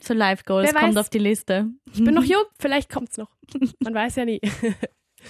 So 0.00 0.12
Life 0.14 0.42
Goals 0.44 0.72
Wer 0.72 0.80
kommt 0.80 0.96
weiß. 0.96 1.00
auf 1.04 1.10
die 1.10 1.18
Liste. 1.18 1.68
ich 1.92 2.02
bin 2.04 2.14
noch 2.14 2.24
jung, 2.34 2.42
vielleicht 2.58 2.90
kommt's 2.92 3.16
noch. 3.16 3.30
Man 3.82 3.94
weiß 3.94 4.16
ja 4.16 4.24
nie. 4.24 4.40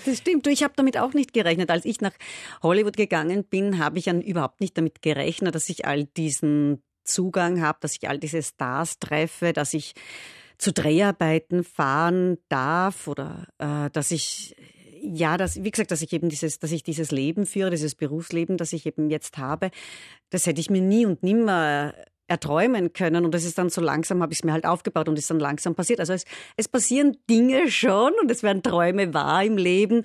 Das 0.04 0.18
stimmt. 0.18 0.46
Du, 0.46 0.50
ich 0.50 0.62
habe 0.62 0.74
damit 0.76 0.98
auch 0.98 1.14
nicht 1.14 1.32
gerechnet. 1.32 1.70
Als 1.70 1.84
ich 1.84 2.00
nach 2.00 2.14
Hollywood 2.62 2.96
gegangen 2.96 3.44
bin, 3.44 3.78
habe 3.78 3.98
ich 3.98 4.06
ja 4.06 4.14
überhaupt 4.14 4.60
nicht 4.60 4.76
damit 4.76 5.02
gerechnet, 5.02 5.54
dass 5.54 5.68
ich 5.68 5.86
all 5.86 6.04
diesen 6.04 6.82
Zugang 7.04 7.60
habe, 7.60 7.78
dass 7.80 7.96
ich 7.96 8.08
all 8.08 8.18
diese 8.18 8.42
Stars 8.42 8.98
treffe, 8.98 9.52
dass 9.52 9.74
ich 9.74 9.94
zu 10.58 10.72
Dreharbeiten 10.72 11.64
fahren 11.64 12.38
darf 12.48 13.08
oder 13.08 13.48
äh, 13.58 13.90
dass 13.90 14.10
ich 14.10 14.56
ja, 15.06 15.36
dass, 15.36 15.62
wie 15.62 15.70
gesagt, 15.70 15.90
dass 15.90 16.00
ich 16.00 16.12
eben 16.14 16.30
dieses, 16.30 16.58
dass 16.58 16.72
ich 16.72 16.82
dieses 16.82 17.10
Leben 17.10 17.44
führe, 17.44 17.70
dieses 17.70 17.94
Berufsleben, 17.94 18.56
das 18.56 18.72
ich 18.72 18.86
eben 18.86 19.10
jetzt 19.10 19.36
habe, 19.36 19.70
das 20.30 20.46
hätte 20.46 20.60
ich 20.62 20.70
mir 20.70 20.80
nie 20.80 21.04
und 21.04 21.22
nimmer 21.22 21.92
erträumen 22.34 22.92
können. 22.92 23.24
Und 23.24 23.32
das 23.32 23.44
ist 23.44 23.58
dann 23.58 23.70
so 23.70 23.80
langsam, 23.80 24.22
habe 24.22 24.32
ich 24.32 24.40
es 24.40 24.44
mir 24.44 24.52
halt 24.52 24.66
aufgebaut 24.66 25.08
und 25.08 25.18
ist 25.18 25.30
dann 25.30 25.38
langsam 25.38 25.74
passiert. 25.74 26.00
Also 26.00 26.12
es, 26.12 26.24
es 26.56 26.68
passieren 26.68 27.16
Dinge 27.30 27.70
schon 27.70 28.12
und 28.20 28.30
es 28.30 28.42
werden 28.42 28.62
Träume 28.62 29.14
wahr 29.14 29.44
im 29.44 29.56
Leben, 29.56 30.02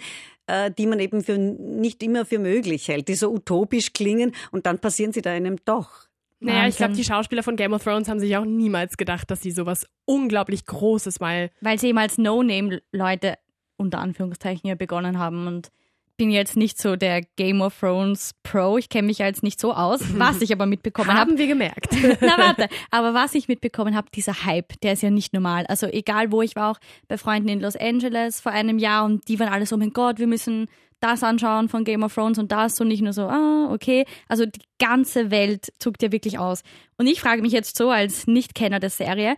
äh, 0.48 0.72
die 0.72 0.88
man 0.88 1.00
eben 1.00 1.24
für 1.24 1.38
nicht 1.38 2.02
immer 2.04 2.26
für 2.26 2.40
möglich 2.40 2.88
hält, 2.88 3.08
die 3.08 3.16
so 3.16 3.32
utopisch 3.32 3.94
klingen 3.94 4.34
und 4.52 4.66
dann 4.66 4.80
passieren 4.80 5.12
sie 5.12 5.22
da 5.22 5.32
einem 5.32 5.58
doch. 5.66 6.08
Naja, 6.42 6.68
ich 6.68 6.78
glaube, 6.78 6.92
Wahnsinn. 6.92 7.04
die 7.04 7.10
Schauspieler 7.10 7.44
von 7.44 7.56
Game 7.58 7.74
of 7.74 7.84
Thrones 7.84 8.08
haben 8.08 8.20
sich 8.20 8.38
auch 8.38 8.46
niemals 8.46 8.96
gedacht, 8.96 9.30
dass 9.30 9.42
sie 9.42 9.52
sowas 9.52 9.86
unglaublich 10.06 10.66
Großes 10.66 11.20
mal. 11.20 11.52
Weil 11.60 11.78
sie 11.80 11.88
eben 11.90 11.98
als 11.98 12.18
No-Name-Leute 12.18 13.36
unter 13.76 14.00
Anführungszeichen 14.00 14.70
ja 14.70 14.76
begonnen 14.76 15.20
haben 15.20 15.48
und 15.48 15.70
bin 16.20 16.32
jetzt 16.32 16.58
nicht 16.58 16.78
so 16.78 16.98
der 16.98 17.22
Game 17.38 17.62
of 17.62 17.80
Thrones 17.80 18.36
Pro. 18.44 18.78
Ich 18.78 18.90
kenne 18.90 19.08
mich 19.08 19.20
jetzt 19.20 19.42
nicht 19.42 19.60
so 19.60 19.74
aus. 19.74 20.02
Was 20.18 20.42
ich 20.42 20.52
aber 20.52 20.66
mitbekommen 20.66 21.10
habe. 21.10 21.22
Haben 21.22 21.38
wir 21.38 21.48
gemerkt. 21.48 21.96
Na 22.22 22.38
warte, 22.38 22.68
aber 22.92 23.14
was 23.14 23.34
ich 23.36 23.48
mitbekommen 23.48 23.96
habe, 23.96 24.10
dieser 24.14 24.44
Hype, 24.44 24.80
der 24.82 24.94
ist 24.94 25.02
ja 25.02 25.12
nicht 25.12 25.34
normal. 25.34 25.66
Also 25.68 25.88
egal 25.88 26.34
wo 26.34 26.42
ich 26.42 26.58
war, 26.58 26.72
auch 26.72 26.80
bei 27.08 27.18
Freunden 27.18 27.48
in 27.48 27.62
Los 27.62 27.78
Angeles 27.78 28.42
vor 28.42 28.52
einem 28.52 28.80
Jahr 28.80 29.06
und 29.06 29.30
die 29.30 29.40
waren 29.40 29.48
alle 29.48 29.66
so, 29.66 29.78
oh 29.78 29.80
mein 29.80 29.94
Gott, 29.94 30.20
wir 30.20 30.28
müssen 30.28 30.68
das 31.00 31.24
anschauen 31.24 31.70
von 31.70 31.86
Game 31.86 32.04
of 32.04 32.14
Thrones 32.14 32.38
und 32.38 32.52
das 32.52 32.82
und 32.82 32.90
nicht 32.90 33.02
nur 33.02 33.14
so, 33.14 33.22
ah, 33.22 33.70
okay. 33.72 34.04
Also 34.28 34.46
die 34.46 34.60
ganze 34.78 35.32
Welt 35.32 35.72
zuckt 35.80 36.04
ja 36.04 36.12
wirklich 36.12 36.38
aus. 36.38 36.64
Und 36.98 37.08
ich 37.08 37.22
frage 37.22 37.42
mich 37.42 37.54
jetzt 37.54 37.78
so 37.78 37.92
als 37.92 38.28
Nichtkenner 38.28 38.82
der 38.82 38.90
Serie, 38.90 39.38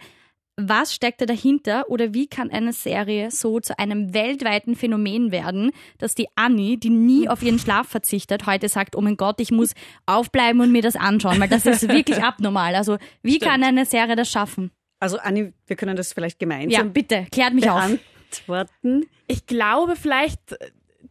was 0.70 0.94
steckt 0.94 1.22
da 1.22 1.26
dahinter 1.26 1.90
oder 1.90 2.14
wie 2.14 2.28
kann 2.28 2.50
eine 2.52 2.74
Serie 2.74 3.32
so 3.32 3.60
zu 3.60 3.78
einem 3.78 4.14
weltweiten 4.14 4.76
Phänomen 4.76 5.32
werden, 5.32 5.72
dass 5.98 6.16
die 6.16 6.28
Annie, 6.36 6.78
die 6.78 6.90
nie 6.90 7.30
auf 7.30 7.44
ihren 7.44 7.60
Schlaf 7.60 7.88
verzichtet, 7.88 8.46
heute 8.46 8.70
sagt, 8.70 8.96
oh 8.96 9.02
mein 9.02 9.18
Gott, 9.18 9.40
ich 9.40 9.52
muss 9.52 9.74
aufbleiben 10.06 10.62
und 10.62 10.72
mir 10.72 10.82
das 10.82 10.96
anschauen, 10.96 11.40
weil 11.40 11.50
das 11.50 11.66
ist 11.66 11.88
wirklich 11.88 12.24
abnormal. 12.24 12.76
Also 12.76 12.98
wie 13.22 13.36
Stimmt. 13.36 13.52
kann 13.52 13.64
eine 13.64 13.86
Serie 13.86 14.16
das 14.16 14.30
schaffen? 14.30 14.72
Also 15.00 15.18
Annie, 15.18 15.54
wir 15.66 15.76
können 15.76 15.96
das 15.96 16.14
vielleicht 16.14 16.40
gemeinsam 16.40 16.72
ja, 16.72 16.84
bitte, 16.84 17.26
klärt 17.32 17.54
mich 17.54 17.66
beantworten. 17.66 19.02
auf. 19.02 19.10
Ich 19.28 19.46
glaube 19.48 19.96
vielleicht 19.96 20.58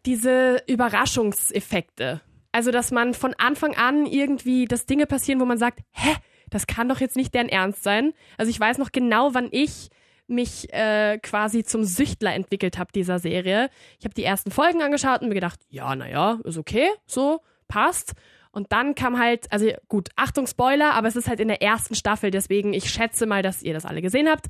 diese 0.06 0.62
Überraschungseffekte. 0.66 2.20
Also, 2.52 2.70
dass 2.72 2.90
man 2.90 3.14
von 3.14 3.34
Anfang 3.38 3.76
an 3.76 4.06
irgendwie, 4.06 4.64
dass 4.64 4.86
Dinge 4.86 5.06
passieren, 5.06 5.40
wo 5.40 5.44
man 5.44 5.58
sagt, 5.58 5.80
hä, 5.92 6.16
das 6.50 6.66
kann 6.66 6.88
doch 6.88 7.00
jetzt 7.00 7.16
nicht 7.16 7.34
deren 7.34 7.48
Ernst 7.48 7.82
sein. 7.82 8.12
Also 8.36 8.50
ich 8.50 8.60
weiß 8.60 8.78
noch 8.78 8.92
genau, 8.92 9.34
wann 9.34 9.48
ich 9.50 9.88
mich 10.26 10.72
äh, 10.72 11.18
quasi 11.18 11.64
zum 11.64 11.84
Süchtler 11.84 12.34
entwickelt 12.34 12.78
habe 12.78 12.92
dieser 12.92 13.18
Serie. 13.18 13.68
Ich 13.98 14.04
habe 14.04 14.14
die 14.14 14.24
ersten 14.24 14.50
Folgen 14.50 14.80
angeschaut 14.80 15.22
und 15.22 15.28
mir 15.28 15.34
gedacht, 15.34 15.60
ja, 15.68 15.94
naja, 15.96 16.38
ist 16.44 16.56
okay, 16.56 16.88
so, 17.06 17.40
passt. 17.68 18.14
Und 18.52 18.72
dann 18.72 18.94
kam 18.94 19.18
halt, 19.18 19.50
also 19.52 19.70
gut, 19.88 20.08
Achtung, 20.16 20.46
Spoiler, 20.46 20.94
aber 20.94 21.08
es 21.08 21.16
ist 21.16 21.28
halt 21.28 21.40
in 21.40 21.48
der 21.48 21.62
ersten 21.62 21.94
Staffel, 21.94 22.30
deswegen 22.30 22.72
ich 22.72 22.90
schätze 22.90 23.26
mal, 23.26 23.42
dass 23.42 23.62
ihr 23.62 23.72
das 23.72 23.86
alle 23.86 24.02
gesehen 24.02 24.28
habt. 24.28 24.46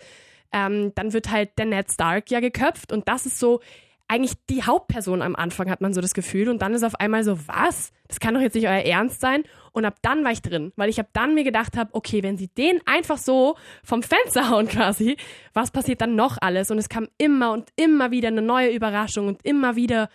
Ähm, 0.53 0.93
dann 0.95 1.13
wird 1.13 1.31
halt 1.31 1.59
der 1.59 1.67
Ned 1.67 1.91
Stark 1.93 2.31
ja 2.31 2.41
geköpft 2.41 2.93
und 2.93 3.09
das 3.09 3.27
ist 3.27 3.39
so, 3.39 3.61
eigentlich 4.11 4.35
die 4.49 4.65
Hauptperson 4.65 5.23
am 5.23 5.37
Anfang, 5.37 5.71
hat 5.71 5.81
man 5.81 5.95
so 5.95 6.01
das 6.01 6.15
Gefühl. 6.15 6.49
Und 6.49 6.63
dann 6.63 6.75
ist 6.75 6.83
auf 6.83 6.97
einmal 6.97 7.23
so, 7.23 7.39
was? 7.47 7.93
Das 8.09 8.19
kann 8.19 8.35
doch 8.35 8.41
jetzt 8.41 8.55
nicht 8.55 8.67
euer 8.67 8.83
Ernst 8.85 9.21
sein. 9.21 9.45
Und 9.71 9.85
ab 9.85 9.99
dann 10.03 10.25
war 10.25 10.33
ich 10.33 10.43
drin, 10.43 10.73
weil 10.75 10.91
ich 10.91 10.99
ab 10.99 11.11
dann 11.13 11.35
mir 11.35 11.45
gedacht 11.45 11.77
habe, 11.77 11.91
okay, 11.95 12.25
wenn 12.25 12.37
sie 12.37 12.49
den 12.49 12.81
einfach 12.87 13.19
so 13.19 13.55
vom 13.85 14.03
Fenster 14.03 14.51
hauen 14.51 14.67
quasi, 14.67 15.17
was 15.55 15.71
passiert 15.71 16.01
dann 16.01 16.17
noch 16.17 16.39
alles? 16.41 16.73
Und 16.73 16.79
es 16.79 16.89
kam 16.89 17.07
immer 17.19 17.53
und 17.53 17.69
immer 17.77 18.11
wieder 18.11 18.29
eine 18.29 18.43
neue 18.43 18.75
Überraschung 18.75 19.29
und 19.29 19.45
immer 19.45 19.77
wieder 19.77 20.09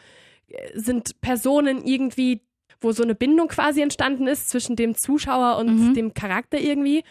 äh, 0.49 0.77
sind 0.77 1.21
Personen 1.21 1.86
irgendwie, 1.86 2.41
wo 2.81 2.91
so 2.91 3.01
eine 3.01 3.15
Bindung 3.15 3.47
quasi 3.47 3.81
entstanden 3.81 4.27
ist 4.27 4.49
zwischen 4.49 4.75
dem 4.75 4.95
Zuschauer 4.95 5.58
und 5.58 5.73
mhm. 5.73 5.93
dem 5.93 6.13
Charakter 6.13 6.60
irgendwie. 6.60 7.05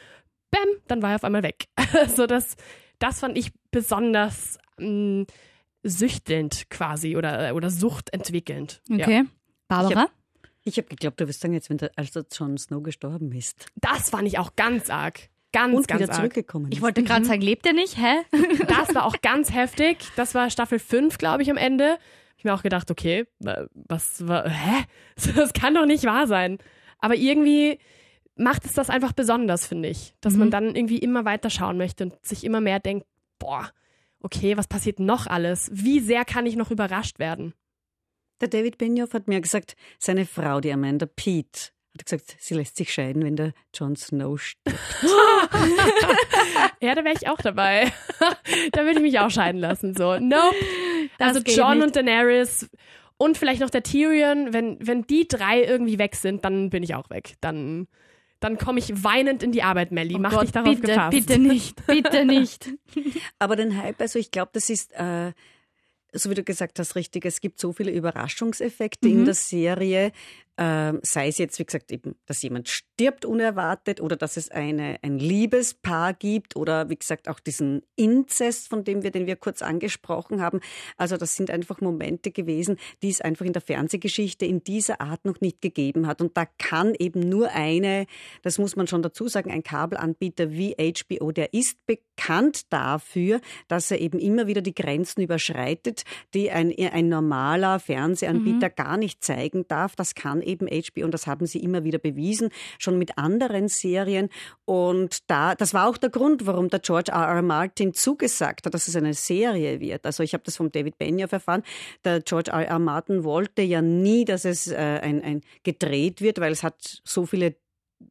Bäm, 0.51 0.69
dann 0.87 1.01
war 1.01 1.13
er 1.13 1.17
auf 1.17 1.25
einmal 1.25 1.45
weg. 1.45 1.65
so 2.15 2.27
das, 2.27 2.57
das 2.99 3.21
fand 3.21 3.39
ich 3.39 3.53
besonders. 3.71 4.59
Mh, 4.77 5.23
mm, 5.23 5.27
süchtelnd 5.85 6.71
quasi 6.71 7.17
oder, 7.17 7.55
oder 7.55 7.71
suchtentwickelnd. 7.71 8.83
Okay. 8.91 9.17
Ja. 9.19 9.25
Barbara? 9.69 10.09
Ich 10.65 10.79
habe 10.79 10.87
hab 10.87 10.91
geglaubt, 10.91 11.21
du 11.21 11.29
wirst 11.29 11.41
sagen, 11.41 11.53
jetzt, 11.53 11.71
wenn 11.71 11.77
der, 11.77 11.91
als 11.97 12.13
der 12.13 12.25
Jon 12.33 12.57
Snow 12.57 12.83
gestorben 12.83 13.31
ist. 13.33 13.67
Das 13.77 14.11
fand 14.11 14.27
ich 14.27 14.39
auch 14.39 14.57
ganz 14.57 14.91
arg. 14.91 15.29
Ganz, 15.53 15.77
und 15.77 15.87
ganz 15.87 16.01
wieder 16.01 16.13
arg. 16.13 16.21
zurückgekommen 16.21 16.73
Ich 16.73 16.83
wollte 16.83 17.05
gerade 17.05 17.21
mhm. 17.21 17.29
sagen, 17.29 17.41
lebt 17.43 17.65
er 17.67 17.75
nicht? 17.75 17.97
Hä? 17.97 18.23
Das 18.67 18.95
war 18.95 19.05
auch 19.05 19.21
ganz 19.23 19.53
heftig. 19.53 19.99
Das 20.17 20.35
war 20.35 20.51
Staffel 20.51 20.79
5, 20.79 21.19
glaube 21.19 21.43
ich, 21.43 21.51
am 21.51 21.57
Ende. 21.57 21.93
Hab 21.93 22.39
ich 22.39 22.45
mir 22.45 22.55
auch 22.55 22.63
gedacht, 22.63 22.91
okay, 22.91 23.27
was 23.39 24.27
war, 24.27 24.49
hä? 24.49 24.85
Das 25.37 25.53
kann 25.53 25.75
doch 25.75 25.87
nicht 25.87 26.05
wahr 26.05 26.27
sein. 26.27 26.59
Aber 26.99 27.15
irgendwie 27.15 27.79
macht 28.37 28.65
es 28.65 28.73
das 28.73 28.91
einfach 28.91 29.13
besonders, 29.13 29.67
finde 29.67 29.91
ich. 29.91 30.15
Dass 30.21 30.33
mhm. 30.33 30.39
man 30.41 30.51
dann 30.51 30.75
irgendwie 30.75 30.99
immer 30.99 31.25
weiter 31.25 31.51
schauen 31.51 31.77
möchte 31.77 32.05
und 32.05 32.27
sich 32.27 32.43
immer 32.43 32.61
mehr 32.61 32.81
denkt, 32.81 33.07
boah, 33.39 33.71
okay, 34.25 34.57
was 34.57 34.67
passiert 34.67 34.99
noch 34.99 35.27
alles? 35.27 35.71
Wie 35.73 36.01
sehr 36.01 36.25
kann 36.25 36.47
ich 36.47 36.57
noch 36.57 36.71
überrascht 36.71 37.19
werden? 37.19 37.53
Der 38.41 38.49
David 38.49 38.79
Benioff 38.79 39.13
hat 39.15 39.29
mir 39.29 39.41
gesagt, 39.41 39.77
seine 39.99 40.27
Frau, 40.27 40.61
die 40.61 40.73
Amanda 40.73 41.07
Pete, 41.07 41.71
hat 41.97 42.07
gesagt, 42.07 42.37
sie 42.41 42.55
lässt 42.55 42.77
sich 42.77 42.93
scheiden, 42.93 43.23
wenn 43.23 43.37
der 43.37 43.53
Jon 43.73 43.95
Snow 43.95 44.41
stirbt. 44.41 44.79
ja, 46.81 46.95
da 46.95 47.05
wäre 47.05 47.15
ich 47.15 47.29
auch 47.29 47.39
dabei. 47.39 47.93
da 48.73 48.85
würde 48.85 48.97
ich 48.97 49.03
mich 49.03 49.21
auch 49.21 49.31
scheiden 49.31 49.61
lassen. 49.61 49.95
So, 49.95 50.19
nope. 50.19 50.57
Das 51.19 51.37
also 51.37 51.41
John 51.41 51.79
nicht. 51.79 51.87
und 51.87 51.97
Daenerys 51.97 52.69
und 53.17 53.39
vielleicht 53.39 53.61
noch 53.61 53.71
der 53.71 53.85
Tyrion, 53.85 54.53
wenn, 54.53 54.79
wenn 54.81 55.03
die 55.03 55.29
drei 55.29 55.63
irgendwie 55.63 55.99
weg 55.99 56.17
sind, 56.17 56.45
dann 56.45 56.71
bin 56.71 56.83
ich 56.83 56.97
auch 56.97 57.11
weg. 57.11 57.35
Dann 57.41 57.87
dann 58.41 58.59
komme 58.59 58.79
ich 58.79 59.05
weinend 59.05 59.43
in 59.43 59.53
die 59.53 59.63
Arbeit, 59.63 59.93
Melly. 59.93 60.17
Oh 60.17 60.19
Mach 60.19 60.33
Gott, 60.33 60.43
dich 60.45 60.53
darauf 60.53 60.75
bitte, 60.75 60.87
gefasst. 60.89 61.11
Bitte 61.11 61.39
nicht, 61.39 61.87
bitte 61.87 62.25
nicht. 62.27 62.71
Aber 63.39 63.57
den 63.57 63.81
Hype, 63.81 64.01
also 64.01 64.19
ich 64.19 64.31
glaube, 64.31 64.51
das 64.53 64.71
ist 64.71 64.93
äh, 64.93 65.33
so 66.15 66.31
wie 66.31 66.35
du 66.35 66.45
gesagt 66.45 66.79
hast, 66.79 66.95
richtig, 66.95 67.27
es 67.27 67.41
gibt 67.41 67.61
so 67.61 67.73
viele 67.73 67.91
Überraschungseffekte 67.91 69.09
mhm. 69.09 69.19
in 69.19 69.25
der 69.25 69.35
Serie, 69.35 70.13
ähm, 70.57 71.01
sei 71.03 71.29
es 71.29 71.39
jetzt, 71.39 71.59
wie 71.59 71.65
gesagt, 71.65 71.91
eben, 71.91 72.15
dass 72.27 72.43
jemand 72.43 72.69
stirbt 72.69 73.25
unerwartet 73.25 74.01
oder 74.01 74.17
dass 74.17 74.37
es 74.37 74.51
eine, 74.51 74.99
ein 75.03 75.19
Liebespaar 75.19 76.15
gibt 76.15 76.55
oder 76.55 76.89
wie 76.89 76.97
gesagt 76.97 77.29
auch 77.29 77.41
diesen 77.41 77.83
Inzest, 77.97 78.69
von 78.69 78.85
dem 78.85 79.03
wir, 79.03 79.11
den 79.11 79.27
wir 79.27 79.35
kurz 79.35 79.63
angesprochen 79.63 80.41
haben. 80.41 80.61
Also 80.97 81.17
das 81.17 81.35
sind 81.35 81.51
einfach 81.51 81.81
Momente 81.81 82.31
gewesen, 82.31 82.77
die 83.03 83.09
es 83.09 83.21
einfach 83.21 83.45
in 83.45 83.53
der 83.53 83.63
Fernsehgeschichte 83.63 84.47
in 84.47 84.63
dieser 84.63 85.01
Art 85.01 85.25
noch 85.25 85.41
nicht 85.41 85.61
gegeben 85.61 86.07
hat. 86.07 86.21
Und 86.21 86.37
da 86.37 86.47
kann 86.59 86.95
eben 87.01 87.29
nur 87.29 87.51
eine, 87.51 88.07
das 88.43 88.59
muss 88.59 88.77
man 88.77 88.87
schon 88.87 89.03
dazu 89.03 89.27
sagen, 89.27 89.51
ein 89.51 89.65
Kabelanbieter 89.65 90.53
wie 90.53 90.77
HBO, 90.77 91.33
der 91.33 91.53
ist 91.53 91.85
bekannt 91.87 92.73
dafür, 92.73 93.41
dass 93.67 93.91
er 93.91 94.01
eben 94.01 94.21
immer 94.21 94.47
wieder 94.47 94.63
die 94.63 94.75
Grenzen 94.75 95.23
überschreitet, 95.23 96.05
die 96.33 96.53
ein, 96.53 96.73
ein 96.79 97.09
normaler 97.09 97.81
Fernsehanbieter 97.81 98.69
mhm. 98.69 98.75
gar 98.77 98.97
nicht 98.97 99.25
zeigen 99.25 99.67
darf. 99.67 99.97
Das 99.97 100.15
kann 100.15 100.44
eben 100.45 100.69
HBO 100.69 101.05
und 101.05 101.13
das 101.13 101.27
haben 101.27 101.47
sie 101.47 101.59
immer 101.59 101.85
wieder 101.85 101.99
bewiesen, 101.99 102.51
schon 102.79 102.99
mit 102.99 103.19
anderen 103.19 103.69
Serien. 103.69 104.29
Und 104.65 105.19
da, 105.31 105.55
das 105.55 105.75
war 105.75 105.89
auch 105.89 105.97
der 105.97 106.11
Grund, 106.11 106.47
warum 106.47 106.69
der 106.69 106.81
George 106.81 107.13
R. 107.13 107.27
R. 107.27 107.43
Martin 107.43 107.95
zugesagt 107.95 108.67
hat, 108.67 108.75
dass 108.75 108.89
es 108.89 108.97
eine 108.97 109.15
Serie 109.15 109.81
wird. 109.81 110.07
Also 110.07 110.23
ich 110.23 110.35
habe 110.35 110.45
das 110.45 110.57
vom 110.57 110.71
David 110.71 110.99
Benioff 110.99 111.33
erfahren. 111.33 111.63
Der 112.05 112.21
George 112.21 112.51
R. 112.51 112.67
R. 112.67 112.79
Martin 112.79 113.25
wollte 113.25 113.63
ja 113.63 113.83
nie, 113.83 114.25
dass 114.25 114.45
es 114.45 114.69
äh, 114.69 114.77
ein, 114.77 115.23
ein 115.23 115.41
gedreht 115.63 116.21
wird, 116.21 116.41
weil 116.41 116.53
es 116.53 116.63
hat 116.63 117.01
so 117.05 117.27
viele 117.27 117.57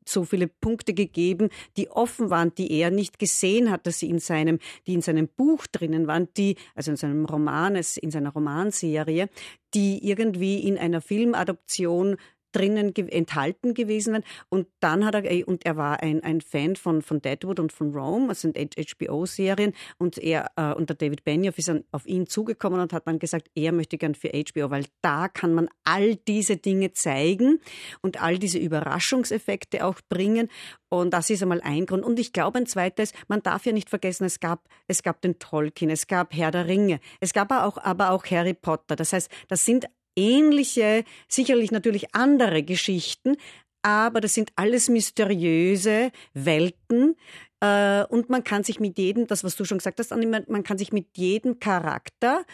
so 0.06 0.24
viele 0.24 0.48
Punkte 0.48 0.94
gegeben, 0.94 1.50
die 1.78 1.90
offen 1.90 2.30
waren, 2.30 2.54
die 2.56 2.72
er 2.72 2.92
nicht 2.92 3.20
gesehen 3.20 3.72
hat, 3.72 3.88
dass 3.88 4.00
sie 4.00 4.10
in 4.10 4.20
seinem, 4.20 4.60
die 4.88 4.94
in 4.94 5.02
seinem 5.02 5.28
Buch 5.28 5.68
drinnen 5.68 6.08
waren, 6.08 6.28
die, 6.38 6.56
also 6.76 6.92
in 6.92 6.98
seinem 6.98 7.26
Roman, 7.26 7.76
in 7.76 8.12
seiner 8.12 8.32
Romanserie, 8.32 9.30
die 9.74 10.08
irgendwie 10.08 10.60
in 10.60 10.78
einer 10.78 11.02
Filmadoption 11.02 12.18
drinnen 12.54 12.94
ge 12.94 13.08
enthalten 13.10 13.74
gewesen 13.74 14.14
wären. 14.14 14.24
Und 14.50 14.68
dann 14.80 15.06
hat 15.06 15.16
er, 15.16 15.48
und 15.48 15.66
er 15.66 15.78
war 15.78 16.02
ein, 16.02 16.24
ein 16.24 16.42
Fan 16.42 16.76
von, 16.76 17.02
von 17.02 17.22
Deadwood 17.22 17.60
und 17.60 17.72
von 17.72 17.94
Rome, 17.94 18.28
das 18.30 18.42
sind 18.42 18.58
HBO-Serien, 18.58 19.74
und 19.98 20.18
er, 20.18 20.52
äh, 20.56 20.74
und 20.74 20.90
David 21.02 21.24
Benioff 21.24 21.58
ist 21.58 21.70
an, 21.70 21.84
auf 21.92 22.06
ihn 22.06 22.28
zugekommen 22.28 22.80
und 22.80 22.94
hat 22.94 23.08
dann 23.08 23.20
gesagt, 23.20 23.50
er 23.56 23.72
möchte 23.72 23.98
gern 23.98 24.16
für 24.16 24.30
HBO, 24.30 24.70
weil 24.70 24.86
da 25.02 25.28
kann 25.28 25.54
man 25.54 25.68
all 25.84 26.16
diese 26.16 26.58
Dinge 26.58 26.94
zeigen 26.94 27.60
und 28.02 28.22
all 28.22 28.38
diese 28.38 28.58
Überraschungseffekte 28.58 29.86
auch 29.86 30.00
bringen. 30.10 30.50
Und 30.90 31.12
das 31.12 31.30
ist 31.30 31.42
einmal 31.42 31.62
ein 31.62 31.86
Grund. 31.88 32.06
Und 32.06 32.20
ich 32.20 32.34
glaube, 32.34 32.60
ein 32.60 32.68
zweites, 32.68 33.14
man 33.28 33.42
darf 33.42 33.66
ja 33.66 33.72
nicht 33.72 33.90
vergessen, 33.90 34.26
es 34.26 34.40
gab, 34.40 34.68
es 34.88 35.02
gab 35.02 35.22
den 35.22 35.40
Tolkien, 35.40 35.90
es 35.90 36.08
gab 36.08 36.36
Herr 36.36 36.52
der 36.52 36.68
Ringe, 36.68 37.00
es 37.20 37.34
gab 37.34 37.52
auch, 37.52 37.78
aber 37.78 38.12
auch 38.12 38.26
Harry 38.26 38.54
Potter. 38.54 38.96
Das 38.96 39.14
heißt, 39.14 39.30
das 39.48 39.66
sind 39.66 39.88
ähnliche, 40.16 41.04
sicherlich 41.28 41.72
natürlich 41.72 42.16
andere 42.16 42.64
Geschichten, 42.64 43.38
aber 43.82 44.22
das 44.22 44.34
sind 44.34 44.52
alles 44.56 44.90
mysteriöse 44.90 46.12
Welten. 46.34 47.16
Äh, 47.60 48.06
und 48.06 48.30
man 48.30 48.44
kann 48.44 48.64
sich 48.64 48.80
mit 48.80 48.98
jedem, 48.98 49.28
das 49.28 49.44
was 49.44 49.56
du 49.56 49.66
schon 49.66 49.78
gesagt 49.78 50.00
hast, 50.00 50.12
man 50.12 50.64
kann 50.64 50.78
sich 50.78 50.92
mit 50.92 51.18
jedem 51.18 51.60
Charakter 51.60 52.46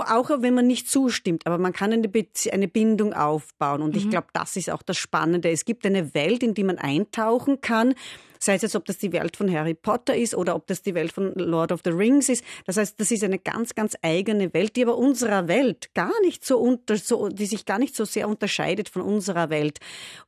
auch 0.00 0.30
wenn 0.42 0.54
man 0.54 0.66
nicht 0.66 0.88
zustimmt, 0.88 1.46
aber 1.46 1.58
man 1.58 1.72
kann 1.72 1.92
eine, 1.92 2.10
eine 2.50 2.68
Bindung 2.68 3.12
aufbauen. 3.12 3.82
Und 3.82 3.94
mhm. 3.94 3.98
ich 3.98 4.10
glaube, 4.10 4.28
das 4.32 4.56
ist 4.56 4.70
auch 4.70 4.82
das 4.82 4.96
Spannende. 4.96 5.50
Es 5.50 5.64
gibt 5.64 5.84
eine 5.84 6.14
Welt, 6.14 6.42
in 6.42 6.54
die 6.54 6.64
man 6.64 6.78
eintauchen 6.78 7.60
kann 7.60 7.94
sei 8.42 8.54
es 8.54 8.62
jetzt, 8.62 8.76
ob 8.76 8.84
das 8.84 8.98
die 8.98 9.12
Welt 9.12 9.36
von 9.36 9.52
Harry 9.52 9.74
Potter 9.74 10.16
ist 10.16 10.34
oder 10.34 10.56
ob 10.56 10.66
das 10.66 10.82
die 10.82 10.94
Welt 10.94 11.12
von 11.12 11.32
Lord 11.34 11.72
of 11.72 11.80
the 11.84 11.90
Rings 11.90 12.28
ist. 12.28 12.44
Das 12.66 12.76
heißt, 12.76 12.98
das 12.98 13.10
ist 13.10 13.24
eine 13.24 13.38
ganz, 13.38 13.74
ganz 13.74 13.96
eigene 14.02 14.52
Welt, 14.52 14.76
die 14.76 14.82
aber 14.82 14.96
unserer 14.96 15.48
Welt 15.48 15.94
gar 15.94 16.12
nicht 16.22 16.44
so 16.44 16.58
unter, 16.58 16.96
so, 16.96 17.28
die 17.28 17.46
sich 17.46 17.64
gar 17.64 17.78
nicht 17.78 17.94
so 17.94 18.04
sehr 18.04 18.28
unterscheidet 18.28 18.88
von 18.88 19.02
unserer 19.02 19.50
Welt 19.50 19.78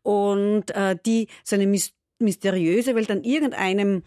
und 0.03 0.71
äh, 0.71 0.97
die 1.05 1.29
so 1.43 1.57
eine 1.57 1.67
mysteriöse 2.19 2.95
Welt 2.95 3.11
an 3.11 3.25
irgendeinem 3.25 4.03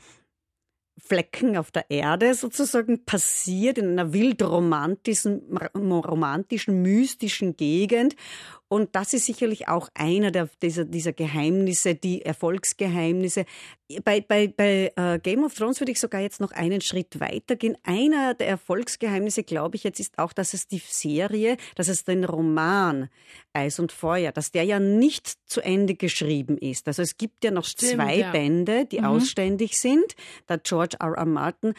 Flecken 0.99 1.57
auf 1.57 1.71
der 1.71 1.89
Erde 1.89 2.33
sozusagen 2.33 3.05
passiert, 3.05 3.77
in 3.77 3.91
einer 3.91 4.13
wild 4.13 4.41
romantischen, 4.41 5.41
romantischen, 5.75 6.81
mystischen 6.81 7.55
Gegend. 7.55 8.15
Und 8.70 8.95
das 8.95 9.13
ist 9.13 9.26
sicherlich 9.26 9.70
auch 9.70 9.88
einer 9.93 10.30
der, 10.30 10.49
dieser, 10.61 10.84
dieser 10.84 11.13
Geheimnisse, 11.13 11.95
die 11.95 12.24
Erfolgsgeheimnisse. 12.24 13.45
Bei, 14.03 14.20
bei, 14.20 14.47
bei 14.47 14.91
uh, 14.99 15.20
Game 15.20 15.45
of 15.45 15.53
Thrones 15.53 15.80
würde 15.80 15.93
ich 15.93 15.99
sogar 16.01 16.20
jetzt 16.20 16.41
noch 16.41 16.51
einen 16.51 16.82
Schritt 16.82 17.22
weitergehen. 17.22 17.78
Einer 17.84 18.34
der 18.34 18.49
Erfolgsgeheimnisse, 18.49 19.43
glaube 19.43 19.78
ich, 19.78 19.86
jetzt 19.86 20.01
ist 20.01 20.20
auch, 20.20 20.34
dass 20.34 20.53
es 20.53 20.68
die 20.68 20.82
Serie, 20.86 21.55
dass 21.76 21.88
es 21.88 22.03
den 22.03 22.26
Roman 22.26 23.09
Eis 23.53 23.80
und 23.80 23.93
Feuer, 23.93 24.34
dass 24.34 24.51
der 24.51 24.63
ja 24.63 24.80
nicht 24.80 25.28
zu 25.45 25.61
Ende 25.61 25.95
geschrieben 25.95 26.57
ist. 26.57 26.89
Also 26.89 27.01
es 27.01 27.18
gibt 27.18 27.45
ja 27.45 27.51
noch 27.51 27.65
Stimmt, 27.65 27.93
zwei 27.93 28.18
ja. 28.18 28.32
Bände, 28.32 28.86
die 28.86 28.99
mhm. 28.99 29.05
ausständig 29.05 29.80
sind. 29.80 30.15
Der 30.49 30.57
George 30.57 30.97
R. 30.99 31.13
R. 31.13 31.26
Martin 31.26 31.74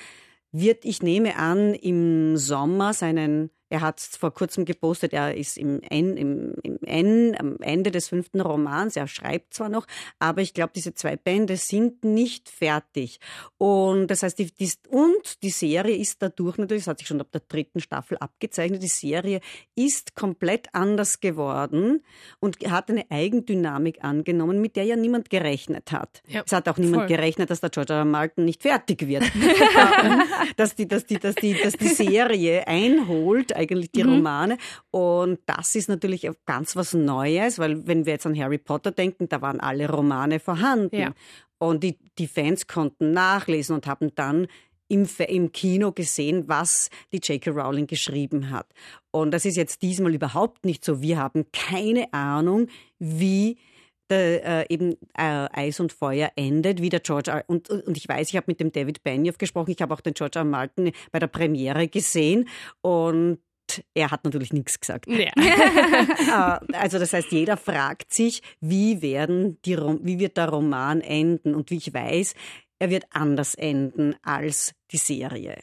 wird, 0.53 0.87
ich 0.87 1.03
nehme 1.03 1.37
an, 1.37 1.75
im 1.75 2.39
Sommer 2.39 2.95
seinen 2.95 3.51
er 3.71 3.83
hat 3.83 4.01
vor 4.01 4.33
kurzem 4.33 4.65
gepostet, 4.65 5.13
er 5.13 5.37
ist 5.37 5.59
im 5.59 5.83
N, 5.83 6.17
im, 6.17 6.55
im 6.63 6.79
N, 6.85 7.37
am 7.39 7.57
Ende 7.61 7.91
des 7.91 8.09
fünften 8.09 8.41
Romans. 8.41 8.97
Er 8.97 9.07
schreibt 9.07 9.55
zwar 9.55 9.69
noch, 9.69 9.87
aber 10.19 10.41
ich 10.41 10.55
glaube, 10.55 10.73
diese 10.75 10.95
zwei 10.95 11.17
Bände 11.17 11.57
sind 11.57 12.05
nicht 12.05 12.49
fertig. 12.49 13.21
Und 13.59 14.09
das 14.09 14.23
heißt, 14.23 14.39
die, 14.39 14.53
die, 14.53 14.71
und 14.89 15.43
die 15.43 15.51
Serie 15.51 15.97
ist 15.97 16.23
dadurch 16.23 16.57
natürlich, 16.57 16.85
das 16.85 16.89
hat 16.89 16.99
sich 16.99 17.09
schon 17.09 17.21
ab 17.21 17.29
der 17.33 17.43
dritten 17.47 17.81
Staffel 17.81 18.17
abgezeichnet, 18.19 18.83
die 18.83 18.89
Serie 18.89 19.41
ist 19.75 20.15
komplett 20.15 20.69
anders 20.73 21.21
geworden 21.21 22.03
und 22.41 22.59
hat 22.71 22.91
eine 22.91 23.11
Eigendynamik 23.11 24.03
angenommen, 24.03 24.61
mit 24.61 24.77
der 24.77 24.85
ja 24.85 24.97
niemand 24.97 25.29
gerechnet 25.29 25.93
hat. 25.93 26.23
Ja, 26.27 26.43
es 26.47 26.53
hat 26.53 26.69
auch 26.69 26.79
niemand 26.79 27.03
voll. 27.03 27.17
gerechnet, 27.17 27.51
dass 27.51 27.61
der 27.61 27.71
George 27.71 27.93
R. 27.93 27.99
R. 28.01 28.05
Martin 28.07 28.45
nicht 28.47 28.63
fertig 28.63 29.07
wird. 29.07 29.25
dass, 30.57 30.75
die, 30.75 30.89
dass, 30.89 31.05
die, 31.05 31.19
dass, 31.19 31.35
die, 31.35 31.55
dass 31.55 31.75
die 31.75 31.89
Serie 31.89 32.67
einholt 32.67 33.58
eigentlich 33.59 33.93
die 33.93 34.05
mhm. 34.05 34.15
Romane. 34.15 34.59
Und 34.91 35.41
das 35.47 35.75
ist 35.75 35.89
natürlich 35.89 36.29
ganz 36.47 36.77
was 36.77 36.95
Neues, 36.95 37.59
weil 37.59 37.87
wenn 37.87 38.07
wir 38.07 38.15
jetzt 38.15 38.27
an 38.27 38.39
Harry 38.39 38.59
Potter 38.59 38.91
denken, 38.91 39.29
da 39.29 39.43
waren 39.43 39.61
alle 39.61 39.89
Romane 39.89 40.41
vorhanden. 40.41 40.97
Ja. 40.97 41.13
Und 41.59 41.83
die, 41.83 41.99
die 42.19 42.29
Fans 42.29 42.67
konnten 42.67 43.13
nachlesen 43.13 43.75
und 43.75 43.87
haben 43.87 44.15
dann 44.15 44.47
im, 44.89 45.07
im 45.27 45.53
Kino 45.53 45.93
gesehen, 45.93 46.49
was 46.49 46.89
die 47.13 47.19
J.K. 47.19 47.51
Rowling 47.51 47.87
geschrieben 47.87 48.51
hat. 48.51 48.67
Und 49.11 49.33
das 49.33 49.45
ist 49.45 49.57
jetzt 49.57 49.83
diesmal 49.83 50.15
überhaupt 50.15 50.65
nicht 50.65 50.85
so. 50.85 51.03
Wir 51.03 51.19
haben 51.19 51.47
keine 51.53 52.13
Ahnung, 52.13 52.69
wie 52.99 53.59
der, 54.11 54.45
äh, 54.71 54.75
eben 54.75 54.95
äh, 55.15 55.49
Eis 55.53 55.81
und 55.81 55.93
Feuer 55.93 56.31
endet, 56.37 56.81
wie 56.81 56.89
der 56.89 57.01
George 57.01 57.31
R. 57.31 57.45
Und, 57.47 57.69
und 57.69 57.97
ich 57.97 58.09
weiß, 58.09 58.31
ich 58.31 58.37
habe 58.37 58.47
mit 58.49 58.61
dem 58.61 58.73
David 58.73 59.03
Benioff 59.03 59.37
gesprochen, 59.37 59.71
ich 59.71 59.83
habe 59.83 59.93
auch 59.93 60.01
den 60.01 60.15
George 60.15 60.39
R. 60.39 60.45
Martin 60.45 60.93
bei 61.13 61.19
der 61.19 61.27
Premiere 61.27 61.89
gesehen 61.89 62.49
und 62.81 63.39
er 63.95 64.11
hat 64.11 64.25
natürlich 64.25 64.53
nichts 64.53 64.81
gesagt. 64.81 65.07
Ja. 65.07 65.31
Äh, 66.29 66.77
also 66.77 66.99
das 66.99 67.13
heißt, 67.13 67.33
jeder 67.33 67.57
fragt 67.57 68.13
sich, 68.13 68.43
wie, 68.61 69.03
werden 69.03 69.59
die, 69.65 69.77
wie 69.77 70.19
wird 70.19 70.37
der 70.37 70.49
Roman 70.49 71.01
enden? 71.01 71.55
Und 71.55 71.71
wie 71.71 71.77
ich 71.77 71.93
weiß, 71.93 72.35
er 72.79 72.91
wird 72.91 73.05
anders 73.11 73.55
enden 73.55 74.15
als 74.23 74.75
die 74.91 74.99
Serie. 74.99 75.59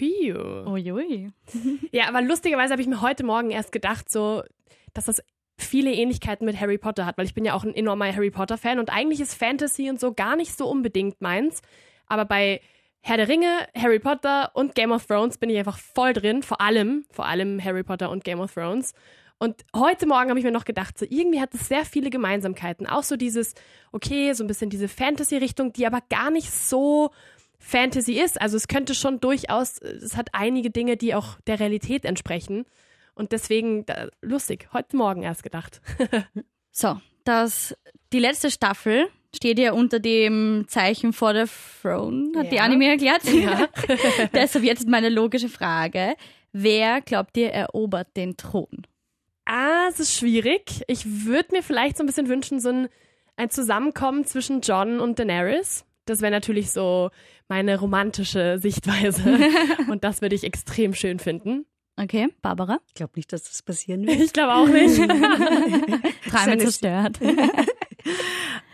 Uiui. 0.00 1.30
Ja, 1.92 2.08
aber 2.08 2.22
lustigerweise 2.22 2.72
habe 2.72 2.82
ich 2.82 2.88
mir 2.88 3.02
heute 3.02 3.24
Morgen 3.24 3.50
erst 3.50 3.72
gedacht, 3.72 4.10
so, 4.10 4.42
dass 4.94 5.06
das 5.06 5.22
viele 5.58 5.92
Ähnlichkeiten 5.92 6.46
mit 6.46 6.58
Harry 6.60 6.78
Potter 6.78 7.06
hat, 7.06 7.18
weil 7.18 7.26
ich 7.26 7.34
bin 7.34 7.44
ja 7.44 7.54
auch 7.54 7.64
ein 7.64 7.74
enormer 7.74 8.12
Harry 8.14 8.30
Potter 8.30 8.58
Fan 8.58 8.78
und 8.78 8.90
eigentlich 8.90 9.20
ist 9.20 9.34
Fantasy 9.34 9.90
und 9.90 10.00
so 10.00 10.12
gar 10.12 10.36
nicht 10.36 10.56
so 10.56 10.68
unbedingt 10.68 11.20
meins. 11.20 11.60
Aber 12.06 12.24
bei 12.24 12.60
Herr 13.04 13.16
der 13.16 13.28
Ringe, 13.28 13.66
Harry 13.76 13.98
Potter 13.98 14.52
und 14.54 14.76
Game 14.76 14.92
of 14.92 15.06
Thrones 15.06 15.36
bin 15.36 15.50
ich 15.50 15.58
einfach 15.58 15.78
voll 15.78 16.12
drin. 16.12 16.44
Vor 16.44 16.60
allem, 16.60 17.04
vor 17.10 17.26
allem 17.26 17.62
Harry 17.62 17.82
Potter 17.82 18.10
und 18.10 18.22
Game 18.22 18.38
of 18.38 18.54
Thrones. 18.54 18.94
Und 19.38 19.64
heute 19.74 20.06
Morgen 20.06 20.30
habe 20.30 20.38
ich 20.38 20.44
mir 20.44 20.52
noch 20.52 20.64
gedacht, 20.64 20.96
so 20.96 21.04
irgendwie 21.10 21.40
hat 21.40 21.52
es 21.52 21.66
sehr 21.66 21.84
viele 21.84 22.10
Gemeinsamkeiten. 22.10 22.86
Auch 22.86 23.02
so 23.02 23.16
dieses, 23.16 23.54
okay, 23.90 24.32
so 24.34 24.44
ein 24.44 24.46
bisschen 24.46 24.70
diese 24.70 24.86
Fantasy-Richtung, 24.86 25.72
die 25.72 25.84
aber 25.84 25.98
gar 26.10 26.30
nicht 26.30 26.52
so 26.52 27.10
Fantasy 27.58 28.20
ist. 28.20 28.40
Also 28.40 28.56
es 28.56 28.68
könnte 28.68 28.94
schon 28.94 29.18
durchaus, 29.18 29.78
es 29.78 30.16
hat 30.16 30.28
einige 30.32 30.70
Dinge, 30.70 30.96
die 30.96 31.16
auch 31.16 31.40
der 31.48 31.58
Realität 31.58 32.04
entsprechen. 32.04 32.66
Und 33.16 33.32
deswegen, 33.32 33.84
da, 33.84 34.06
lustig, 34.20 34.68
heute 34.72 34.96
Morgen 34.96 35.24
erst 35.24 35.42
gedacht. 35.42 35.80
so, 36.70 37.00
das, 37.24 37.76
die 38.12 38.20
letzte 38.20 38.52
Staffel 38.52 39.08
steht 39.34 39.58
ja 39.58 39.72
unter 39.72 39.98
dem 39.98 40.64
Zeichen 40.68 41.12
for 41.12 41.34
the 41.34 41.50
throne, 41.80 42.32
hat 42.36 42.44
ja. 42.44 42.50
die 42.50 42.60
Anime 42.60 42.88
erklärt. 42.88 43.24
Ja. 43.24 43.68
Deshalb 44.34 44.64
jetzt 44.64 44.88
meine 44.88 45.08
logische 45.08 45.48
Frage. 45.48 46.14
Wer 46.52 47.00
glaubt 47.00 47.36
ihr 47.36 47.50
erobert 47.50 48.16
den 48.16 48.36
Thron? 48.36 48.86
Ah, 49.44 49.86
es 49.88 49.98
ist 50.00 50.14
schwierig. 50.14 50.82
Ich 50.86 51.24
würde 51.26 51.48
mir 51.52 51.62
vielleicht 51.62 51.96
so 51.96 52.04
ein 52.04 52.06
bisschen 52.06 52.28
wünschen, 52.28 52.60
so 52.60 52.68
ein, 52.68 52.88
ein 53.36 53.50
Zusammenkommen 53.50 54.24
zwischen 54.24 54.60
John 54.60 55.00
und 55.00 55.18
Daenerys. 55.18 55.84
Das 56.04 56.20
wäre 56.20 56.30
natürlich 56.30 56.70
so 56.70 57.10
meine 57.48 57.78
romantische 57.78 58.58
Sichtweise. 58.58 59.38
und 59.88 60.04
das 60.04 60.20
würde 60.20 60.34
ich 60.34 60.44
extrem 60.44 60.94
schön 60.94 61.18
finden. 61.18 61.64
Okay, 61.96 62.28
Barbara? 62.40 62.80
Ich 62.88 62.94
glaube 62.94 63.12
nicht, 63.16 63.32
dass 63.32 63.44
das 63.44 63.62
passieren 63.62 64.06
wird. 64.06 64.20
Ich 64.20 64.32
glaube 64.32 64.54
auch 64.54 64.68
nicht. 64.68 64.96
Träume 66.28 66.58
zerstört. 66.58 67.18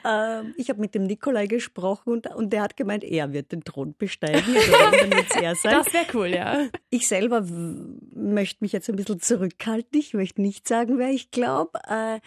Ähm, 0.05 0.55
ich 0.57 0.69
habe 0.71 0.81
mit 0.81 0.95
dem 0.95 1.05
Nikolai 1.05 1.47
gesprochen 1.47 2.13
und, 2.13 2.27
und 2.35 2.53
der 2.53 2.63
hat 2.63 2.77
gemeint, 2.77 3.05
er 3.05 3.33
wird 3.33 3.53
den 3.53 3.65
Thron 3.65 3.95
besteigen. 3.97 4.43
Also 4.57 5.41
er 5.41 5.55
sein. 5.55 5.73
Das 5.73 5.93
wäre 5.93 6.07
cool, 6.15 6.29
ja. 6.29 6.69
Ich 6.91 7.09
selber 7.09 7.45
möchte 8.15 8.65
mich 8.65 8.73
jetzt 8.73 8.89
ein 8.89 8.97
bisschen 8.97 9.21
zurückhalten. 9.21 9.99
Ich 9.99 10.15
möchte 10.15 10.41
nicht 10.43 10.67
sagen, 10.69 10.99
wer 10.99 11.11
ich 11.11 11.31
glaube. 11.31 11.79
Äh, 11.89 12.21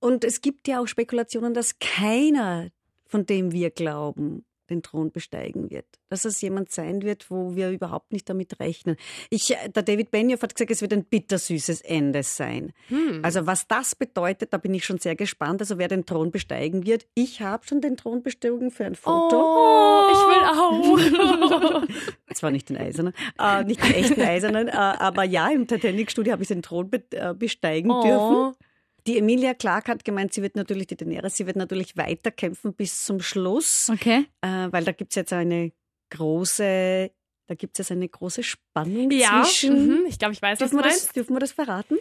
und 0.00 0.24
es 0.24 0.40
gibt 0.40 0.68
ja 0.68 0.80
auch 0.80 0.86
Spekulationen, 0.86 1.54
dass 1.54 1.78
keiner 1.78 2.68
von 3.06 3.24
dem 3.24 3.52
wir 3.52 3.70
glauben, 3.70 4.44
den 4.70 4.82
Thron 4.82 5.10
besteigen 5.12 5.70
wird. 5.70 5.86
Dass 6.08 6.24
es 6.24 6.40
jemand 6.40 6.70
sein 6.70 7.02
wird, 7.02 7.30
wo 7.30 7.54
wir 7.54 7.70
überhaupt 7.70 8.12
nicht 8.12 8.28
damit 8.28 8.60
rechnen. 8.60 8.96
Ich, 9.30 9.52
äh, 9.52 9.68
der 9.68 9.82
David 9.82 10.10
Benioff 10.10 10.42
hat 10.42 10.54
gesagt, 10.54 10.70
es 10.70 10.82
wird 10.82 10.92
ein 10.92 11.04
bittersüßes 11.04 11.80
Ende 11.82 12.22
sein. 12.22 12.72
Hm. 12.88 13.20
Also 13.22 13.46
was 13.46 13.66
das 13.66 13.94
bedeutet, 13.94 14.52
da 14.52 14.58
bin 14.58 14.74
ich 14.74 14.84
schon 14.84 14.98
sehr 14.98 15.16
gespannt. 15.16 15.60
Also 15.60 15.78
wer 15.78 15.88
den 15.88 16.06
Thron 16.06 16.30
besteigen 16.30 16.86
wird. 16.86 17.06
Ich 17.14 17.40
habe 17.40 17.66
schon 17.66 17.80
den 17.80 17.96
Thron 17.96 18.22
bestiegen 18.22 18.70
für 18.70 18.84
ein 18.84 18.94
Foto. 18.94 19.36
Oh, 19.36 20.08
ich 20.12 20.18
will 20.28 21.82
auch. 21.82 21.86
Zwar 22.34 22.50
nicht 22.50 22.68
den 22.68 22.76
eisernen, 22.76 23.12
äh, 23.38 23.64
nicht 23.64 23.82
den 23.82 23.94
echten 23.94 24.20
eisernen, 24.20 24.68
äh, 24.68 24.72
aber 24.72 25.24
ja, 25.24 25.48
im 25.48 25.66
Titanic-Studio 25.66 26.32
habe 26.32 26.42
ich 26.42 26.48
den 26.48 26.62
Thron 26.62 26.90
be 26.90 27.02
äh, 27.10 27.34
besteigen 27.34 27.90
oh. 27.90 28.02
dürfen. 28.02 28.65
Die 29.06 29.18
Emilia 29.18 29.54
Clark 29.54 29.88
hat 29.88 30.04
gemeint, 30.04 30.32
sie 30.32 30.42
wird 30.42 30.56
natürlich, 30.56 30.88
die 30.88 30.96
Daenerys, 30.96 31.36
sie 31.36 31.46
wird 31.46 31.56
natürlich 31.56 31.96
weiterkämpfen 31.96 32.74
bis 32.74 33.04
zum 33.04 33.20
Schluss. 33.20 33.88
Okay. 33.92 34.26
Äh, 34.40 34.68
weil 34.70 34.84
da 34.84 34.92
gibt 34.92 35.12
es 35.12 35.16
jetzt 35.16 35.32
eine 35.32 35.72
große, 36.10 37.10
da 37.46 37.54
gibt 37.54 37.78
es 37.78 37.78
jetzt 37.78 37.92
eine 37.92 38.08
große 38.08 38.42
Spannung 38.42 39.10
ja, 39.12 39.42
zwischen. 39.42 39.86
Mhm, 39.86 40.06
ich 40.08 40.18
glaube, 40.18 40.34
ich 40.34 40.42
weiß, 40.42 40.58
dürfen 40.58 40.78
was 40.78 40.82
du 40.84 40.88
das, 40.88 41.12
Dürfen 41.12 41.34
wir 41.34 41.40
das 41.40 41.52
verraten? 41.52 41.98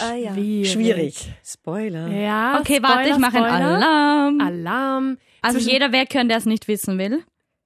Ah, 0.00 0.14
ja. 0.14 0.34
Schwierig. 0.34 1.32
Spoiler. 1.44 2.08
Ja, 2.08 2.58
okay, 2.58 2.76
Spoiler, 2.76 2.96
warte, 2.96 3.10
ich 3.10 3.18
mache 3.18 3.36
einen 3.36 3.46
Alarm. 3.46 4.40
Alarm. 4.40 5.18
Also 5.42 5.58
zwischen, 5.58 5.72
jeder 5.72 5.92
wer 5.92 6.06
können, 6.06 6.28
der 6.28 6.38
es 6.38 6.46
nicht 6.46 6.66
wissen 6.66 6.98
will. 6.98 7.22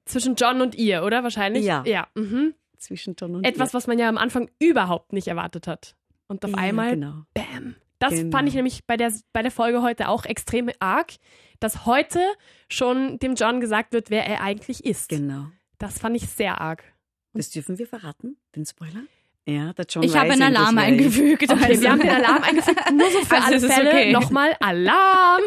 Zwischen 0.07 0.35
John 0.35 0.61
und 0.61 0.75
ihr, 0.75 1.03
oder? 1.03 1.23
Wahrscheinlich? 1.23 1.65
Ja. 1.65 1.85
Ja. 1.87 2.09
Mhm. 2.15 2.55
Zwischen 2.79 3.15
John 3.19 3.37
und 3.37 3.45
Etwas, 3.45 3.71
ihr. 3.71 3.75
was 3.75 3.87
man 3.87 3.99
ja 3.99 4.09
am 4.09 4.19
Anfang 4.19 4.51
überhaupt 4.59 5.13
nicht 5.13 5.29
erwartet 5.29 5.67
hat. 5.67 5.95
Und 6.29 6.45
auf 6.45 6.51
ja, 6.51 6.57
einmal, 6.57 6.91
genau. 6.91 7.23
bam. 7.33 7.77
Das 7.99 8.13
genau. 8.13 8.37
fand 8.37 8.49
ich 8.49 8.55
nämlich 8.55 8.85
bei 8.87 8.97
der, 8.97 9.13
bei 9.33 9.43
der 9.43 9.51
Folge 9.51 9.83
heute 9.83 10.09
auch 10.09 10.25
extrem 10.25 10.71
arg, 10.81 11.15
dass 11.61 11.87
heute 11.87 12.21
schon 12.69 13.19
dem 13.19 13.35
John 13.35 13.61
gesagt 13.61 13.93
wird, 13.93 14.11
wer 14.11 14.27
er 14.27 14.43
eigentlich 14.43 14.85
ist. 14.85 15.09
Genau. 15.09 15.47
Das 15.79 15.99
fand 15.99 16.17
ich 16.17 16.29
sehr 16.29 16.61
arg. 16.61 16.85
Das 17.33 17.51
dürfen 17.51 17.79
wir 17.79 17.87
verraten, 17.87 18.37
den 18.55 18.65
Spoiler? 18.65 19.03
Ja, 19.49 19.73
der 19.75 19.87
John 19.89 20.03
Ich 20.03 20.17
habe 20.17 20.33
einen 20.33 20.43
Alarm 20.43 20.77
eingefügt. 20.79 21.51
Okay, 21.51 21.65
also. 21.65 21.83
wir 21.83 21.91
haben 21.93 22.01
den 22.01 22.11
Alarm 22.25 22.43
eingefügt. 22.43 22.81
Nur 22.93 23.11
so 23.11 23.21
für 23.21 23.43
alle 23.43 23.61
Fälle 23.61 23.91
okay. 23.91 24.13
nochmal 24.13 24.57
Alarm. 24.59 25.43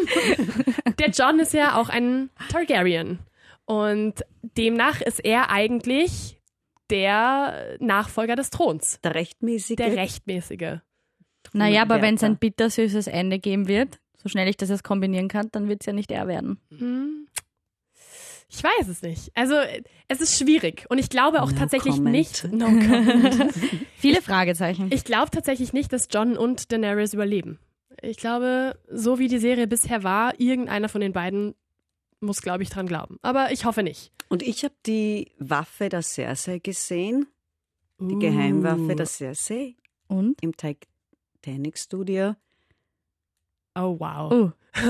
Der 0.99 1.09
John 1.09 1.39
ist 1.39 1.53
ja 1.53 1.77
auch 1.77 1.89
ein 1.89 2.29
Targaryen. 2.49 3.19
Und 3.65 4.23
demnach 4.41 5.01
ist 5.01 5.19
er 5.19 5.49
eigentlich 5.49 6.39
der 6.89 7.77
Nachfolger 7.79 8.35
des 8.35 8.49
Throns. 8.49 8.99
Der 9.03 9.15
rechtmäßige. 9.15 9.75
Der 9.75 9.95
rechtmäßige. 9.95 10.79
Naja, 11.53 11.81
aber 11.81 12.01
wenn 12.01 12.15
es 12.15 12.23
ein 12.23 12.37
bittersüßes 12.37 13.07
Ende 13.07 13.39
geben 13.39 13.67
wird, 13.67 13.99
so 14.21 14.29
schnell 14.29 14.47
ich 14.47 14.57
das 14.57 14.69
jetzt 14.69 14.83
kombinieren 14.83 15.27
kann, 15.27 15.49
dann 15.51 15.67
wird 15.69 15.81
es 15.81 15.85
ja 15.87 15.93
nicht 15.93 16.11
er 16.11 16.27
werden. 16.27 16.59
Ich 18.51 18.63
weiß 18.63 18.87
es 18.87 19.01
nicht. 19.01 19.31
Also 19.35 19.55
es 20.07 20.21
ist 20.21 20.37
schwierig 20.37 20.85
und 20.89 20.97
ich 20.97 21.09
glaube 21.09 21.41
auch 21.43 21.51
no 21.51 21.57
tatsächlich 21.57 21.95
comment. 21.95 22.11
nicht. 22.15 22.43
No. 22.51 22.67
Viele 23.97 24.21
Fragezeichen. 24.21 24.87
Ich 24.91 25.03
glaube 25.03 25.29
tatsächlich 25.31 25.71
nicht, 25.71 25.93
dass 25.93 26.07
John 26.11 26.35
und 26.37 26.71
Daenerys 26.71 27.13
überleben. 27.13 27.59
Ich 28.01 28.17
glaube, 28.17 28.77
so 28.89 29.19
wie 29.19 29.27
die 29.27 29.39
Serie 29.39 29.67
bisher 29.67 30.03
war, 30.03 30.39
irgendeiner 30.39 30.89
von 30.89 31.01
den 31.01 31.13
beiden 31.13 31.53
muss, 32.21 32.41
glaube 32.41 32.63
ich, 32.63 32.69
dran 32.69 32.87
glauben. 32.87 33.17
Aber 33.21 33.51
ich 33.51 33.65
hoffe 33.65 33.83
nicht. 33.83 34.11
Und 34.29 34.41
ich 34.43 34.63
habe 34.63 34.75
die 34.85 35.31
Waffe 35.37 35.89
der 35.89 36.01
Cersei 36.01 36.59
gesehen, 36.59 37.27
die 37.99 38.15
Uh. 38.15 38.19
Geheimwaffe 38.19 38.95
der 38.95 39.05
Cersei 39.05 39.75
Und? 40.07 40.41
im 40.41 40.53
Titanic 40.55 40.87
Studio. 41.75 42.35
Oh, 43.75 43.99
wow. 43.99 44.31
Oh, 44.31 44.51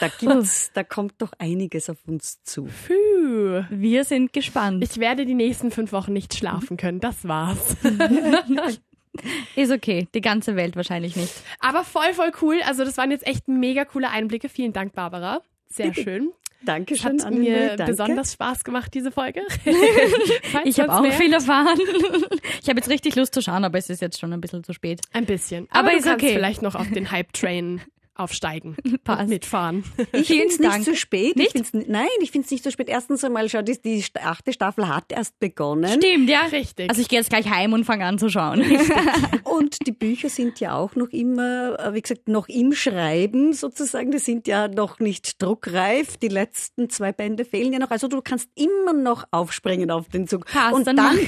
Da 0.00 0.08
gibt's, 0.18 0.70
da 0.72 0.84
kommt 0.84 1.14
doch 1.18 1.32
einiges 1.38 1.88
auf 1.90 1.98
uns 2.06 2.42
zu. 2.42 2.64
Puh. 2.86 3.64
wir 3.70 4.04
sind 4.04 4.32
gespannt. 4.32 4.82
Ich 4.84 4.98
werde 4.98 5.26
die 5.26 5.34
nächsten 5.34 5.70
fünf 5.70 5.92
Wochen 5.92 6.12
nicht 6.12 6.34
schlafen 6.34 6.76
können. 6.76 7.00
Das 7.00 7.26
war's. 7.26 7.76
Ist 9.56 9.70
okay, 9.70 10.08
die 10.14 10.20
ganze 10.22 10.56
Welt 10.56 10.74
wahrscheinlich 10.74 11.16
nicht. 11.16 11.34
Aber 11.60 11.84
voll, 11.84 12.14
voll 12.14 12.32
cool. 12.40 12.60
Also, 12.66 12.84
das 12.84 12.96
waren 12.96 13.10
jetzt 13.10 13.26
echt 13.26 13.46
mega 13.46 13.84
coole 13.84 14.08
Einblicke. 14.08 14.48
Vielen 14.48 14.72
Dank, 14.72 14.94
Barbara. 14.94 15.42
Sehr 15.68 15.92
schön. 15.94 16.32
Es 16.62 16.66
Dankeschön, 16.66 17.24
hat 17.24 17.34
mir 17.34 17.76
danke. 17.76 17.92
besonders 17.92 18.32
Spaß 18.34 18.62
gemacht, 18.64 18.94
diese 18.94 19.10
Folge. 19.10 19.42
Ich 20.64 20.78
habe 20.78 20.92
auch 20.92 21.12
viel 21.12 21.32
erfahren. 21.32 21.78
Ich 22.62 22.68
habe 22.68 22.78
jetzt 22.78 22.88
richtig 22.88 23.16
Lust 23.16 23.34
zu 23.34 23.42
schauen, 23.42 23.64
aber 23.64 23.78
es 23.78 23.90
ist 23.90 24.00
jetzt 24.00 24.20
schon 24.20 24.32
ein 24.32 24.40
bisschen 24.40 24.62
zu 24.62 24.72
spät. 24.72 25.00
Ein 25.12 25.26
bisschen. 25.26 25.66
Aber 25.70 25.88
Aber, 25.88 25.96
ist 25.96 26.06
okay. 26.06 26.32
vielleicht 26.32 26.62
noch 26.62 26.74
auf 26.76 26.88
den 26.90 27.10
Hype-Train 27.10 27.80
aufsteigen 28.14 28.76
Passt. 29.04 29.22
und 29.22 29.28
mitfahren. 29.28 29.84
Ich 30.12 30.28
finde 30.28 30.46
es 30.46 30.58
nicht 30.58 30.84
zu 30.84 30.94
spät. 30.96 31.36
Nicht? 31.36 31.46
Ich 31.46 31.52
find's, 31.52 31.88
nein, 31.88 32.06
ich 32.20 32.30
finde 32.30 32.44
es 32.46 32.50
nicht 32.50 32.64
zu 32.64 32.70
spät. 32.70 32.88
Erstens 32.88 33.24
einmal, 33.24 33.48
schau, 33.48 33.62
die, 33.62 33.80
die 33.80 34.04
achte 34.20 34.52
Staffel 34.52 34.88
hat 34.88 35.10
erst 35.12 35.38
begonnen. 35.38 36.00
Stimmt, 36.02 36.28
ja. 36.28 36.42
Richtig. 36.46 36.90
Also 36.90 37.00
ich 37.00 37.08
gehe 37.08 37.18
jetzt 37.18 37.30
gleich 37.30 37.48
heim 37.50 37.72
und 37.72 37.84
fange 37.84 38.04
an 38.04 38.18
zu 38.18 38.28
schauen. 38.28 38.62
Und 39.44 39.86
die 39.86 39.92
Bücher 39.92 40.28
sind 40.30 40.60
ja 40.60 40.76
auch 40.76 40.96
noch 40.96 41.08
immer, 41.08 41.78
äh, 41.78 41.92
wie 41.94 42.00
gesagt, 42.00 42.26
noch 42.26 42.48
im 42.48 42.72
Schreiben 42.72 43.52
sozusagen. 43.52 44.10
Die 44.10 44.18
sind 44.18 44.48
ja 44.48 44.66
noch 44.68 44.98
nicht 44.98 45.42
druckreif. 45.42 46.16
Die 46.16 46.28
letzten 46.28 46.88
zwei 46.88 47.12
Bände 47.12 47.44
fehlen 47.44 47.72
ja 47.72 47.78
noch. 47.78 47.90
Also 47.90 48.08
du 48.08 48.22
kannst 48.22 48.48
immer 48.54 48.92
noch 48.94 49.24
aufspringen 49.30 49.90
auf 49.90 50.08
den 50.08 50.26
Zug. 50.26 50.46
Passt, 50.46 50.74
und 50.74 50.86
dann 50.86 50.96
dann, 50.96 51.18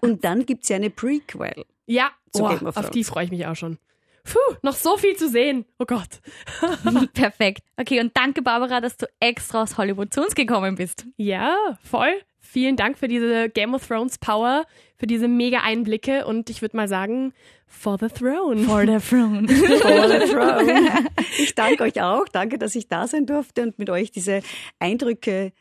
und 0.00 0.24
dann 0.24 0.46
gibt's 0.46 0.68
ja 0.68 0.76
eine 0.76 0.90
Prequel. 0.90 1.64
ja, 1.86 2.10
Zu 2.32 2.44
oh, 2.44 2.48
Game 2.48 2.66
of 2.66 2.76
auf 2.76 2.90
die 2.90 3.04
freue 3.04 3.24
ich 3.26 3.30
mich 3.30 3.46
auch 3.46 3.56
schon. 3.56 3.78
Puh, 4.26 4.56
noch 4.62 4.74
so 4.74 4.96
viel 4.96 5.16
zu 5.16 5.28
sehen. 5.28 5.64
Oh 5.78 5.84
Gott. 5.84 6.20
Perfekt. 7.14 7.62
Okay, 7.76 8.00
und 8.00 8.16
danke 8.16 8.42
Barbara, 8.42 8.80
dass 8.80 8.96
du 8.96 9.06
extra 9.20 9.62
aus 9.62 9.78
Hollywood 9.78 10.12
zu 10.12 10.22
uns 10.22 10.34
gekommen 10.34 10.74
bist. 10.74 11.06
Ja, 11.16 11.56
voll. 11.82 12.12
Vielen 12.40 12.76
Dank 12.76 12.98
für 12.98 13.08
diese 13.08 13.48
Game 13.50 13.74
of 13.74 13.86
Thrones 13.86 14.18
Power, 14.18 14.64
für 14.96 15.06
diese 15.06 15.28
mega 15.28 15.60
Einblicke 15.60 16.26
und 16.26 16.48
ich 16.48 16.62
würde 16.62 16.76
mal 16.76 16.88
sagen, 16.88 17.34
for 17.66 17.98
the 17.98 18.08
throne. 18.08 18.64
For 18.64 18.80
the 18.80 18.98
throne. 18.98 19.48
For 19.48 20.08
the 20.08 20.32
throne. 20.32 21.06
Ich 21.38 21.54
danke 21.54 21.82
euch 21.82 22.00
auch. 22.00 22.26
Danke, 22.28 22.58
dass 22.58 22.74
ich 22.74 22.88
da 22.88 23.06
sein 23.06 23.26
durfte 23.26 23.62
und 23.62 23.78
mit 23.78 23.90
euch 23.90 24.10
diese 24.10 24.40
Eindrücke 24.78 25.52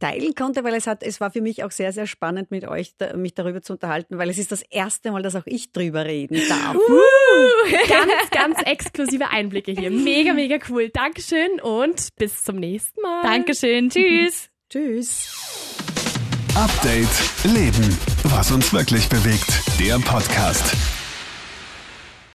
teilen 0.00 0.34
konnte, 0.34 0.64
weil 0.64 0.74
es 0.74 0.86
hat, 0.86 1.02
es 1.02 1.20
war 1.20 1.30
für 1.30 1.40
mich 1.40 1.64
auch 1.64 1.70
sehr, 1.70 1.92
sehr 1.92 2.06
spannend 2.06 2.50
mit 2.50 2.66
euch, 2.66 2.94
da, 2.98 3.16
mich 3.16 3.34
darüber 3.34 3.62
zu 3.62 3.74
unterhalten, 3.74 4.18
weil 4.18 4.28
es 4.28 4.38
ist 4.38 4.52
das 4.52 4.62
erste 4.62 5.12
Mal, 5.12 5.22
dass 5.22 5.36
auch 5.36 5.46
ich 5.46 5.72
drüber 5.72 6.04
reden 6.04 6.40
darf. 6.48 6.76
ganz, 7.88 8.30
ganz 8.30 8.58
exklusive 8.64 9.30
Einblicke 9.30 9.72
hier. 9.72 9.90
Mega, 9.90 10.32
mega 10.32 10.58
cool. 10.68 10.90
Dankeschön 10.90 11.60
und 11.60 12.08
bis 12.16 12.42
zum 12.42 12.56
nächsten 12.56 13.00
Mal. 13.00 13.22
Dankeschön. 13.22 13.90
Tschüss. 13.90 14.50
Tschüss. 14.70 15.28
Update 16.54 17.54
Leben. 17.54 17.98
Was 18.24 18.50
uns 18.50 18.72
wirklich 18.72 19.08
bewegt. 19.08 19.48
Der 19.80 19.98
Podcast. 19.98 21.03